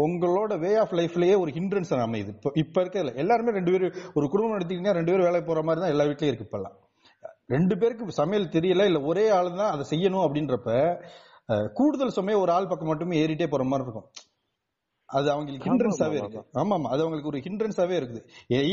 [0.04, 2.32] உங்களோட வே ஆஃப் லைஃப்லயே ஒரு ஹிண்ட்ரன்ஸ் அமையுது.
[2.38, 5.94] இப்ப இப்ப இருக்கிறதுல எல்லாருமே ரெண்டு பேரும் ஒரு குடும்பம் எடுத்தீங்கன்னா ரெண்டு பேரும் வேலைக்கு போற மாதிரி தான்
[5.96, 6.76] எல்லா வீட்லயும் இருக்கு இப்பெல்லாம்.
[7.56, 10.70] ரெண்டு பேருக்கு சமையல் தெரியல இல்ல ஒரே ஆள் தான் அதை செய்யணும் அப்படின்றப்ப
[11.78, 14.08] கூடுதல் சுமையை ஒரு ஆள் பக்கம் மட்டுமே ஏறிட்டே போற மாதிரி இருக்கும்.
[15.10, 16.42] அது அவங்களுக்கு ஹிண்ட்ரன்ஸாவே இருக்கு.
[16.62, 16.74] ஆமா.
[16.78, 18.22] ஆமா அது அவங்களுக்கு ஒரு ஹிண்ட்ரன்ஸாவே இருக்குது.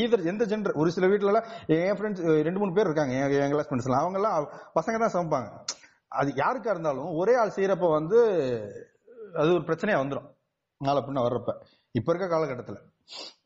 [0.01, 1.47] ஈதர் எந்த ஜென்டர் ஒரு சில வீட்ல எல்லாம்
[1.77, 4.03] என் ஃப்ரெண்ட்ஸ் ரெண்டு மூணு பேர் இருக்காங்க என் கிளாஸ் ஃப்ரெண்ட்ஸ் எல்லாம்.
[4.05, 4.47] அவங்க எல்லாம்
[4.77, 5.49] பசங்க தான் சமைப்பாங்க.
[6.19, 8.19] அது யாருக்கா இருந்தாலும் ஒரே ஆள் செய்யறப்ப வந்து
[9.41, 10.29] அது ஒரு பிரச்சனையா வந்துரும்.
[10.81, 11.51] நாளை பின்ன வர்றப்ப.
[11.91, 12.77] இப்ப இருக்க காலகட்டத்துல.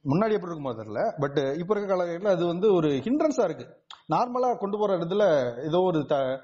[0.06, 3.66] முன்னாடி எப்படி இருக்குமோ தெரியல பட் இப்ப இருக்க காலகட்டத்துல அது வந்து ஒரு ஹிண்ட்ரன்ஸா இருக்கு.
[4.14, 5.26] நார்மலா கொண்டு போற இடத்துல
[5.66, 6.40] ஏதோ ஒரு த-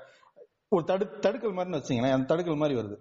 [0.70, 2.98] ஒரு தடு தடுக்கல் மாதிரின்னு வச்சீங்களேன் அந்த தடுக்கல் மாதிரி வருது.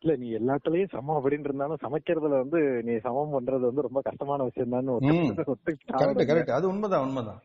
[0.00, 4.70] இல்ல நீ எல்லாத்துலயும் சமம் அப்படின்னு இருந்தாலும் சமைக்கிறதுல வந்து நீ சமம் பண்றது வந்து ரொம்ப கஷ்டமான விஷயம்
[4.70, 4.90] தான்
[5.94, 7.40] கரெக்ட் கரெக்ட் அது உண்மைதான் உண்மைதான்.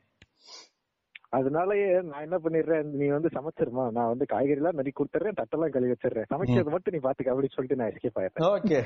[1.34, 2.88] அதனாலயே நான் என்ன பண்ணிடுறேன்?
[3.00, 3.84] நீ வந்து சமைச்சிருமா?
[3.92, 6.30] நான் வந்து காய்கறி எல்லாம் நறுக்கி கொடுத்துறேன் தட்டெல்லாம் கழுவி வச்சிடுறேன்.
[6.30, 8.46] சமைக்கிறது மட்டும் நீ பாத்துக்க அப்படின்னு சொல்லிட்டு நான் எஸ்கேப் ஆயிடுறேன்.
[8.50, 8.80] ஓகே.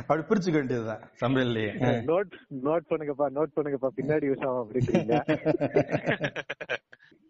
[0.00, 1.72] அப்படி பிரிச்சுக்க வேண்டியதுதான் சமையல்லையே.
[2.10, 2.32] நோட்
[2.64, 3.90] நோட் பண்ணுங்கப்பா நோட் பண்ணுங்கப்பா.
[3.98, 5.14] பின்னாடி யூஸ் ஆகும் அப்படின்றீங்க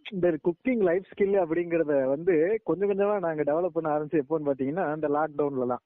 [0.07, 2.35] இந்த குக்கிங் லைஃப் ஸ்கில் அப்படிங்கறத வந்து
[2.65, 5.83] கொஞ்சம் கொஞ்சமா நாங்க டெவலப் பண்ண ஆரம்பிச்சு எப்போன்னு பாத்தீங்கன்னா இந்த லாக்டவுன்ல தான்.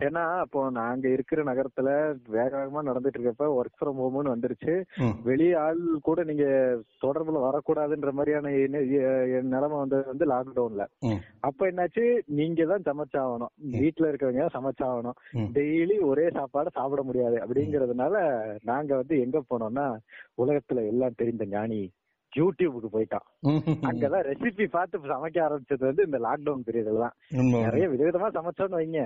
[0.00, 1.90] ஏன்னா அப்போ நாங்க இருக்கிற நகரத்துல
[2.28, 4.72] வேக வேகமா நடந்துட்டு இருக்கப்ப ஒர்க் ஃப்ரம் ஹோம்னு வந்துருச்சு.
[5.28, 6.46] வெளிய ஆள் கூட நீங்க
[7.04, 8.50] தொடர்புல வரக்கூடாதுன்ற மாதிரியான
[9.52, 10.84] நிலைமை வந்தது வந்து லாக்டவுன்ல.
[11.40, 12.04] அப்ப என்னாச்சு?
[12.38, 13.52] நீங்க தான் சமைச்சாகணும்.
[13.76, 15.18] வீட்டுல இருக்கவங்க சமைச்சாகணும்.
[15.56, 17.38] டெய்லி ஒரே சாப்பாடு சாப்பிட முடியாது.
[17.44, 18.14] அப்படிங்கறதுனால
[18.62, 19.86] நாங்க வந்து எங்க போனோம்னா
[20.42, 21.80] உலகத்துல எல்லாம் தெரிந்த ஞானி
[22.32, 23.26] யூடியூபுக்கு போயிட்டான்.
[23.88, 27.14] அங்கதான் ரெசிபி பார்த்து சமைக்க ஆரம்பிச்சது வந்து இந்த லாக்டவுன் பீரியட்ல தான்.
[27.64, 29.02] நிறைய விதவிதமா சமைச்சோன்னு வைங்க.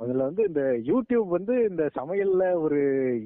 [0.00, 2.78] அதுல வந்து இந்த யூடியூப் வந்து இந்த சமையல்ல ஒரு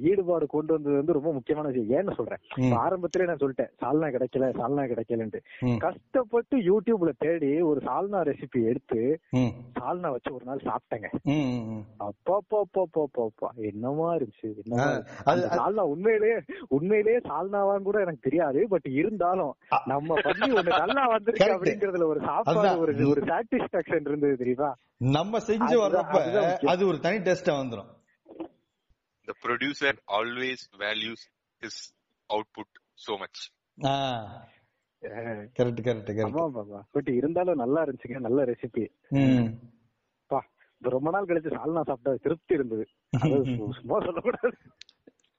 [0.03, 2.41] ஈடுபாடு கொண்டு வந்தது வந்து ரொம்ப முக்கியமான விஷயம் ஏன்னு சொல்றேன்
[2.79, 5.41] ஆரம்பத்திலே நான் சொல்லிட்டேன் சால்னா கிடைக்கல சால்னா கிடைக்கலன்ட்டு.
[5.77, 9.01] கஷ்டப்பட்டு யூடியூப்ல தேடி ஒரு சால்னா ரெசிபி எடுத்து.
[9.79, 11.09] சால்னா வச்சு ஒரு நாள் சாப்பிட்டேங்க.
[12.07, 12.35] அப்பா
[13.25, 14.89] அப்பா என்னமா இருந்துச்சு என்னமா
[15.57, 16.37] சால்னா உண்மையிலேயே
[16.69, 19.53] உண்மையிலேயே சால்னாவான்னு கூட எனக்கு தெரியாது பட் இருந்தாலும்
[19.85, 21.51] நம்ம பண்ணி ஒண்ணு நல்லா வந்திருக்கு.
[21.55, 22.51] அப்படிங்கறதுல ஒரு சாப்பாடு.
[22.79, 24.71] ஒரு ஒரு சாட்டிஸ்பாக்சன் இருந்தது தெரியுமா
[25.13, 26.19] நம்ம செஞ்சு வர்றப்ப.
[26.65, 27.91] அது ஒரு தனி டேஸ்டா வந்துரும்.
[29.27, 31.21] The producer always values
[31.61, 31.75] his
[32.29, 32.69] output
[33.05, 33.37] so much.
[35.01, 39.47] Correct correct ஆமா கரெக்ட் பாபா பட் இருந்தாலும் நல்லா இருந்துச்சுங்க நல்ல ரெசிபி ம்.
[40.81, 42.85] ரொம்ப நாள் கழிச்சு சால்னா சாப்பிட்ட திருப்தி இருந்தது.
[43.77, 44.57] சும்மா சொல்லக்கூடாது.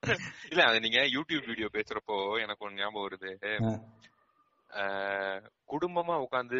[0.51, 3.31] இல்ல அது நீங்க யூடியூப் வீடியோ பேசுறப்போ எனக்கு ஒண்ணு ஞாபகம் வருது.
[5.69, 6.59] குடும்பமா உட்காந்து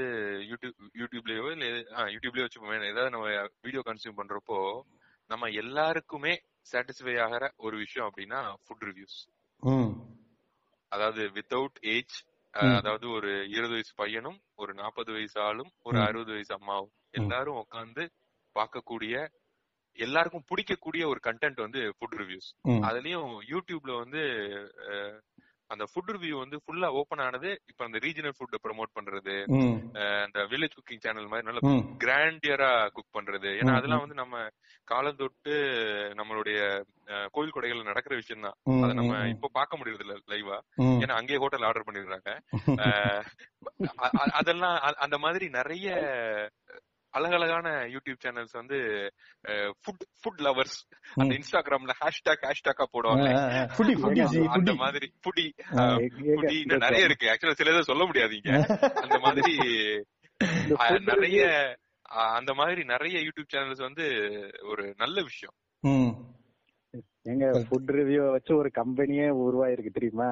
[0.50, 1.66] யூடியூப் யூடியூப்லயோ இல்ல
[2.14, 3.28] யூடியூப்லயோ வச்சுப்போமே ஏதாவது நம்ம
[3.62, 4.60] வீடியோ கன்சியூம் பண்றப்போ
[5.30, 6.34] நம்ம எல்லாருக்குமே
[6.72, 9.18] சாட்டிஸ்ஃபை ஆகிற ஒரு விஷயம் அப்படின்னா ஃபுட் ரிவ்யூஸ்
[10.92, 12.18] அதாவது வித்தவுட் ஏஜ்.
[12.76, 15.98] அதாவது ஒரு இருபது வயசு பையனும் ஒரு நாற்பது வயசு ஆளும் ஒரு.
[16.02, 16.94] அறுபது வயசு அம்மாவும்.
[17.12, 18.04] எல்லாரும் உட்காந்து
[18.56, 19.16] பார்க்கக்கூடிய
[19.98, 22.50] எல்லாருக்கும் பிடிக்கக்கூடிய ஒரு கண்டென்ட் வந்து ஃபுட் ரிவ்யூஸ்
[22.88, 24.22] அதுலயும் யூடியூப்ல வந்து
[25.70, 29.36] அந்த ஃபுட் ரிவ்யூ வந்து ஃபுல்லா ஓபன் ஆனது இப்ப அந்த ரீஜனல் ஃபுட் ப்ரோமோட் பண்றது
[30.26, 31.62] அந்த வில்லேஜ் குக்கிங் சேனல் மாதிரி நல்ல
[31.98, 33.50] கிராண்டியரா குக் பண்றது.
[33.60, 34.38] ஏன்னா அதெல்லாம் வந்து நம்ம
[34.88, 35.56] காலம் தொட்டு
[36.16, 36.60] நம்மளுடைய
[37.32, 40.60] கோயில் கொடைகள்ல நடக்கிற விஷயம் தான் அதை நம்ம இப்ப பார்க்க முடியறது இல்ல லைவா.
[41.02, 42.30] ஏன்னா அங்கேயே ஹோட்டல் ஆர்டர் பண்ணிடுறாங்க.
[44.40, 45.88] அதெல்லாம் அந்த மாதிரி நிறைய
[47.18, 48.78] அழகழகான யூடியூப் சேனல்ஸ் வந்து
[49.82, 50.78] ஃபுட் ஃபுட் லவர்ஸ்
[51.18, 51.32] அந்த.
[51.38, 53.28] இன்ஸ்டாகிராம்ல ஹேஷ்டாக் ஹேஷ்டாக்கா போடுவாங்க
[54.58, 55.46] அந்த மாதிரி ஃபுடி
[56.32, 57.28] ஃபுடி நிறைய இருக்கு.
[57.34, 58.52] ஆக்சுவலா சில இதை சொல்ல முடியாதீங்க
[59.04, 59.56] அந்த மாதிரி
[61.10, 61.42] நிறைய
[62.36, 64.06] அந்த மாதிரி நிறைய யூடியூப் சேனல்ஸ் வந்து
[64.72, 65.56] ஒரு நல்ல விஷயம்.
[67.24, 70.28] எங்க ஃபுட் ரிவ்யூ வச்சு ஒரு கம்பெனியே உருவாயிருக்கு தெரியுமா.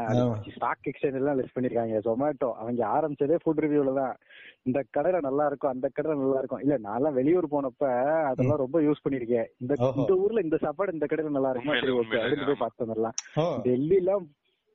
[0.55, 1.97] ஸ்டாக் எக்ஸ்சேஞ்ச் எல்லாம் லிஸ்ட் பண்ணிருக்காங்க.
[2.05, 4.15] ஜொமேட்டோ அவங்க ஆரம்பிச்சதே ஃபுட் ரிவ்யூல தான்.
[4.63, 6.59] இந்த கடையில நல்லா இருக்கும் அந்த கடையில நல்லா இருக்கும்.
[6.59, 7.83] இல்ல நான்லாம் வெளியூர் போனப்ப
[8.25, 9.45] அதெல்லாம் ரொம்ப யூஸ் பண்ணிருக்கேன்.
[9.57, 9.73] இந்த.
[9.95, 11.79] இந்த ஊர்ல இந்த சாப்பாடு இந்த கடையில நல்லா இருக்குமா?
[11.79, 12.57] சரி ஓகே அப்படின்னு போய் ஆமா.
[12.57, 13.61] பார்த்து வந்துடலாம் ஓ.
[13.63, 14.25] டெல்லிலாம்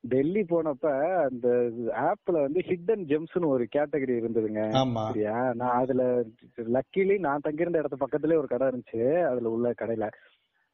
[0.05, 0.85] டெல்லி போனப்ப
[1.23, 1.49] அந்த
[2.03, 4.63] ஆப்ல வந்து ஹிடன் ஜெம்ஸ்னு ஒரு கேட்டகரி இருந்ததுங்க.
[4.75, 5.07] ஆமா.
[5.09, 5.53] சரியா?
[5.53, 6.25] நான் அதுல
[6.57, 9.03] லக்கிலி நான் தங்கியிருந்த இடத்து பக்கத்துலயே ஒரு கடை இருந்துச்சு.
[9.25, 10.09] அதுல உள்ள கடையில.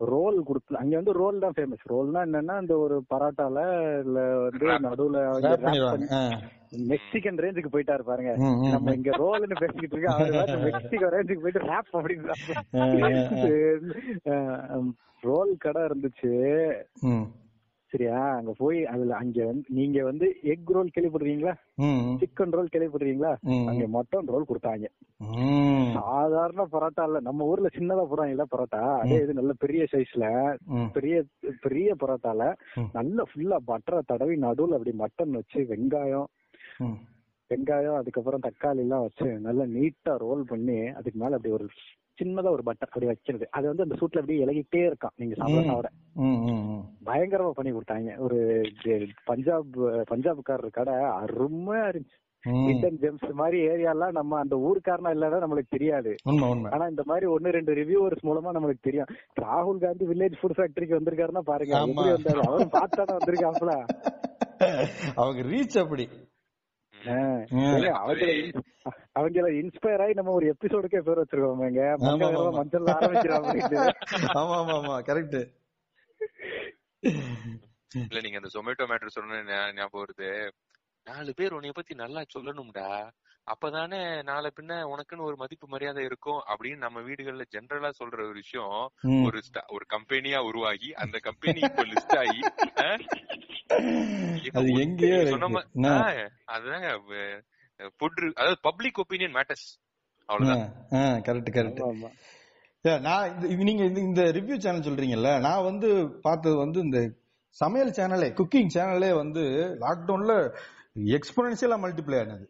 [0.01, 3.59] ரோல் கொடுத்து அங்க வந்து ரோல் தான் ஃபேமஸ் ரோல்னா என்னன்னா இந்த ஒரு பரோட்டால
[4.05, 4.67] இல்ல வந்து.
[4.89, 5.21] நடுவுல.
[6.87, 8.33] மெக்சிகன் ரேஞ்சுக்கு போயிட்டாரு பாருங்க.
[8.71, 8.95] நம்ம.
[8.95, 10.19] இங்க ரோல்னு பேசிக்கிட்டு இருக்கோம்.
[10.19, 12.35] அவர் மெக்சிகோ ரேஞ்சுக்கு போயிட்டு ரேப் அப்படின்னு
[15.23, 16.33] ரோல் கடை இருந்துச்சு.
[17.93, 18.19] சரியா?
[18.37, 21.53] அங்க போய் அதுல அங்க வந்து நீங்க வந்து எக் ரோல் கேள்விப்படுறீங்களா
[22.21, 23.33] சிக்கன் ரோல் கேள்விப்படுறீங்களா.
[23.71, 24.87] அங்க மட்டன் ரோல் கொடுத்தாங்க.
[25.97, 27.19] சாதாரண பரோட்டா இல்ல.
[27.21, 28.81] நம்ம ஊர்ல சின்னதா போடுறாங்கல்ல பரோட்டா.
[29.03, 30.25] அதே இது நல்ல பெரிய சைஸ்ல
[30.95, 31.17] பெரிய
[31.61, 32.43] பெரிய பரோட்டால.
[32.93, 36.29] நல்ல ஃபுல்லா பட்டரை தடவி நடுவுல அப்படி மட்டன் வச்சு வெங்காயம்
[37.51, 41.67] வெங்காயம் அதுக்கப்புறம் தக்காளி எல்லாம் வச்சு நல்லா நீட்டா ரோல் பண்ணி அதுக்கு மேல அப்படி ஒரு
[42.19, 45.15] சின்னதா ஒரு பட்டர் அப்படி வைக்கிறது அது வந்து அந்த சூட்ல அப்படியே இலகிட்டே இருக்கான்.
[45.17, 45.91] நீங்க சாப்பிட
[47.07, 48.13] பயங்கரமா பண்ணி கொடுத்தாங்க.
[48.19, 48.39] ஒரு
[49.25, 49.69] பஞ்சாப்
[50.13, 52.19] பஞ்சாப்காரர் கடை அருமையா இருந்துச்சு.
[52.67, 56.11] ஹிடன் ஜெம்ஸ் மாதிரி ஏரியாலாம் நம்ம அந்த ஊருக்காரனா இல்லன்னா நம்மளுக்கு தெரியாது.
[56.75, 59.11] ஆனா இந்த மாதிரி ஒன்னு ரெண்டு ரிவ்யூவர்ஸ் மூலமா நம்மளுக்கு தெரியும்.
[59.43, 61.75] ராகுல் காந்தி வில்லேஜ் ஃபுட் ஃபேக்டரிக்கு வந்திருக்காருன்னா பாருங்க
[62.47, 63.75] அவரும் பார்த்தானே வந்திருக்காப்ல
[65.21, 66.05] அவங்க ரீச் அப்படி.
[69.15, 71.83] அவங்கள இன்ஸ்பயர் ஆகி நம்ம ஒரு எபிசோடுக்கே பேர் வச்சிருக்கோமேங்க
[72.53, 72.89] மஞ்சள்
[73.37, 73.79] அப்படின்னு.
[74.35, 74.97] ஆமா ஆமா ஆமா.
[75.07, 75.39] கரெக்ட்
[78.03, 79.43] இல்ல நீங்க அந்த ஜொமேட்டோ மேட்டர் சொன்ன
[79.75, 80.31] ஞாபகம் வருது.
[81.07, 82.87] நாலு பேர் உன்னைய பத்தி நல்லா சொல்லணும்டா.
[83.47, 88.73] அப்பதானே நாளை பின்ன உனக்குன்னு ஒரு மதிப்பு மரியாதை இருக்கும் அப்படின்னு நம்ம வீடுகள்ல ஜெனரலா சொல்ற ஒரு விஷயம்
[89.25, 92.41] ஒரு ஒரு கம்பெனியா உருவாகி அந்த கம்பெனி இப்ப லிஸ்ட் ஆகி
[94.53, 95.19] அது எங்கேயோ
[96.51, 96.89] அதுதாங்க
[97.95, 99.67] ஃபுட் அதாவது பப்ளிக் ஒப்பீனியன் மேட்டர்ஸ்
[100.29, 100.73] அவ்வளவுதான்.
[101.25, 101.83] Correct correct.
[103.03, 105.89] நான் நீங்க இந்த- இந்த ரிவ்யூ சேனல் சொல்றீங்கல்ல நான் வந்து
[106.21, 106.99] பார்த்தது வந்து இந்த
[107.57, 109.43] சமையல் சேனலே குக்கிங் சேனலே வந்து
[109.81, 110.33] லாக்டவுன்ல
[111.17, 112.47] எக்ஸ்போனன்சியலா மல்டிப்ளை ஆனது.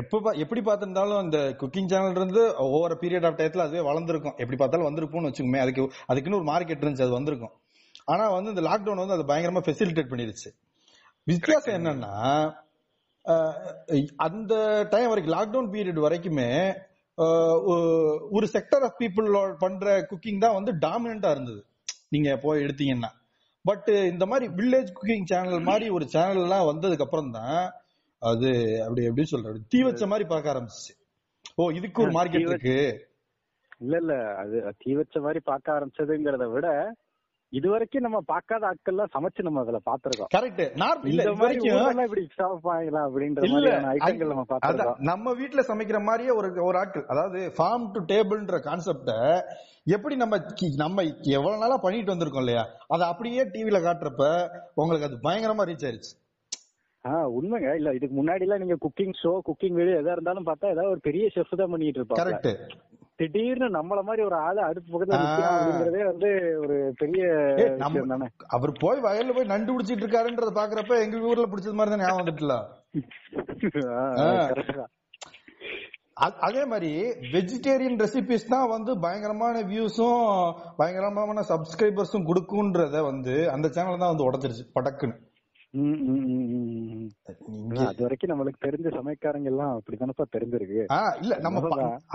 [0.00, 4.36] எப்ப எப்படி பார்த்திருந்தாலும் அந்த குக்கிங் சேனல் இருந்து ஒவ்வொரு பீரியட் ஆஃப் டயத்துல அதுவே வளர்ந்துருக்கும்.
[4.42, 7.54] எப்படி பார்த்தாலும் வந்திருக்கும்னு வச்சுக்கோமே அதுக்கு அதுக்குன்னு ஒரு மார்க்கெட் இருந்துச்சு அது வந்திருக்கும்.
[8.12, 10.50] ஆனா வந்து இந்த லாக்டவுன் வந்து அது பயங்கரமா ஃபெசிலிட்டேட் பண்ணிருச்சு
[11.26, 12.14] வித்தியாசம் என்னன்னா
[14.26, 14.54] அந்த
[14.92, 16.48] டைம் வரைக்கும் லாக்டவுன் பீரியட் வரைக்குமே
[18.36, 19.28] ஒரு செக்டர் ஆஃப் பீப்புள்
[19.64, 21.60] பண்ற குக்கிங் தான் வந்து டாமினண்டா இருந்தது.
[22.14, 23.10] நீங்க போய் எடுத்தீங்கன்னா.
[23.64, 27.58] பட் இந்த மாதிரி வில்லேஜ் குக்கிங் சேனல் மாதிரி ஒரு சேனல் எல்லாம் வந்ததுக்கு அப்புறம் தான்
[28.22, 28.48] அது
[28.84, 30.92] அப்படி எப்படி சொல்றது தீ வச்ச மாதிரி பார்க்க ஆரம்பிச்சு
[31.58, 32.76] ஓ இதுக்கு ஒரு மார்க்கெட் இருக்கு.
[33.80, 36.68] இல்ல இல்ல அது தீ வச்ச மாதிரி பார்க்க ஆரம்பிச்சதுங்கிறத விட
[37.52, 42.04] இது வரைக்கும் நம்ம பார்க்காத ஆட்கள்லாம் சமைச்சு நம்ம அதுல பாத்திருக்கோம் கரெக்ட் நார்த் இல்ல இது மாதிரி வரைக்கும்
[42.06, 47.40] இப்படி சமைப்பாங்களா அப்படின்ற மாதிரியான ஐட்டங்கள் நம்ம பாத்திருக்கோம் நம்ம வீட்ல சமைக்கிற மாதிரியே ஒரு ஒரு ஆட்கள் அதாவது
[47.56, 49.14] ஃபார்ம் டு டேபிள்ன்ற கான்செப்ட
[49.88, 50.38] எப்படி நம்ம
[50.78, 51.02] நம்ம
[51.34, 52.64] எவ்வளவு நாளா பண்ணிட்டு வந்திருக்கோம் இல்லையா?
[52.90, 54.24] அதை அப்படியே டிவில காட்டுறப்ப
[54.76, 56.12] உங்களுக்கு அது பயங்கரமா ரீச் ஆயிருச்சு.
[57.04, 57.68] ஆஹ் உண்மைங்க.
[57.78, 61.26] இல்ல இதுக்கு முன்னாடி எல்லாம் நீங்க குக்கிங் ஷோ குக்கிங் வீடியோ எதா இருந்தாலும் பார்த்தா ஏதாவது ஒரு பெரிய
[61.34, 62.50] செஃப் தான் பண்ணிட்டு இருப்பாங்க கரெக்ட்
[63.20, 66.30] திடீர்னு நம்மள மாதிரி ஒரு ஆளு அடுப்பு பக்கத்துல வந்து
[66.62, 67.24] ஒரு பெரிய
[68.56, 72.56] அவர் போய் வயல்ல போய் நண்டு பிடிச்சிட்டு இருக்காருன்றத பாக்குறப்ப எங்க ஊர்ல பிடிச்சது மாதிரி தான் ஞாபகம் வந்துட்டுல.
[76.46, 76.90] அதே மாதிரி
[77.34, 80.24] வெஜிடேரியன் ரெசிபிஸ் தான் வந்து பயங்கரமான வியூஸும்
[80.80, 85.16] பயங்கரமான சப்ஸ்கிரைபர்ஸும் கொடுக்குன்றத வந்து அந்த சேனல் தான் வந்து உடச்சிருச்சு படக்குன்னு.
[87.86, 90.80] அது வரைக்கும் நம்மளுக்கு தெரிஞ்ச சமைக்காரங்க எல்லாம் அப்படித்தானப்பா தெரிஞ்சிருக்கு.
[91.20, 91.60] இல்ல நம்ம.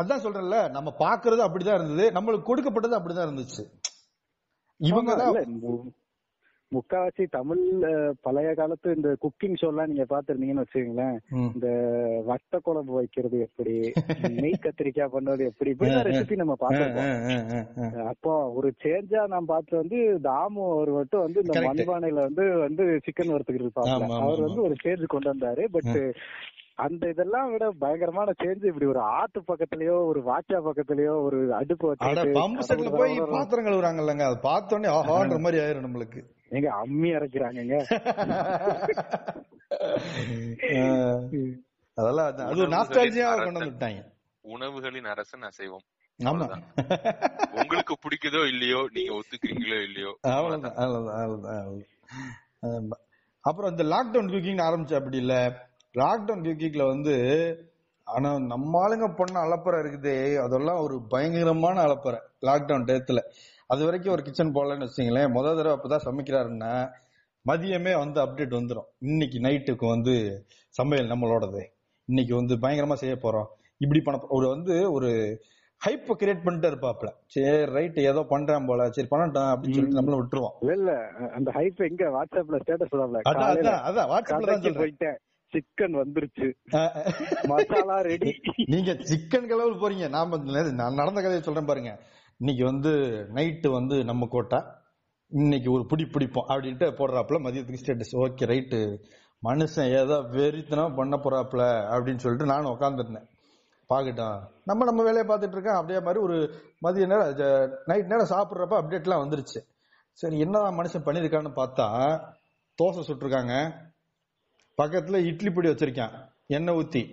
[0.01, 3.63] அதான் சொல்றேன்ல நம்ம பாக்குறது அப்படிதான் இருந்தது நம்மளுக்கு கொடுக்கப்பட்டது அப்படிதான் இருந்துச்சு.
[4.79, 5.11] இவங்க
[6.75, 7.63] முக்காவாசி தமிழ்
[8.21, 11.17] பழைய காலத்து இந்த குக்கிங் ஷோ எல்லாம் நீங்க பாத்துருந்தீங்கன்னு வச்சுக்கீங்களேன்.
[11.53, 11.67] இந்த
[12.25, 13.75] வட்ட குழம்பு வைக்கிறது எப்படி
[14.45, 17.11] நெய் கத்திரிக்காய் பண்றது எப்படி இப்படிதான் ரெசிபி நம்ம பாத்துருக்கோம்.
[18.07, 21.61] அப்போ ஒரு சேஞ்சா நான் பார்த்து வந்து தாமு அவர் மட்டும் வந்து இந்த.
[21.67, 23.33] மண்பானையில வந்து வந்து சிக்கன்
[23.85, 24.41] ஆமா, ஆமா, அவர்.
[24.41, 25.65] வந்து ஒரு சேஞ்ச் கொண்டு வந்தாரு.
[25.71, 25.93] பட்
[26.83, 31.93] அந்த இதெல்லாம் விட பயங்கரமான சேஞ்ச் இப்படி ஒரு ஆத்து பக்கத்துலயோ ஒரு வாச்சா பக்கத்துலயோ ஒரு அடுப்பு அட
[31.93, 34.23] வச்சுக்கிட்டு பம்பு செட்ல போய் பாத்திரம் கழுவுறாங்கல்லங்க.
[34.29, 36.21] அது பார்த்தோன்னே ஆஹான்ற மாதிரி ஆயிரும் நம்மளுக்கு.
[36.51, 37.75] எங்க அம்மி இறக்கிறாங்கங்க.
[40.75, 40.77] ஆ,
[41.97, 42.27] அதெல்லாம்.
[42.47, 44.01] அது நாஸ்டாலஜியா கொண்டு வந்துட்டாங்க.
[44.45, 45.85] உணவுகளின் அரசன் அசைவம்.
[47.53, 51.81] உங்களுக்கு பிடிக்குதோ இல்லையோ நீங்க ஒத்துக்கிறீங்களோ இல்லையோ அவ்வளவுதான் அவ்வளவுதான்.
[53.43, 55.33] அப்புறம் இந்த லாக்டவுன் குக்கிங் ஆரம்பிச்சு அப்படி இல்ல?
[55.95, 57.15] லாக்டவுன் குக்கிங்ல வந்து
[58.07, 60.17] ஆனா நம்ம ஆளுங்க பண்ண அலப்பறை இருக்குதே.
[60.43, 63.21] அதெல்லாம் ஒரு பயங்கரமான அலப்பறை லாக்டவுன் டயத்துல.
[63.69, 66.73] அது வரைக்கும் ஒரு கிச்சன் போகலன்னு வச்சுங்களேன் முத தடவை அப்பதான் சமைக்கிறாருன்னா
[67.45, 68.87] மதியமே வந்து அப்டேட் வந்துரும்.
[69.09, 70.13] இன்னைக்கு நைட்டுக்கு வந்து
[70.75, 71.61] சமையல் நம்மளோடது.
[72.09, 73.49] இன்னைக்கு வந்து பயங்கரமா செய்ய போறோம்.
[73.81, 75.09] இப்படி பண்ண ஒரு வந்து ஒரு
[75.81, 78.87] ஹைப்ப கிரியேட் பண்ணிட்டு இருப்பாப்ல சரி ரைட் ஏதோ பண்றேன் போல.
[78.95, 80.55] சரி பண்ணட்டும் அப்படின்னு சொல்லிட்டு நம்மள விட்டுருவோம்.
[80.75, 80.91] இல்ல
[81.37, 85.19] அந்த ஹைப் எங்க வாட்ஸ்அப்ல ஸ்டேட்டஸ் போடாமல அதான் அதான் வாட்ஸ்அப்ல தான் சொல்றேன்.
[85.53, 86.47] சிக்கன் வந்துருச்சு.
[87.51, 88.31] மசாலா ரெடி
[88.73, 90.07] நீங்க சிக்கன் கலவில் போறீங்க?
[90.15, 90.39] நாம
[90.81, 91.91] நான் நடந்த கதையை சொல்றேன் பாருங்க.
[92.41, 92.91] இன்னைக்கு வந்து
[93.35, 94.57] நைட்டு வந்து நம்ம கோட்டா.
[95.31, 98.79] இன்னைக்கு ஒரு பிடி பிடிப்போம் அப்படின்ட்டு போடுறாப்புல மதியத்துக்கு ஸ்டேட்டஸ் ஓகே ரைட்டு
[99.43, 101.63] மனுஷன் ஏதோ வெறித்தனம் பண்ண போறாப்புல
[101.93, 103.27] அப்படின்னு சொல்லிட்டு நானும் உட்காந்துருந்தேன்
[103.89, 104.37] பார்க்கட்டும்.
[104.63, 106.37] நம்ம நம்ம வேலையை பார்த்துட்டு இருக்கேன் அப்படியே மாதிரி ஒரு
[106.85, 107.31] மதிய நேரம்
[107.91, 109.59] நைட் நேரம் சாப்பிட்றப்ப அப்டேட்லாம் வந்துருச்சு.
[110.13, 111.87] சரி என்னதான் மனுஷன் பண்ணியிருக்கான்னு பார்த்தா
[112.79, 113.55] தோசை சுட்டிருக்காங்க.
[114.75, 116.13] பக்கத்தில் இட்லி பொடி வச்சிருக்கேன்.
[116.47, 117.03] எண்ணெய் ஊற்றி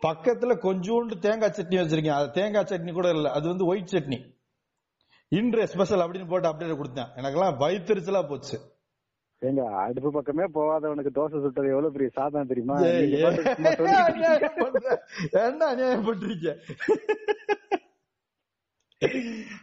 [0.00, 2.18] பக்கத்தில் கொஞ்சோண்டு தேங்காய் சட்னி வச்சிருக்கேன்.
[2.20, 3.30] அது தேங்காய் சட்னி கூட இல்லை.
[3.32, 4.18] அது வந்து ஒயிட் சட்னி.
[5.28, 7.06] இன்றைய ஸ்பெஷல் அப்படின்னு போட்டு அப்டேட் கொடுத்தேன்.
[7.16, 8.58] எனக்கெல்லாம் வயிற்றுச்சலா போச்சு.
[9.38, 12.80] எங்க அடுப்பு பக்கமே போகாதவனுக்கு தோசை சுட்டது எவ்வளவு பெரிய சாதனம் தெரியுமா.
[15.32, 15.66] என்ன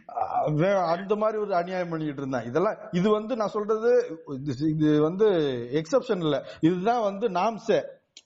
[0.06, 2.44] அவன் அந்த மாதிரி ஒரு அநியாயம் பண்ணிட்டு இருந்தான்.
[2.44, 4.20] இதெல்லாம் இது வந்து நான் சொல்றது
[4.68, 5.24] இது வந்து
[5.72, 6.46] எக்ஸப்ஷன் இல்ல.
[6.60, 7.82] இதுதான் வந்து நாம்சே.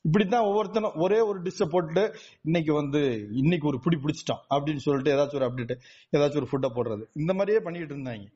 [0.09, 2.02] இப்படித்தான் ஒவ்வொருத்தனும் ஒரே ஒரு டிஷ்ஷ போட்டு
[2.42, 3.00] இன்னைக்கு வந்து
[3.32, 5.74] இன்னைக்கு ஒரு பிடி பிடிச்சிட்டோம் அப்படின்னு சொல்லிட்டு ஏதாச்சும் ஒரு அப்டேட்
[6.16, 7.04] ஏதாச்சும் ஒரு ஃபுட்டை போடுறது.
[7.14, 8.26] இந்த மாதிரியே பண்ணிட்டு இருந்தாங்க.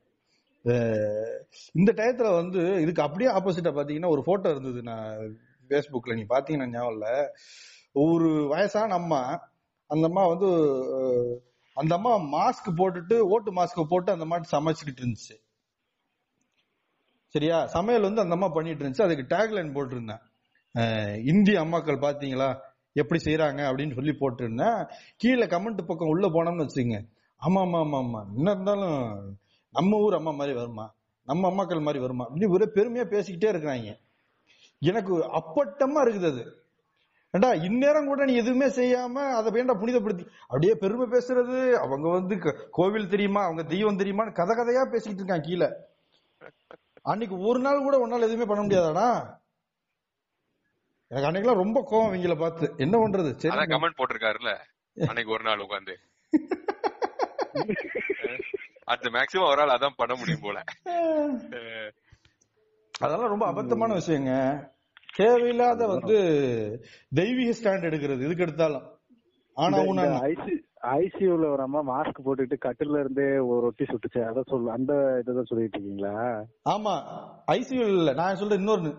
[1.73, 5.17] இந்த டயத்துல வந்து இதுக்கு அப்படியே ஆப்போசிட்டா பாத்தீங்கன்னா ஒரு போட்டோ இருந்தது நான்
[5.69, 7.09] ஃபேஸ்புக்ல நீ பாத்தீங்கன்னா ஞாபகம் இல்ல
[7.93, 9.21] ஒரு வயசான அம்மா
[9.87, 10.51] அந்த அம்மா வந்து
[11.75, 15.37] அந்த அம்மா மாஸ்க் போட்டுட்டு ஓட்டு மாஸ்க் போட்டு அந்த மாதிரி சமைச்சுக்கிட்டு இருந்துச்சு.
[17.35, 17.59] சரியா?
[17.67, 19.03] சமையல் வந்து அந்த அம்மா பண்ணிட்டு இருந்துச்சு.
[19.03, 20.23] அதுக்கு டேக்லைன் போட்டிருந்தேன்.
[21.25, 22.61] இந்திய அம்மாக்கள் பாத்தீங்களா?
[22.93, 26.97] எப்படி செய்யறாங்க அப்படின்னு சொல்லி போட்டிருந்தேன் கீழே கமெண்ட் பக்கம் உள்ள போனோம்னு வச்சுங்க
[27.43, 28.37] ஆமா ஆமா ஆமா ஆமா.
[28.37, 28.99] என்ன இருந்தாலும்
[29.71, 30.95] நம்ம ஊர் அம்மா மாதிரி வருமா?
[31.23, 32.29] நம்ம அம்மாக்கள் மாதிரி வருமா?
[32.29, 33.91] அப்படின்னு ஒரே பெருமையா பேசிக்கிட்டே இருக்கிறாங்க.
[34.79, 36.43] எனக்கு அப்பட்டமா இருக்குது அது.
[37.35, 40.27] ஏண்டா இந்நேரம் கூட நீ எதுவுமே செய்யாம அதை வேண்டாம் புனிதப்படுத்தி?
[40.49, 42.35] அப்படியே பெருமை பேசுறது அவங்க வந்து
[42.71, 43.45] கோவில் தெரியுமா?
[43.45, 45.69] அவங்க தெய்வம் தெரியுமான்னு கதை கதையா பேசிக்கிட்டு இருக்கான் கீழே.
[47.03, 49.09] அன்னைக்கு ஒரு நாள் கூட உன்னால எதுவுமே பண்ண முடியாதாடா?
[51.13, 52.67] எனக்கு அன்னைக்கெல்லாம் ரொம்ப கோவம் இவங்கள பார்த்து.
[52.85, 53.31] என்ன பண்றது?
[53.43, 54.53] சரி கமெண்ட் போட்டிருக்காருல்ல?
[54.97, 55.95] அன்னைக்கு ஒரு நாள் உட்காந்து.
[58.91, 60.59] அடுத்த மேக்சிமம் அவரால் அதான் பண்ண முடியும் போல.
[63.05, 64.33] அதெல்லாம் ரொம்ப அபத்தமான விஷயங்க.
[65.15, 66.17] தேவையில்லாத வந்து
[67.21, 68.87] தெய்வீக ஸ்டாண்ட் எடுக்கிறது எதுக்கு எடுத்தாலும்.
[69.57, 69.79] ஆனா
[70.99, 74.21] ஐசியூல ஒரு அம்மா மாஸ்க் போட்டுட்டு கட்டில இருந்தே ஒரு ரொட்டி சுட்டுச்சு.
[74.29, 74.93] அதான் சொல்லு அந்த
[75.27, 76.15] இதான் சொல்லிட்டு இருக்கீங்களா?
[76.71, 76.95] ஆமா
[77.57, 78.13] ஐசியூ இல்ல.
[78.21, 78.93] நான் சொல்றேன் இன்னொன்னு.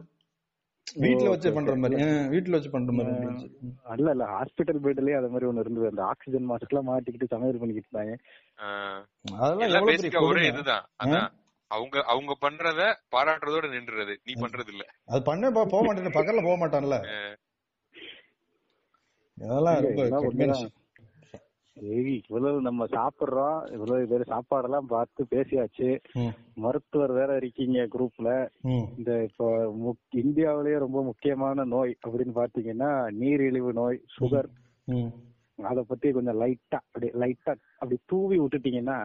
[0.93, 1.75] வீட்ல வச்சு பண்ற.
[1.75, 2.27] மாதிரி.
[2.27, 3.57] வீட்ல வச்சு பண்ற மாதிரி.
[3.97, 5.89] இல்ல இல்ல ஹாஸ்பிட்டல் பெட்லயே அது மாதிரி ஒண்ணு இருந்தது.
[5.89, 8.17] அந்த ஆக்சிஜன் மாஸ்க் எல்லாம் மாட்டிக்கிட்டு சமையல் பண்ணிக்கிட்டு இருந்தாங்க.
[9.39, 10.47] அதெல்லாம் பேசிக்கா ஒரே.
[10.47, 10.89] இதுதான்.
[11.03, 11.29] அதான்.
[11.67, 14.17] அவங்க அவங்க பண்றத பாராட்டுறதோட நின்றுறது.
[14.23, 16.93] நீ பண்றது இல்ல அது பண்ண போ- போக மாட்டேன் பக்கத்துல போக மாட்டான்ல.
[19.41, 20.53] அதெல்லாம் ரொம்ப இதெல்லாம் கடுமையான உண்மைதான்.
[20.53, 20.81] விஷயம்.
[21.79, 23.71] சரி இவ்வளவு நம்ம சாப்பிடுறோம்.
[23.71, 25.99] இவ்வளவு பேர் சாப்பாடெல்லாம் பார்த்து பேசியாச்சு.
[26.55, 28.49] மருத்துவர் வேற இருக்கீங்க குரூப்ல.
[28.97, 29.47] இந்த இப்போ
[30.09, 34.49] இந்தியாவிலேயே ரொம்ப முக்கியமான நோய் அப்படின்னு பாத்தீங்கன்னா நீரிழிவு நோய் சுகர்.
[35.63, 38.99] அத பத்தி கொஞ்சம் லைட்டா அப்படி லைட்டா அப்படி தூவி விட்டுட்டீங்கன்னா.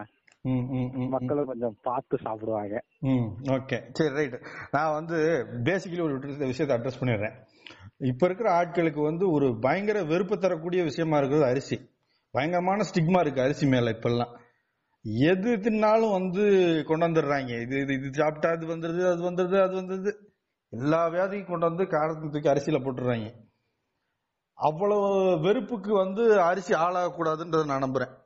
[1.09, 2.75] மக்களும் கொஞ்சம் பார்த்து சாப்பிடுவாங்க.
[3.57, 3.77] ஓகே.
[3.91, 4.39] சரி ரைட்
[4.71, 5.17] நான் வந்து
[5.63, 7.35] பேசிக்கலி ஒரு விஷயத்தை அட்ரஸ் பண்ணிடுறேன்.
[8.11, 11.77] இப்ப இருக்கிற ஆட்களுக்கு வந்து ஒரு பயங்கர வெறுப்பு தரக்கூடிய விஷயமா இருக்கிறது அரிசி.
[12.31, 14.37] பயங்கரமான ஸ்டிக்மா இருக்கு அரிசி மேல இப்பெல்லாம்.
[15.03, 16.43] எது தின்னாலும் வந்து
[16.87, 17.61] கொண்டு வந்துடுறாங்க.
[17.61, 20.13] இது இது இது சாப்பிட்டா அது வந்துருது அது வந்துருது அது வந்துருது.
[20.69, 23.33] எல்லா வியாதியும் கொண்டு வந்து காரத்துக்கு தூக்கி அரிசியில போட்டுடுறாங்க.
[24.53, 28.17] அவ்வளவு வெறுப்புக்கு வந்து அரிசி ஆளாகக்கூடாதுன்றத நான் நம்புறேன்.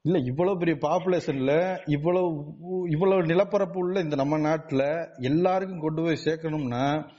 [0.00, 2.44] இல்ல இவ்வளவு பெரிய பாப்புலேஷன்ல இவ்வளவு
[2.90, 7.10] இவ்வளவு நிலப்பரப்பு உள்ள இந்த நம்ம நாட்டுல எல்லாருக்கும் கொண்டு போய் சேர்க்கணும்னா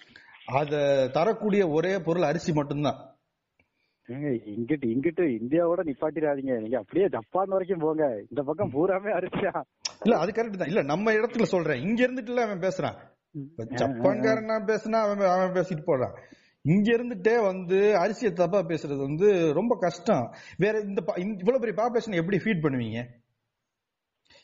[0.46, 3.15] அத தரக்கூடிய ஒரே பொருள் அரிசி மட்டும்தான்.
[4.10, 6.60] இங்கிட்டு இங்கிட்டு இந்தியாவோட நிப்பாட்டிடாதீங்க.
[6.60, 8.24] நீங்க அப்படியே ஜப்பான் வரைக்கும் போங்க.
[8.30, 9.62] இந்த பக்கம் பூராமே அரிசியா?
[10.04, 10.68] இல்ல அது கரெக்ட் தான்.
[10.68, 11.82] இல்ல நம்ம இடத்துல சொல்றேன்.
[11.82, 12.96] இங்க இருந்துட்டுல அவன் பேசுறான்.
[13.58, 16.14] ஜப்பான்காரனா பேசினா அவன் அவன் பேசிட்டு போறான்.
[16.62, 20.34] இங்க இருந்துட்டே வந்து அரிசியை தப்பா பேசுறது வந்து ரொம்ப கஷ்டம்.
[20.58, 23.04] வேற இந்த இவ்வளவு பெரிய பாப்புலேஷன் எப்படி ஃபீட் பண்ணுவீங்க?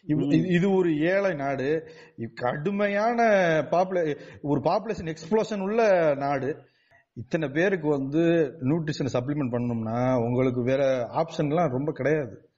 [0.07, 1.87] இது- ஒரு ஏழை நாடு.
[2.33, 3.23] கடுமையான
[3.71, 6.69] பாப்புலே ஒரு பாப்புலேஷன் எக்ஸ்ப்ளோஷன் உள்ள நாடு.
[7.13, 8.19] இத்தனை பேருக்கு வந்து
[8.61, 12.49] நியூட்ரிஷனை சப்ளிமெண்ட் பண்ணணும்னா உங்களுக்கு வேற ஆப்ஷன்லாம் ரொம்ப கிடையாது.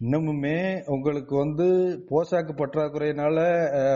[0.00, 1.64] இன்னமுமே உங்களுக்கு வந்து
[2.10, 3.40] போஷாக்கு பற்றாக்குறையினால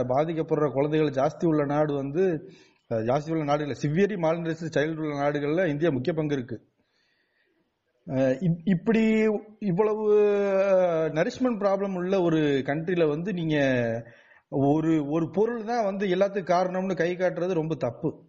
[0.09, 2.51] பாதிக்கப்படுற குழந்தைகள் ஜாஸ்தி உள்ள நாடு வந்து
[2.89, 6.67] ஜாஸ்தி உள்ள நாடுகள் சிவியரி மால்நரிஸ் சைல்டு உள்ள நாடுகளில் இந்தியா முக்கிய பங்கு இருக்கு.
[8.41, 9.29] இப்- இப்படி
[9.59, 10.21] இவ்வளவு
[11.09, 13.57] நரிஷ்மெண்ட் ப்ராப்ளம் உள்ள ஒரு கண்ட்ரியில வந்து நீங்க
[14.49, 18.28] ஒரு ஒரு பொருள் தான் வந்து எல்லாத்துக்கும் காரணம்னு கை காட்டுறது ரொம்ப தப்பு.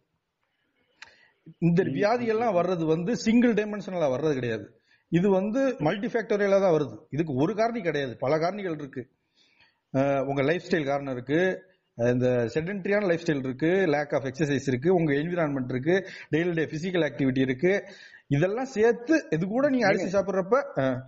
[1.58, 4.66] இந்த வியாதிகள்லாம் வர்றது வந்து சிங்கிள் டைமென்ஷனலா வர்றது கிடையாது.
[5.12, 7.08] இது வந்து மல்டி ஃபேக்டரியலா தான் வருது.
[7.10, 8.18] இதுக்கு ஒரு காரணி கிடையாது.
[8.18, 9.04] பல காரணிகள் இருக்கு.
[10.28, 11.40] உங்க லைஃப் ஸ்டைல் காரணம் இருக்கு.
[11.98, 13.68] இந்த செடென்ட்ரியான லைஃப் ஸ்டைல் இருக்கு.
[13.88, 14.94] லேக் ஆஃப் எக்ஸசைஸ் இருக்கு.
[14.94, 15.96] உங்க என்விரான்மெண்ட் இருக்கு.
[16.32, 17.74] டெய்லி டே பிசிக்கல் ஆக்டிவிட்டி இருக்கு.
[18.28, 21.00] இதெல்லாம் சேர்த்து இது கூட நீங்க அரிசி சாப்பிடுறப்ப அஹ்,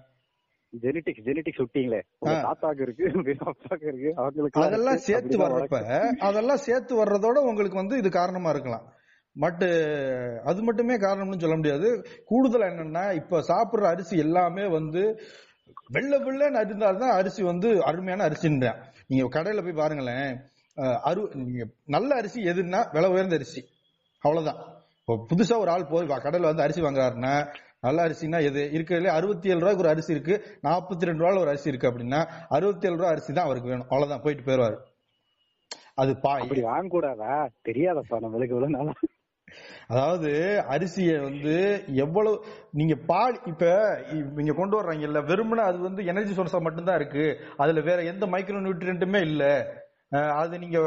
[0.73, 1.99] ஜெனட்டிக்ஸ் ஜெனட்டிக்ஸ் விட்டீங்களே.
[2.43, 3.05] தாத்தாக்கு இருக்கு
[3.45, 5.81] அப்பாக்கு இருக்கு அவங்களுக்கு அதெல்லாம் சேர்த்து வர்றப்ப
[6.19, 8.85] அதெல்லாம் சேர்த்து வர்றதோட உங்களுக்கு வந்து இது காரணமா இருக்கலாம்.
[9.39, 12.05] பட் uh, அது மட்டுமே காரணம்னு சொல்ல முடியாது.
[12.25, 15.21] கூடுதல் என்னன்னா இப்ப சாப்பிடுற அரிசி எல்லாமே வந்து
[15.89, 18.75] வெள்ளை வெள்ளன்னு இருந்தால்தான் அரிசி வந்து அருமையான அரிசின்றேன்.
[19.07, 20.49] நீங்க கடையில போய் பாருங்களேன்
[21.03, 23.65] அரு நீங்க நல்ல அரிசி எதுன்னா விலை உயர்ந்த அரிசி.
[24.21, 24.65] அவ்வளவுதான்.
[24.99, 28.69] இப்போ புதுசா ஒரு ஆள் போய் வா- கடையில வந்து அரிசி வாங்குறாருன்னா நல்ல அரிசினா எது?
[28.73, 30.59] இருக்கிறதுல அறுபத்தி ஏழு ரூபாய்க்கு ஒரு அரிசி இருக்கு.
[30.63, 33.83] நாற்பத்தி ரெண்டு ரூபாய் ஒரு அரிசி இருக்கு அப்படின்னா அறுபத்தி ஏழு ரூபாய் அரிசி தான் அவருக்கு வேணும்.
[33.83, 34.77] அவ்வளவுதான் போயிட்டு போயிருவாரு.
[35.95, 38.91] அது பா இப்படி வாங்க கூடாதா தெரியாதப்பா நம்மளுக்கு இவ்வளவு நாளா.
[39.87, 40.31] அதாவது
[40.69, 41.55] அரிசியை வந்து
[41.95, 43.65] எவ்வளவு நீங்க பால் இப்ப
[44.35, 47.25] நீங்க கொண்டு வர்றாங்கல்ல வெறுமனே அது வந்து எனர்ஜி சோர்ஸா மட்டும்தான் இருக்கு.
[47.57, 49.43] அதுல வேற எந்த மைக்ரோ நியூட்ரியன்ட்டுமே இல்ல.
[50.35, 50.79] அது நீங்க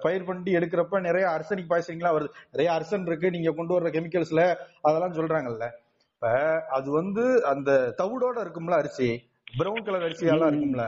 [0.00, 2.30] பயிர் பண்ணி எடுக்கிறப்ப நிறைய அர்சனிக் பாய்சனிங்லாம் வருது.
[2.52, 4.42] நிறைய அர்சன் இருக்கு நீங்க கொண்டு வர்ற கெமிக்கல்ஸ்ல
[4.82, 5.66] அதெல்லாம் சொல்றாங்கல்ல.
[6.14, 6.30] இப்ப
[6.68, 9.08] அது வந்து அந்த தவிடோட இருக்கும்ல அரிசி
[9.56, 10.84] பிரவுன் கலர் அரிசியெல்லாம் இருக்கும்ல.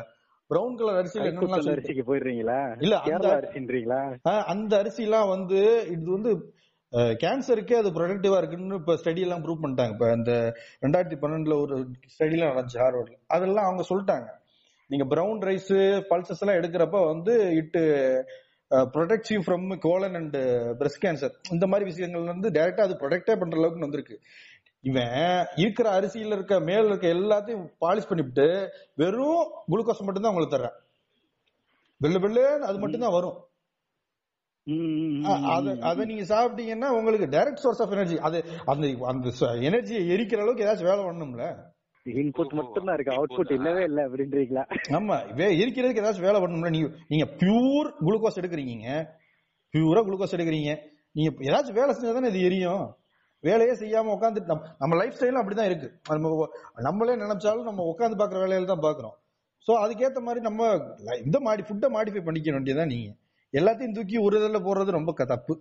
[0.51, 2.57] பிரவுன் கலர் அரிசியில என்னெல்லாம் அரிசிக்கு போயிடுறீங்களா?
[2.81, 4.01] இல்ல, அந்த- அரிசின்றீங்களா?
[4.45, 5.61] அந்த அரிசிலாம் வந்து
[5.91, 6.33] இது வந்து
[7.23, 9.93] கேன்சருக்கே அது ப்ரொடக்டிவா இருக்குன்னு இப்ப ஸ்டடி எல்லாம் ப்ரூவ் பண்ணிட்டாங்க.
[9.97, 10.33] இப்ப அந்த
[10.85, 11.77] ரெண்டாயிரத்தி பன்னெண்டுல ஒரு
[12.15, 13.17] ஸ்டடி எல்லாம் நடந்துச்சு ஹார்வர்ட்ல.
[13.27, 14.29] அதெல்லாம் அவங்க சொல்லிட்டாங்க.
[14.91, 15.73] நீங்க ப்ரௌன் ரைஸ்
[16.11, 17.83] பல்சஸ் எல்லாம் எடுக்கிறப்ப வந்து it
[18.95, 20.37] protect you from colon and
[20.81, 24.17] breast cancer இந்த மாதிரி விஷயங்கள் வந்து டைரக்டா அது ப்ரொடெக்டே பண்ற அளவுக்கு வந்திருக்கு.
[24.85, 25.15] இவன்
[25.63, 28.47] இருக்கிற அரிசியில இருக்க மேல இருக்க எல்லாத்தையும் பாலிஷ் பண்ணிவிட்டு
[29.03, 30.77] வெறும் குளுக்கோஸ் மட்டும் தான் உங்களுக்கு தர்றேன்.
[32.01, 33.39] வெள்ளை வெள்ளு அது மட்டும் தான் வரும்.
[35.51, 39.29] அத அத நீங்க சாப்பிட்டீங்கன்னா உங்களுக்கு டைரக்ட் சோர்ஸ் ஆஃப் எனர்ஜி அது அந்த அந்த
[39.61, 41.47] எனர்ஜியை எரிக்கிற அளவுக்கு ஏதாச்சும் வேலை பண்ணணும்ல?
[42.07, 44.63] இன்புட் மட்டும் தான் இருக்கு அவுட்புட் இல்லவே இல்ல அப்படின்றீங்களா?
[44.91, 46.71] ஆமா வே- எரிக்கிறதுக்கு ஏதாச்சும் வேலை பண்ணணும்ல?
[46.71, 48.89] நீங்க நீங்க பியூர் குளுக்கோஸ் எடுக்கிறீங்க.
[49.75, 50.73] பியூரா குளுக்கோஸ் எடுக்கிறீங்க.
[51.13, 52.87] நீங்க ஏதாச்சும் வேலை செஞ்சா தானே இது எரியும்.
[53.45, 54.41] வேலையே செய்யாம உட்காந்து
[54.79, 55.89] நம்ம லைஃப் ஸ்டைலும் அப்படிதான் இருக்கு.
[56.09, 56.49] நம்ம
[56.81, 59.17] நம்மளே நினைச்சாலும் நம்ம உட்காந்து பாக்குற வேலையில தான் பாக்குறோம்
[59.69, 60.61] சோ அதுக்கேத்த மாதிரி நம்ம
[61.25, 63.11] இந்த மாடி ஃபுட்டை மாடிஃபை பண்ணிக்க வேண்டியதுதான் நீங்க.
[63.55, 65.55] எல்லாத்தையும் தூக்கி ஒரு இதுல போடுறது ரொம்ப தப்பு.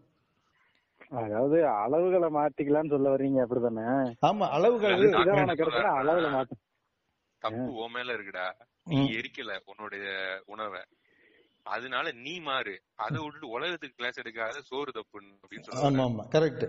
[1.19, 3.85] அதாவது அளவுகளை மாத்திக்கலாம்னு சொல்ல வர்றீங்க அப்படிதானே?
[4.21, 4.95] ஆமா அளவுகள்.
[5.99, 6.57] அளவுல மாத்த.
[7.41, 8.47] தப்பு உன் மேல இருக்குடா.
[8.91, 8.99] நீ.
[9.17, 10.05] எரிக்கல உன்னுடைய
[10.47, 10.81] உணவை.
[11.65, 12.75] அதனால நீ மாறு.
[13.05, 16.65] அதை விட்டுட்டு உலகத்துக்கு கிளாஸ் எடுக்காத சோறு தப்பு அப்படின்னு ஆமா சொல்லுவாங்க ஆமா கரெக்ட்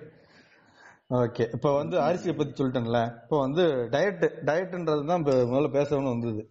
[1.18, 2.98] ஓகே இப்ப வந்து அரிசியை பத்தி சொல்லிட்டேன்ல.
[3.22, 3.62] இப்போ வந்து
[3.94, 6.42] டயட் டயட்ன்றது தான் இப்ப முதல்ல பேசணும்னு வந்தது.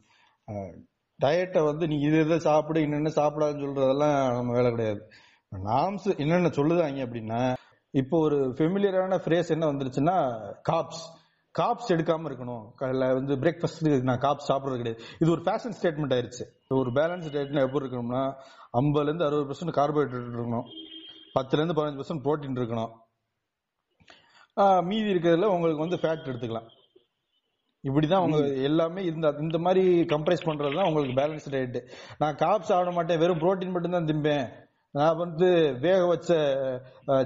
[1.23, 5.01] டயட்டை வந்து நீ இது இதை சாப்பிடு என்னென்ன சாப்பிடாதுன்னு சொல்றதெல்லாம் நம்ம வேலை கிடையாது.
[5.69, 7.41] நாம்ஸ் என்னென்ன சொல்லுதாங்க அப்படின்னா
[8.01, 10.17] இப்போ ஒரு ஃபெமிலியரான ஃப்ரேஸ் என்ன வந்துருச்சுன்னா
[10.69, 11.03] காப்ஸ்
[11.59, 12.63] காப்ஸ் எடுக்காம இருக்கணும்.
[12.79, 15.01] காலைல வந்து பிரேக்ஃபாஸ்ட் நான் காப்ஸ் சாப்பிடுறது கிடையாது.
[15.21, 16.45] இது ஒரு ஃபேஷன் ஸ்டேட்மெண்ட் ஆயிருச்சு.
[16.81, 18.23] ஒரு பேலன்ஸ் டயட்னா எப்படி இருக்கணும்னா
[18.81, 20.67] ஐம்பதுலேருந்து அறுபது பர்சன்ட் கார்போஹைட்ரேட் இருக்கணும்.
[21.37, 22.93] பத்துலேருந்து பதினஞ்சு பர்சன்ட் ப்ரோட்டீன் இருக்கணும்.
[24.89, 26.69] மீதி இருக்கிறதுல உங்களுக்கு வந்து ஃபேட் எடுத்துக்கலாம்.
[27.84, 28.39] இப்படிதான் உங்க
[28.69, 29.84] எல்லாமே இந்த இந்த மாதிரி
[30.14, 31.77] கம்ப்ரைஸ் பண்றது தான் உங்களுக்கு பேலன்ஸ் டயட்
[32.22, 34.47] நான் காப் சாப்பிட மாட்டேன் வெறும் புரோட்டீன் மட்டும் தான் திம்பேன்.
[34.95, 35.47] நான் வந்து
[35.85, 36.30] வேக வச்ச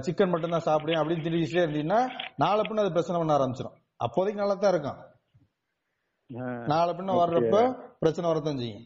[0.06, 2.00] சிக்கன் மட்டும் தான் சாப்பிடுவேன் அப்படின்னு திணிக்கிட்டே இருந்தீங்கன்னா
[2.42, 3.76] நாளை பின்ன அது பிரச்சனை பண்ண ஆரம்பிச்சிடும்
[4.06, 5.00] அப்போதைக்கு நல்லா தான் இருக்கும்.
[6.72, 7.56] நாளை பின்ன வர்றப்ப
[8.02, 8.84] பிரச்சனை வரத்தான் செய்யும்.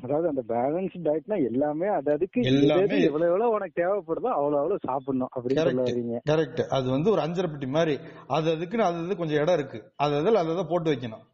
[0.00, 5.28] அதாவது அந்த பேலன்ஸ் டயட்னா எல்லாமே அது அதுக்கு எல்லாமே- எவ்வளவு எவ்வளவு உனக்கு தேவைப்படுதோ அவ்வளவு அவ்வளவு சாப்பிடணும்
[5.34, 7.98] அப்படின்னு சொல்ல வரீங்க கரெக்ட் அது வந்து ஒரு அஞ்சரை பெட்டி மாதிரி.
[8.26, 9.92] அது அதுக்குன்னு அது அது கொஞ்சம் இடம் இருக்கு.
[9.96, 11.24] அது அதில் அதை போட்டு வைக்கணும்.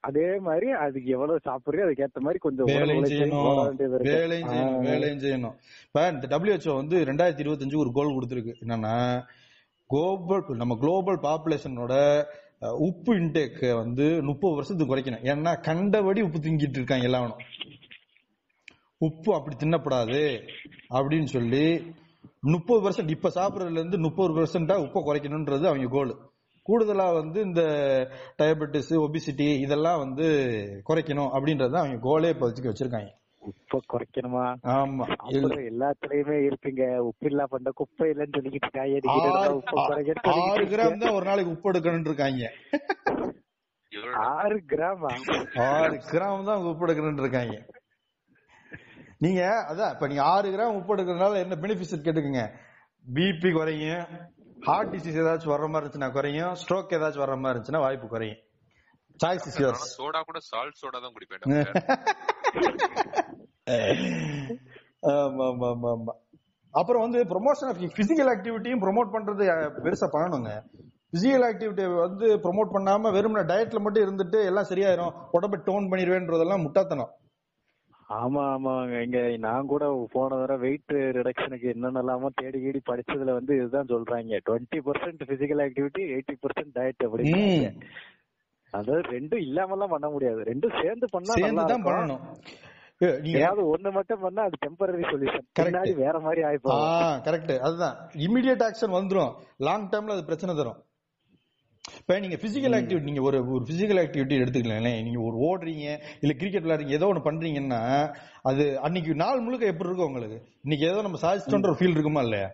[0.00, 3.98] அதே மாதிரி அதுக்கு எவ்வளவு சாப்பிடுறியோ அதுக்கு ஏத்த மாதிரி கொஞ்சம் வேலையும் செய்யணும்.
[3.98, 5.54] வேலையும் செய்யணும் வேலையும் செய்யணும்.
[5.86, 8.54] இப்ப இந்த WHO வந்து ரெண்டாயிரத்தி இருபத்தஞ்சு ஒரு கோல் கொடுத்துருக்கு.
[8.60, 9.22] என்னன்னா
[9.86, 12.24] குளோபல் நம்ம குளோபல் பாப்புலேஷனோட
[12.60, 15.24] உப்பு இன்டேக் வந்து முப்பது வருஷத்துக்கு குறைக்கணும்.
[15.24, 17.42] ஏன்னா கண்டபடி உப்பு திங்கிட்டு இருக்காங்க எல்லாவனும்
[18.98, 20.40] உப்பு அப்படி தின்னப்படாது
[20.94, 21.94] அப்படின்னு சொல்லி
[22.40, 26.18] முப்பது பர்சன்ட் இப்ப சாப்பிட்றதுல இருந்து முப்பது பர்சன்டா உப்பை குறைக்கணும்ன்றது அவங்க கோல்
[26.66, 27.62] கூடுதலா வந்து இந்த
[28.38, 30.26] டயபெட்டிஸ் ஒபிசிட்டி இதெல்லாம் வந்து
[30.88, 33.17] குறைக்கணும் அப்படின்றத அவங்க கோலே இப்போதைக்கு வச்சிருக்காங்க.
[33.42, 34.44] உப்பை குறைக்கணுமா?
[34.74, 35.04] ஆமா.
[35.70, 40.98] எல்லாத்துலயுமே இருப்பீங்க உப்பு இல்லா பண்ண குப்பை இல்லைன்னு சொல்லிக்கிட்டு என்னடா உப்பை குறைக்கன்னு ஆறு கிராம்.
[41.04, 42.44] தான் ஒரு நாளைக்கு உப்பு எடுக்கணும்னு இருக்காங்க.
[44.30, 45.10] ஆறு கிராமா?
[45.68, 47.56] ஆறு கிராம் தான் உப்பு எடுக்கணும்னு இருக்காங்க.
[49.24, 49.40] நீங்க
[49.70, 52.42] அதான் இப்ப நீங்க ஆறு கிராம் உப்பு எடுக்கிறதுனால என்ன பெனிஃபிட் கேட்டுக்குங்க?
[53.06, 54.04] பிபி குறையும்.
[54.66, 56.52] ஹார்ட் டிசீஸ் ஏதாச்சும் வர்ற மாதிரி இருந்துச்சுன்னா குறையும்.
[56.62, 58.40] ஸ்ட்ரோக் ஏதாச்சும் வர்ற மாதிரி இருந்துச்சுன்னா வாய்ப்பு குறையும்.
[59.20, 61.44] சாய்ஸ் இஸ் யோர்ஸ் சோடா கூட சால்ட் சோடா தான் குடிப்பேன்
[65.12, 66.14] ஆமா ஆமா ஆமா ஆமா
[66.74, 69.44] அப்புறம் வந்து ப்ரொமோஷன் ஆஃப் பிசிக்கல் ஆக்டிவிட்டியும் ப்ரோமோட் பண்றது
[69.84, 70.50] பெருசா பண்ணணுங்க.
[71.12, 77.12] பிசிக்கல் ஆக்டிவிட்டி வந்து ப்ரோமோட் பண்ணாம வெறும் டயட்ல மட்டும் இருந்துட்டு எல்லாம் சரியாயிரும் உடம்ப டோன் பண்ணிடுவேன்றதெல்லாம் முட்டாத்தனம்.
[78.18, 83.90] ஆமா ஆமாங்க இங்க நான் கூட போன தடவை வெயிட் ரிடக்ஷனுக்கு என்னென்னலாமோ தேடி கீடி படிச்சதுல வந்து இதுதான்
[83.94, 84.38] சொல்றாங்க.
[84.46, 87.42] Twenty percent physical activity eighty percent diet அப்படின்னு.
[88.72, 90.40] அதாவது ரெண்டும் இல்லாமலாம் பண்ண முடியாது.
[90.42, 92.24] ரெண்டும் சேர்ந்து பண்ணா நல்லா தான் பண்ணணும்.
[93.00, 95.44] ஏதாவது ஒண்ணு மட்டும் பண்ணா அது டெம்பரரி சொல்யூஷன்.
[95.58, 97.96] பின்னாடி வேற மாதிரி ஆ ஆயிப்போம் கரெக்ட் அதுதான்.
[98.26, 99.32] இமிடியட் ஆக்ஷன் வந்துரும்.
[99.56, 100.78] லாங் டேர்ம்ல அது பிரச்சனை தரும்.
[101.98, 105.84] இப்ப நீங்க பிசிக்கல் ஆக்டிவிட்டி நீங்க ஒரு ஒரு பிசிக்கல் ஆக்டிவிட்டி எடுத்துக்கலாம் நீங்க ஒரு ஓடுறீங்க
[106.20, 107.80] இல்ல கிரிக்கெட் விளையாடுறீங்க ஏதோ ஒண்ணு பண்றீங்கன்னா
[108.42, 110.38] அது அன்னைக்கு நாள் முழுக்க எப்படி இருக்கும் உங்களுக்கு?
[110.62, 112.48] இன்னைக்கு ஏதோ நம்ம சாதிச்சிட்டோன்ற ஒரு ஃபீல் இருக்குமா இல்லையா?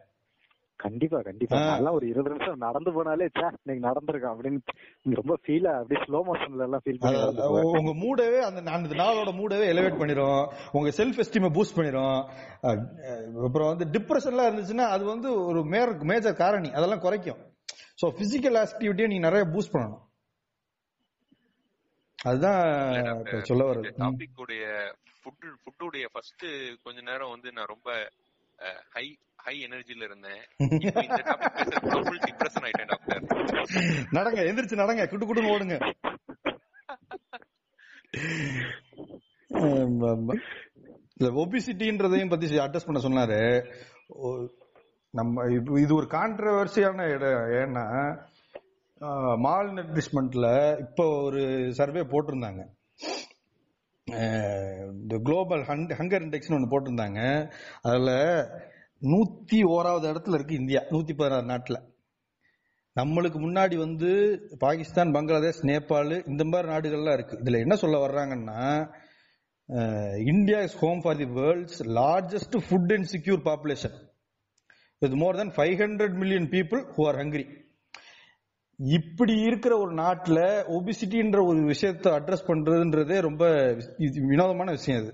[0.85, 1.59] கண்டிப்பா கண்டிப்பா.
[1.75, 6.67] நல்லா ஒரு இருபது நிமிஷம் நடந்து போனாலே சே இன்னைக்கு நடந்திருக்கோம் அப்படின்னு ரொம்ப ஃபீலா அப்படியே ஸ்லோ மோஷன்ல
[6.69, 7.21] எல்லாம் ஃபீல் பண்ணி.
[7.81, 10.43] உங்க மூடவே அந்த அந்த நாளோட மூடவே எலிவேட் பண்ணிரும்.
[10.79, 12.19] உங்க செல்ஃப் எஸ்டீமை பூஸ்ட் பண்ணிரும்
[13.49, 16.71] அப்புறம் வந்து டிப்ரெஷன்லாம் இருந்துச்சுன்னா அது வந்து ஒரு மேர் மேஜர் காரணி.
[16.79, 17.41] அதெல்லாம் குறைக்கும்.
[18.03, 20.03] சோ பிசிக்கல் ஆக்டிவிட்டியை நீங்க நிறைய பூஸ்ட் பண்ணணும்.
[22.19, 22.61] அதுதான்
[23.51, 23.91] சொல்ல வருது.
[24.03, 24.65] டாபிக் உடைய
[25.19, 26.47] ஃபுட் ஃபுட்டுடைய ஃபர்ஸ்ட்
[26.85, 27.91] கொஞ்ச நேரம் வந்து நான் ரொம்ப
[28.95, 29.07] ஹை
[29.45, 30.41] ஹை எனர்ஜில இருந்தேன்.
[32.27, 33.23] டிப்ரெஷன் ஆயிட்டேன் டாக்டர்
[34.11, 35.93] நடங்க எந்திரிச்சு நடங்க குட்டு குட்டுன்னு ஓடுங்க.
[41.17, 43.73] இல்ல ஒபிசிட்டின்றதையும் பத்தி அட்ரஸ் பண்ண சொன்னாரு.
[44.07, 44.49] ஓ-
[45.11, 48.19] நம்ம இது- இது ஒரு கான்ட்ரவர்சியான இடம் ஏன்னா
[49.39, 52.65] மால் நியூட்ரிஷ்மெண்ட்ல இப்போ ஒரு சர்வே போட்டிருந்தாங்க.
[54.91, 57.51] இந்த குளோபல் ஹங்கர் இண்டெக்ஸ்னு ஒன்று போட்டிருந்தாங்க.
[57.83, 58.13] அதுல
[59.13, 61.77] நூத்தி ஓராவது இடத்துல இருக்கு இந்தியா நூத்தி பதினாறு நாட்டுல.
[63.01, 64.11] நம்மளுக்கு முன்னாடி வந்து
[64.59, 67.37] பாகிஸ்தான் பங்களாதேஷ் நேபாள் இந்த மாதிரி நாடுகள்லாம் இருக்கு.
[67.45, 68.61] இதுல என்ன சொல்ல வர்றாங்கன்னா
[70.27, 73.97] India is home for the world's largest food and secure population
[74.99, 77.47] with more than five hundred million people who are hungry
[78.79, 80.43] இப்படி இருக்கிற ஒரு நாட்டில்
[80.77, 83.45] ஒபிசிட்டின்ற ஒரு விஷயத்தை அட்ரஸ் பண்றதுன்றதே ரொம்ப
[84.33, 85.13] வினோதமான விஷயம் அது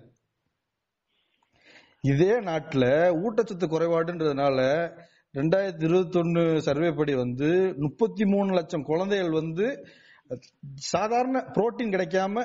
[2.01, 2.85] இதே நாட்டுல
[3.22, 4.59] ஊட்டச்சத்து குறைபாடுன்றதுனால
[5.35, 7.48] ரெண்டாயிரத்தி இருபத்தி ஒன்னு சர்வே படி வந்து
[7.78, 9.66] முப்பத்தி மூணு லட்சம் குழந்தைகள் வந்து
[10.90, 12.44] சாதாரண புரோட்டீன் கிடைக்காம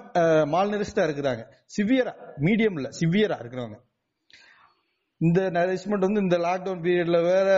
[0.54, 1.44] மால்நரிஸ்டா இருக்கிறாங்க.
[1.76, 2.14] சிவியரா
[2.46, 3.78] மீடியம்ல சிவியரா இருக்கிறவங்க.
[5.22, 7.50] இந்த நரிஷ்மெண்ட் வந்து இந்த லாக்டவுன் பீரியட்ல வேற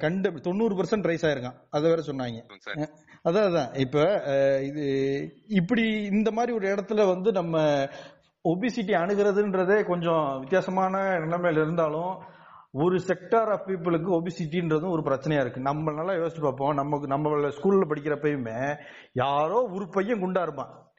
[0.00, 1.58] கண்டு தொண்ணூறு பர்சன்ட் ரைஸ் ஆயிருக்கான்.
[1.70, 2.40] அதை வேற சொன்னாங்க.
[3.28, 3.70] அதான் அதான்.
[3.84, 4.04] இப்ப
[4.68, 4.84] இது
[5.60, 7.56] இப்படி இந்த மாதிரி ஒரு இடத்துல வந்து நம்ம
[8.48, 12.22] ஒபிசிட்டி அணுகிறதுன்றதே கொஞ்சம் வித்தியாசமான நிலைமையில இருந்தாலும்
[12.72, 15.60] ஒரு செக்டார் ஆஃப் பீப்புளுக்கு ஒபிசிட்டின்றதும் ஒரு பிரச்சனையா இருக்கு.
[15.60, 16.74] நம்ம நல்லா யோசிச்சு பார்ப்போம்.
[16.74, 18.78] நமக்கு நம்ம ஸ்கூல்ல படிக்கிறப்பயுமே
[19.12, 20.90] யாரோ ஒரு பையன் குண்டா இருப்பான்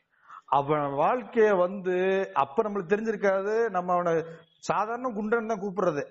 [0.46, 3.70] அவன் வாழ்க்கைய வந்து அப்ப நம்மளுக்கு தெரிஞ்சிருக்காது.
[3.70, 4.24] நம்ம அவனை
[4.60, 6.04] சாதாரண குண்டன் தான் கூப்பிடுறது.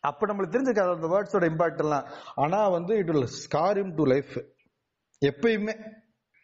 [0.00, 2.04] அப்ப நம்மளுக்கு தெரிஞ்சிருக்காது அந்த வேர்ட்ஸோட இம்பாக்ட் எல்லாம்.
[2.34, 4.44] ஆனா வந்து it will scar him to life
[5.26, 5.80] எப்பயுமே.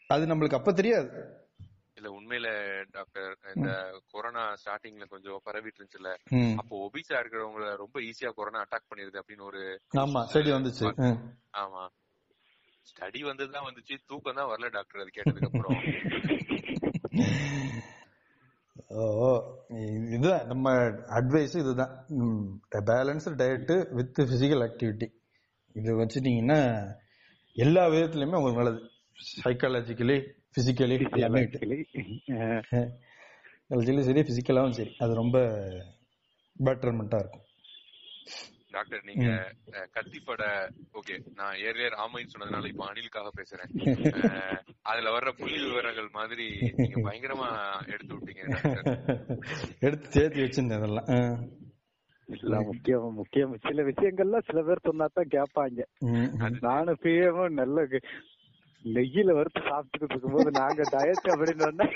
[0.07, 1.39] அது நம்மளுக்கு அப்ப தெரியாது.
[2.01, 2.49] இல்ல உண்மையில
[2.91, 3.71] டாக்டர் இந்த
[4.11, 6.11] கொரோனா ஸ்டார்டிங்ல கொஞ்சம் பரவிட்டு இருந்துச்சுல.
[6.57, 9.63] அப்போ ஒபிசா இருக்கிறவங்கள ரொம்ப ஈஸியா கொரோனா அட்டாக் பண்ணிருது அப்படின்னு ஒரு
[9.99, 10.87] ஆமா செடி வந்துச்சு.
[11.55, 11.83] ஆமா.
[12.87, 15.77] ஸ்டடி வந்ததுதான் வந்துச்சு தூக்கம் தான் வரல டாக்டர் அது கேட்டதுக்கு அப்புறம்
[18.95, 19.03] ஓ
[20.11, 20.69] இதுதான் நம்ம
[21.19, 21.93] அட்வைஸ் இதுதான்.
[22.89, 25.09] Balanced diet with physical activity
[25.77, 26.61] இது வச்சுட்டீங்கன்னா
[27.57, 28.81] எல்லா விதத்துலயுமே உங்களுக்கு நல்லது.
[29.45, 30.17] சைக்காலஜிக்கலி
[30.55, 31.41] பிசிக்கலி எல்லாமே
[33.71, 34.97] சைக்காலஜிலும் சரி பிசிக்கலாவும் சரி.
[34.99, 35.37] அது ரொம்ப
[36.57, 37.45] பெட்டர்மெண்டா இருக்கும்.
[38.71, 39.29] டாக்டர் நீங்க
[39.95, 40.43] கத்திப்பட
[40.95, 43.71] ஓகே நான் ஏர்லியர் ஆமைன்னு சொன்னதுனால இப்ப அனிலுக்காக பேசுறேன்.
[44.83, 47.49] அதுல வர்ற புள்ளி விவரங்கள் மாதிரி நீங்க பயங்கரமா
[47.87, 48.87] எடுத்து விட்டீங்க டாக்டர்.
[49.81, 51.11] எடுத்து சேர்த்து வச்சிருந்தேன் அதெல்லாம்.
[52.29, 53.59] எல்லாம் முக்கியம் முக்கியம்.
[53.69, 55.81] சில விஷயங்கள்லாம் சில பேர் சொன்னாதான் கேட்பாங்க.
[55.99, 56.57] ம், ம்.
[56.61, 57.87] நானும் பிரியமும் நல்ல
[58.85, 61.89] நெய்யில வறுத்து சாப்பிட்டுக்கிட்டு இருக்கும்போது நாங்க டயட் அப்படின்னு.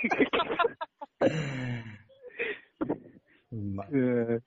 [3.93, 4.39] அஹ்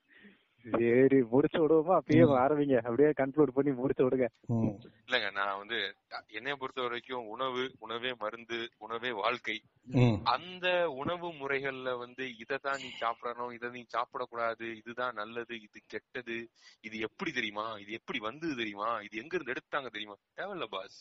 [0.65, 1.93] சரி முடிச்சு விடுவோமா?
[1.97, 2.77] அப்பயே ஆரம்பிங்க.
[2.77, 4.27] அப்படியே கன்க்ளூட் பண்ணி முடிச்சு விடுங்க.
[5.05, 5.77] இல்லங்க நான் வந்து
[6.27, 9.55] என்னைய பொறுத்த வரைக்கும் உணவு உணவே மருந்து உணவே வாழ்க்கை.
[10.23, 16.37] அந்த உணவு முறைகள்ல வந்து இததான் நீ சாப்பிடணும் இதை நீ சாப்பிடக்கூடாது இதுதான் நல்லது இது கெட்டது
[16.81, 17.77] இது எப்படி தெரியுமா?
[17.81, 18.99] இது எப்படி வந்தது தெரியுமா?
[19.01, 20.15] இது எங்க இருந்து எடுத்தாங்க தெரியுமா?
[20.37, 20.99] தேவையில்ல பாஸ்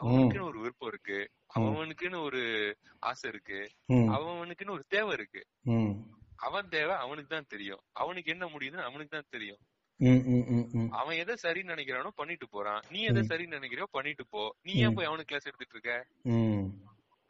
[0.00, 1.30] அவனுக்குன்னு ஒரு விருப்பம் இருக்கு.
[1.54, 3.70] அவனுக்குன்னு ஒரு ஆசை இருக்கு.
[3.88, 5.46] அவனுக்குன்னு ஒரு தேவை இருக்கு.
[5.62, 5.90] ம்.
[6.36, 7.80] அவன் தேவை அவனுக்கு தான் தெரியும்.
[7.92, 9.58] அவனுக்கு என்ன முடியுதுன்னு அவனுக்கு தான் தெரியும்.
[9.96, 10.92] ம், ம், ம், ம்.
[10.92, 12.82] அவன் எதை சரின்னு நினைக்கிறானோ பண்ணிட்டு போறான்.
[12.90, 14.56] நீ எதை சரின்னு நினைக்கிறியோ பண்ணிட்டு போ.
[14.62, 16.06] நீ ஏன் போய் அவனுக்கு கிளாஸ் எடுத்துட்டு இருக்க?
[16.22, 16.64] ம்.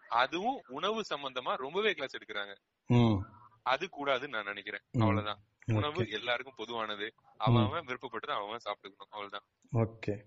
[0.09, 2.57] அதுவும் உணவு சம்பந்தமா ரொம்பவே கிளாஸ் எடுக்கிறாங்க.
[2.87, 3.17] ம்.
[3.63, 4.81] அது கூடாதுன்னு நான் நினைக்கிறேன்.
[4.99, 5.39] அவ்வளவுதான்.
[5.67, 7.15] உணவு எல்லாருக்கும் பொதுவானது.
[7.37, 9.11] அவன் அவன் விருப்பப்பட்டதை அவன் அவன் சாப்பிட்டுக்கணும்.
[9.11, 9.45] அவ்வளவுதான்.
[9.73, 10.25] ஓகே.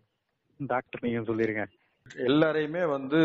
[0.57, 1.65] டாக்டர் நீங்க சொல்லிருங்க.
[2.15, 3.19] எல்லாரையுமே வந்து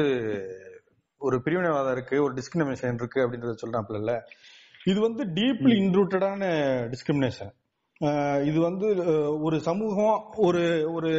[1.18, 4.20] ஒரு பிரிவினைவாதம் இருக்கு ஒரு டிஸ்கிரிமினேஷன் இருக்கு அப்படின்றத சொல்றாப்ல
[4.84, 6.44] இது வந்து டீப்லி இன்ரூட்டடான
[6.90, 7.52] டிஸ்கிரிமினேஷன்
[8.44, 8.96] இது வந்து
[9.42, 11.12] ஒரு சமூகம் ஒரு ஒரு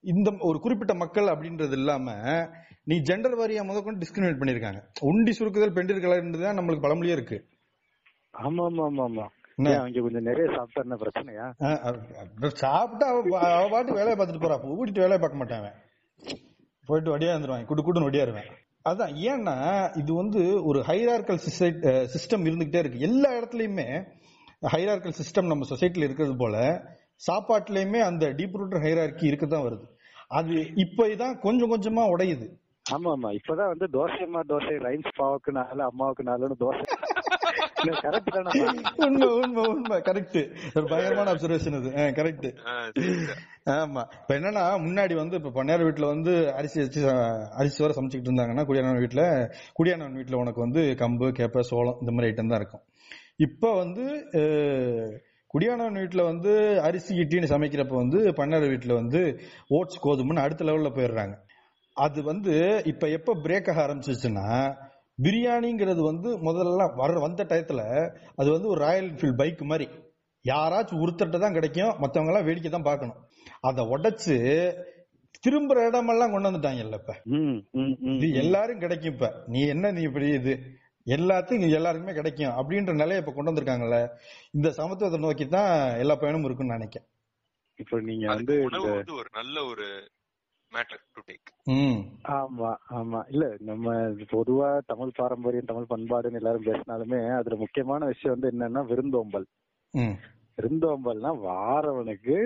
[0.00, 2.14] இந்த ஒரு குறிப்பிட்ட மக்கள் அப்படின்றது இல்லாம
[2.84, 4.80] நீ ஜெண்டர் வாரியா முதற்கொண்டு டிஸ்கிரிமினேட் பண்ணிருக்காங்க.
[5.00, 7.44] உண்டி சுருக்குதல் பெண்டிர்கள்ன்றதுதான் நம்மளுக்கு பழமொழியே இருக்கு.
[8.34, 9.26] ஆமா ஆமா ஆமா ஆமா
[9.58, 11.46] அவங்க கொஞ்சம் நிறைய சாப்பிட்டா பிரச்சனையா?
[12.54, 14.58] சாப்பிட்டா அவ பாட்டு வேலையை பார்த்துட்டு போறா.
[14.76, 15.74] ஊட்டிட்டு வேலையை பார்க்க அவன்.
[16.86, 18.48] போயிட்டு வடியா இருந்துருவான் குடு குடுன்னு வடியாருவேன்
[18.84, 19.54] அதான் ஏன்னா
[19.96, 21.40] இது வந்து ஒரு ஹைரார்கல்
[22.14, 22.98] சிஸ்டம் இருந்துகிட்டே இருக்கு.
[22.98, 23.86] எல்லா இடத்துலயுமே
[24.74, 26.56] ஹைரார்கல் சிஸ்டம் நம்ம சொசைட்டில இருக்கிறது போல
[27.26, 29.84] சாப்பாட்டுலயுமே அந்த டீப் ரூட்டர் ஹைரார்கி இருக்கதான் வருது.
[30.28, 32.46] அது இப்போ தான் கொஞ்சம் கொஞ்சமா உடையுது.
[32.86, 33.28] ஆமா ஆமா.
[33.32, 36.84] இப்பதான் வந்து தோசை அம்மா தோசை ரைம்ஸ் பாவுக்கு நாள் அம்மாவுக்கு நாலுன்னு தோசை
[39.04, 39.96] உண்மை உண்மை உண்மை.
[40.00, 40.38] கரெக்ட்
[40.74, 41.90] ஒரு பயங்கரமான அப்சர்வேஷன் அது.
[42.18, 42.48] கரெக்ட்.
[43.74, 44.02] ஆமா.
[44.20, 47.00] இப்ப என்னன்னா முன்னாடி வந்து இப்ப பண்ணையார் வீட்டுல வந்து அரிசி வச்சு
[47.56, 49.24] அரிசி வர சமைச்சுக்கிட்டு இருந்தாங்கன்னா குடியானவன் வீட்டுல
[49.74, 52.84] குடியானவன் வீட்டுல உனக்கு வந்து கம்பு கேப்ப சோளம் இந்த மாதிரி ஐட்டம் தான் இருக்கும்.
[53.38, 54.04] இப்ப வந்து
[55.54, 59.20] குடியானவன் வீட்டுல வந்து அரிசி இட்லின்னு சமைக்கிறப்ப வந்து பண்ணையார் வீட்டுல வந்து
[59.68, 61.34] ஓட்ஸ் கோதுமைன்னு அடுத்த லெவல்ல போயிடுறாங்க.
[61.96, 62.54] அது வந்து
[62.84, 64.48] இப்ப எப்ப பிரேக் ஆக ஆரம்பிச்சிச்சுன்னா
[65.18, 67.82] பிரியாணிங்கிறது வந்து முதல்ல வர வந்த டயத்துல
[68.36, 69.86] அது வந்து ஒரு ராயல் என்ஃபீல்ட் பைக் மாதிரி.
[70.44, 73.20] யாராச்சும் ஒருத்தர்ட்ட தான் கிடைக்கும் மத்தவங்க எல்லாம் வேடிக்கை தான் பார்க்கணும்.
[73.60, 74.36] அதை உடைச்சு
[75.44, 77.14] திரும்புற இடமெல்லாம் கொண்டு வந்துட்டாங்கல்ல இப்ப.
[77.24, 78.28] ம், ம், ம், இது.
[78.34, 79.28] எல்லாரும் கிடைக்கும் இப்ப.
[79.46, 80.54] நீ என்ன நீ இப்படி இது?
[81.06, 83.98] எல்லாத்தையும் இங்க எல்லாருக்குமே கிடைக்கும் அப்படின்ற நிலையை இப்ப கொண்டு வந்திருக்காங்கல்ல.
[84.52, 87.08] இந்த சமத்துவத்தை நோக்கி தான் எல்லா பயணமும் இருக்குன்னு நினைக்கிறேன்.
[87.78, 88.54] இப்போ நீங்க வந்து
[89.18, 89.86] ஒரு நல்ல ஒரு
[90.72, 92.00] மேட்டர் டு டேக் ம்.
[92.36, 93.20] ஆமா ஆமா.
[93.28, 93.92] இல்ல நம்ம
[94.32, 99.46] பொதுவா தமிழ் பாரம்பரியம் தமிழ் பண்பாடுன்னு எல்லாரும் பேசினாலுமே அதுல முக்கியமான விஷயம் வந்து என்னன்னா விருந்தோம்பல்.
[99.94, 100.16] ம்.
[100.58, 102.36] விருந்தோம்பல்னா வாரவனுக்கு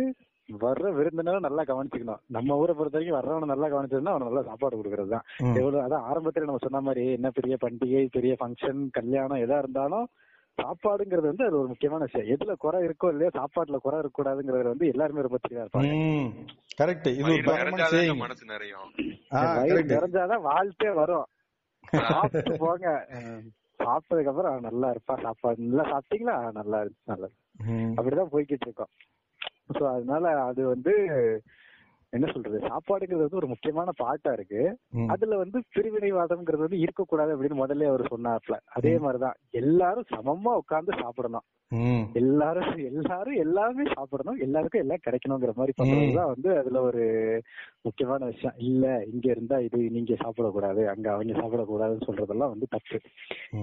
[0.49, 2.23] வர்ற விருந்தினரை நல்லா கவனிச்சுக்கணும்.
[2.29, 5.27] நம்ம ஊரை பொறுத்த வரைக்கும் வர்றவனை நல்லா கவனிச்சதுன்னா அவன் நல்லா சாப்பாடு கொடுக்கறது தான்.
[5.59, 10.07] எவ்வளவு அதான் ஆரம்பத்துல நம்ம சொன்ன மாதிரி என்ன பெரிய பண்டிகை பெரிய ஃபங்க்ஷன் கல்யாணம் எதா இருந்தாலும்
[10.59, 12.29] சாப்பாடுங்கிறது வந்து அது ஒரு முக்கியமான விஷயம்.
[12.29, 15.93] எதுல குறை இருக்கோ இல்லையோ சாப்பாட்டுல குறை இருக்க கூடாதுங்கிறது வந்து எல்லாருமே ரொம்ப தெளிவா இருப்பாங்க.
[16.79, 18.15] கரெக்ட் இது.
[18.15, 18.91] மனசு நிறையும்.
[19.91, 21.27] நிறைஞ்சாதான் வாழ்த்தே வரும்.
[21.93, 22.89] சாப்பிட்டு போங்க.
[23.81, 25.21] சாப்பிட்டதுக்கு அப்புறம் "ஆ, நல்லா இருப்பா.
[25.21, 26.35] சாப்பாடு நல்லா சாப்பிட்டீங்களா?
[26.39, 27.95] "ஆ, நல்லா இருந்துச்சு நல்லா இருந்துச்சு." ம்.
[27.97, 28.93] அப்படிதான் போய்கிட்டு இருக்கோம்.
[29.73, 30.93] சோ அதனால அது வந்து
[32.13, 34.63] என்ன சொல்றது சாப்பாடுங்கிறது வந்து ஒரு முக்கியமான பாட்டா இருக்கு.
[35.09, 41.47] அதுல வந்து பிரிவினைவாதம்ங்கிறது வந்து இருக்கக்கூடாது அப்படின்னு முதல்ல அவர் சொன்னார்ல அதே மாதிரிதான் எல்லாரும் சமமா உட்கார்ந்து சாப்பிடணும்.
[42.13, 44.39] எல்லாரும் எல்லாரும் எல்லாமே சாப்பிடணும்.
[44.41, 47.05] எல்லாருக்கும் எல்லாம் கிடைக்கணுங்கிற மாதிரி பண்றதுதான் வந்து அதுல ஒரு
[47.83, 48.57] முக்கியமான விஷயம்.
[48.59, 52.99] இல்ல இங்க இருந்தா இது நீங்க சாப்பிடக்கூடாது அங்க அவங்க சாப்பிடக்கூடாதுன்னு சொல்றதெல்லாம் வந்து தப்பு.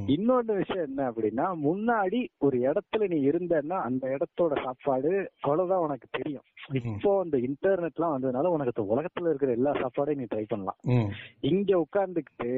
[0.07, 5.11] இன்னொன்னு விஷயம் என்ன அப்படின்னா முன்னாடி ஒரு இடத்துல நீ இருந்தன்னா அந்த இடத்தோட சாப்பாடு
[5.41, 6.48] அவ்வளவுதான் உனக்கு தெரியும்.
[6.74, 10.80] இப்போ இந்த இன்டர்நெட்லாம் வந்ததுனால உனக்கு உலகத்துல இருக்கிற எல்லா சாப்பாடையும் நீ ட்ரை பண்ணலாம்.
[11.47, 12.51] இங்க உட்கார்ந்துகிட்டு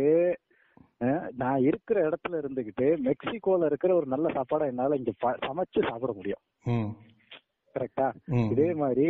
[1.01, 5.11] அஹ், நான் இருக்கிற இடத்துல இருந்துகிட்டு மெக்சிகோல இருக்கிற ஒரு நல்ல சாப்பாடை என்னால இங்க
[5.43, 6.41] சமைச்சு சாப்பிட முடியும்.
[7.75, 8.07] கரெக்டா.
[8.51, 9.05] இதே மாதிரி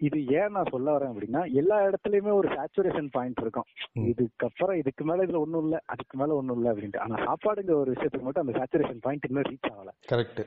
[0.00, 3.66] இது ஏன் நான் சொல்ல வரேன் அப்படின்னா எல்லா இடத்துலயுமே ஒரு சேச்சுரேஷன் பாயிண்ட் இருக்கும்.
[4.10, 6.98] இதுக்கப்புறம் இதுக்கு மேல இதுல ஒண்ணும் இல்ல அதுக்கு மேல ஒண்ணும் இல்ல அப்படின்ட்டு.
[6.98, 9.92] ஆனா சாப்பாடுங்கிற ஒரு விஷயத்துக்கு மட்டும் அந்த சேச்சுரேஷன் பாயிண்ட் இன்னும் ரீச் ஆகல.
[10.08, 10.42] கரெக்ட்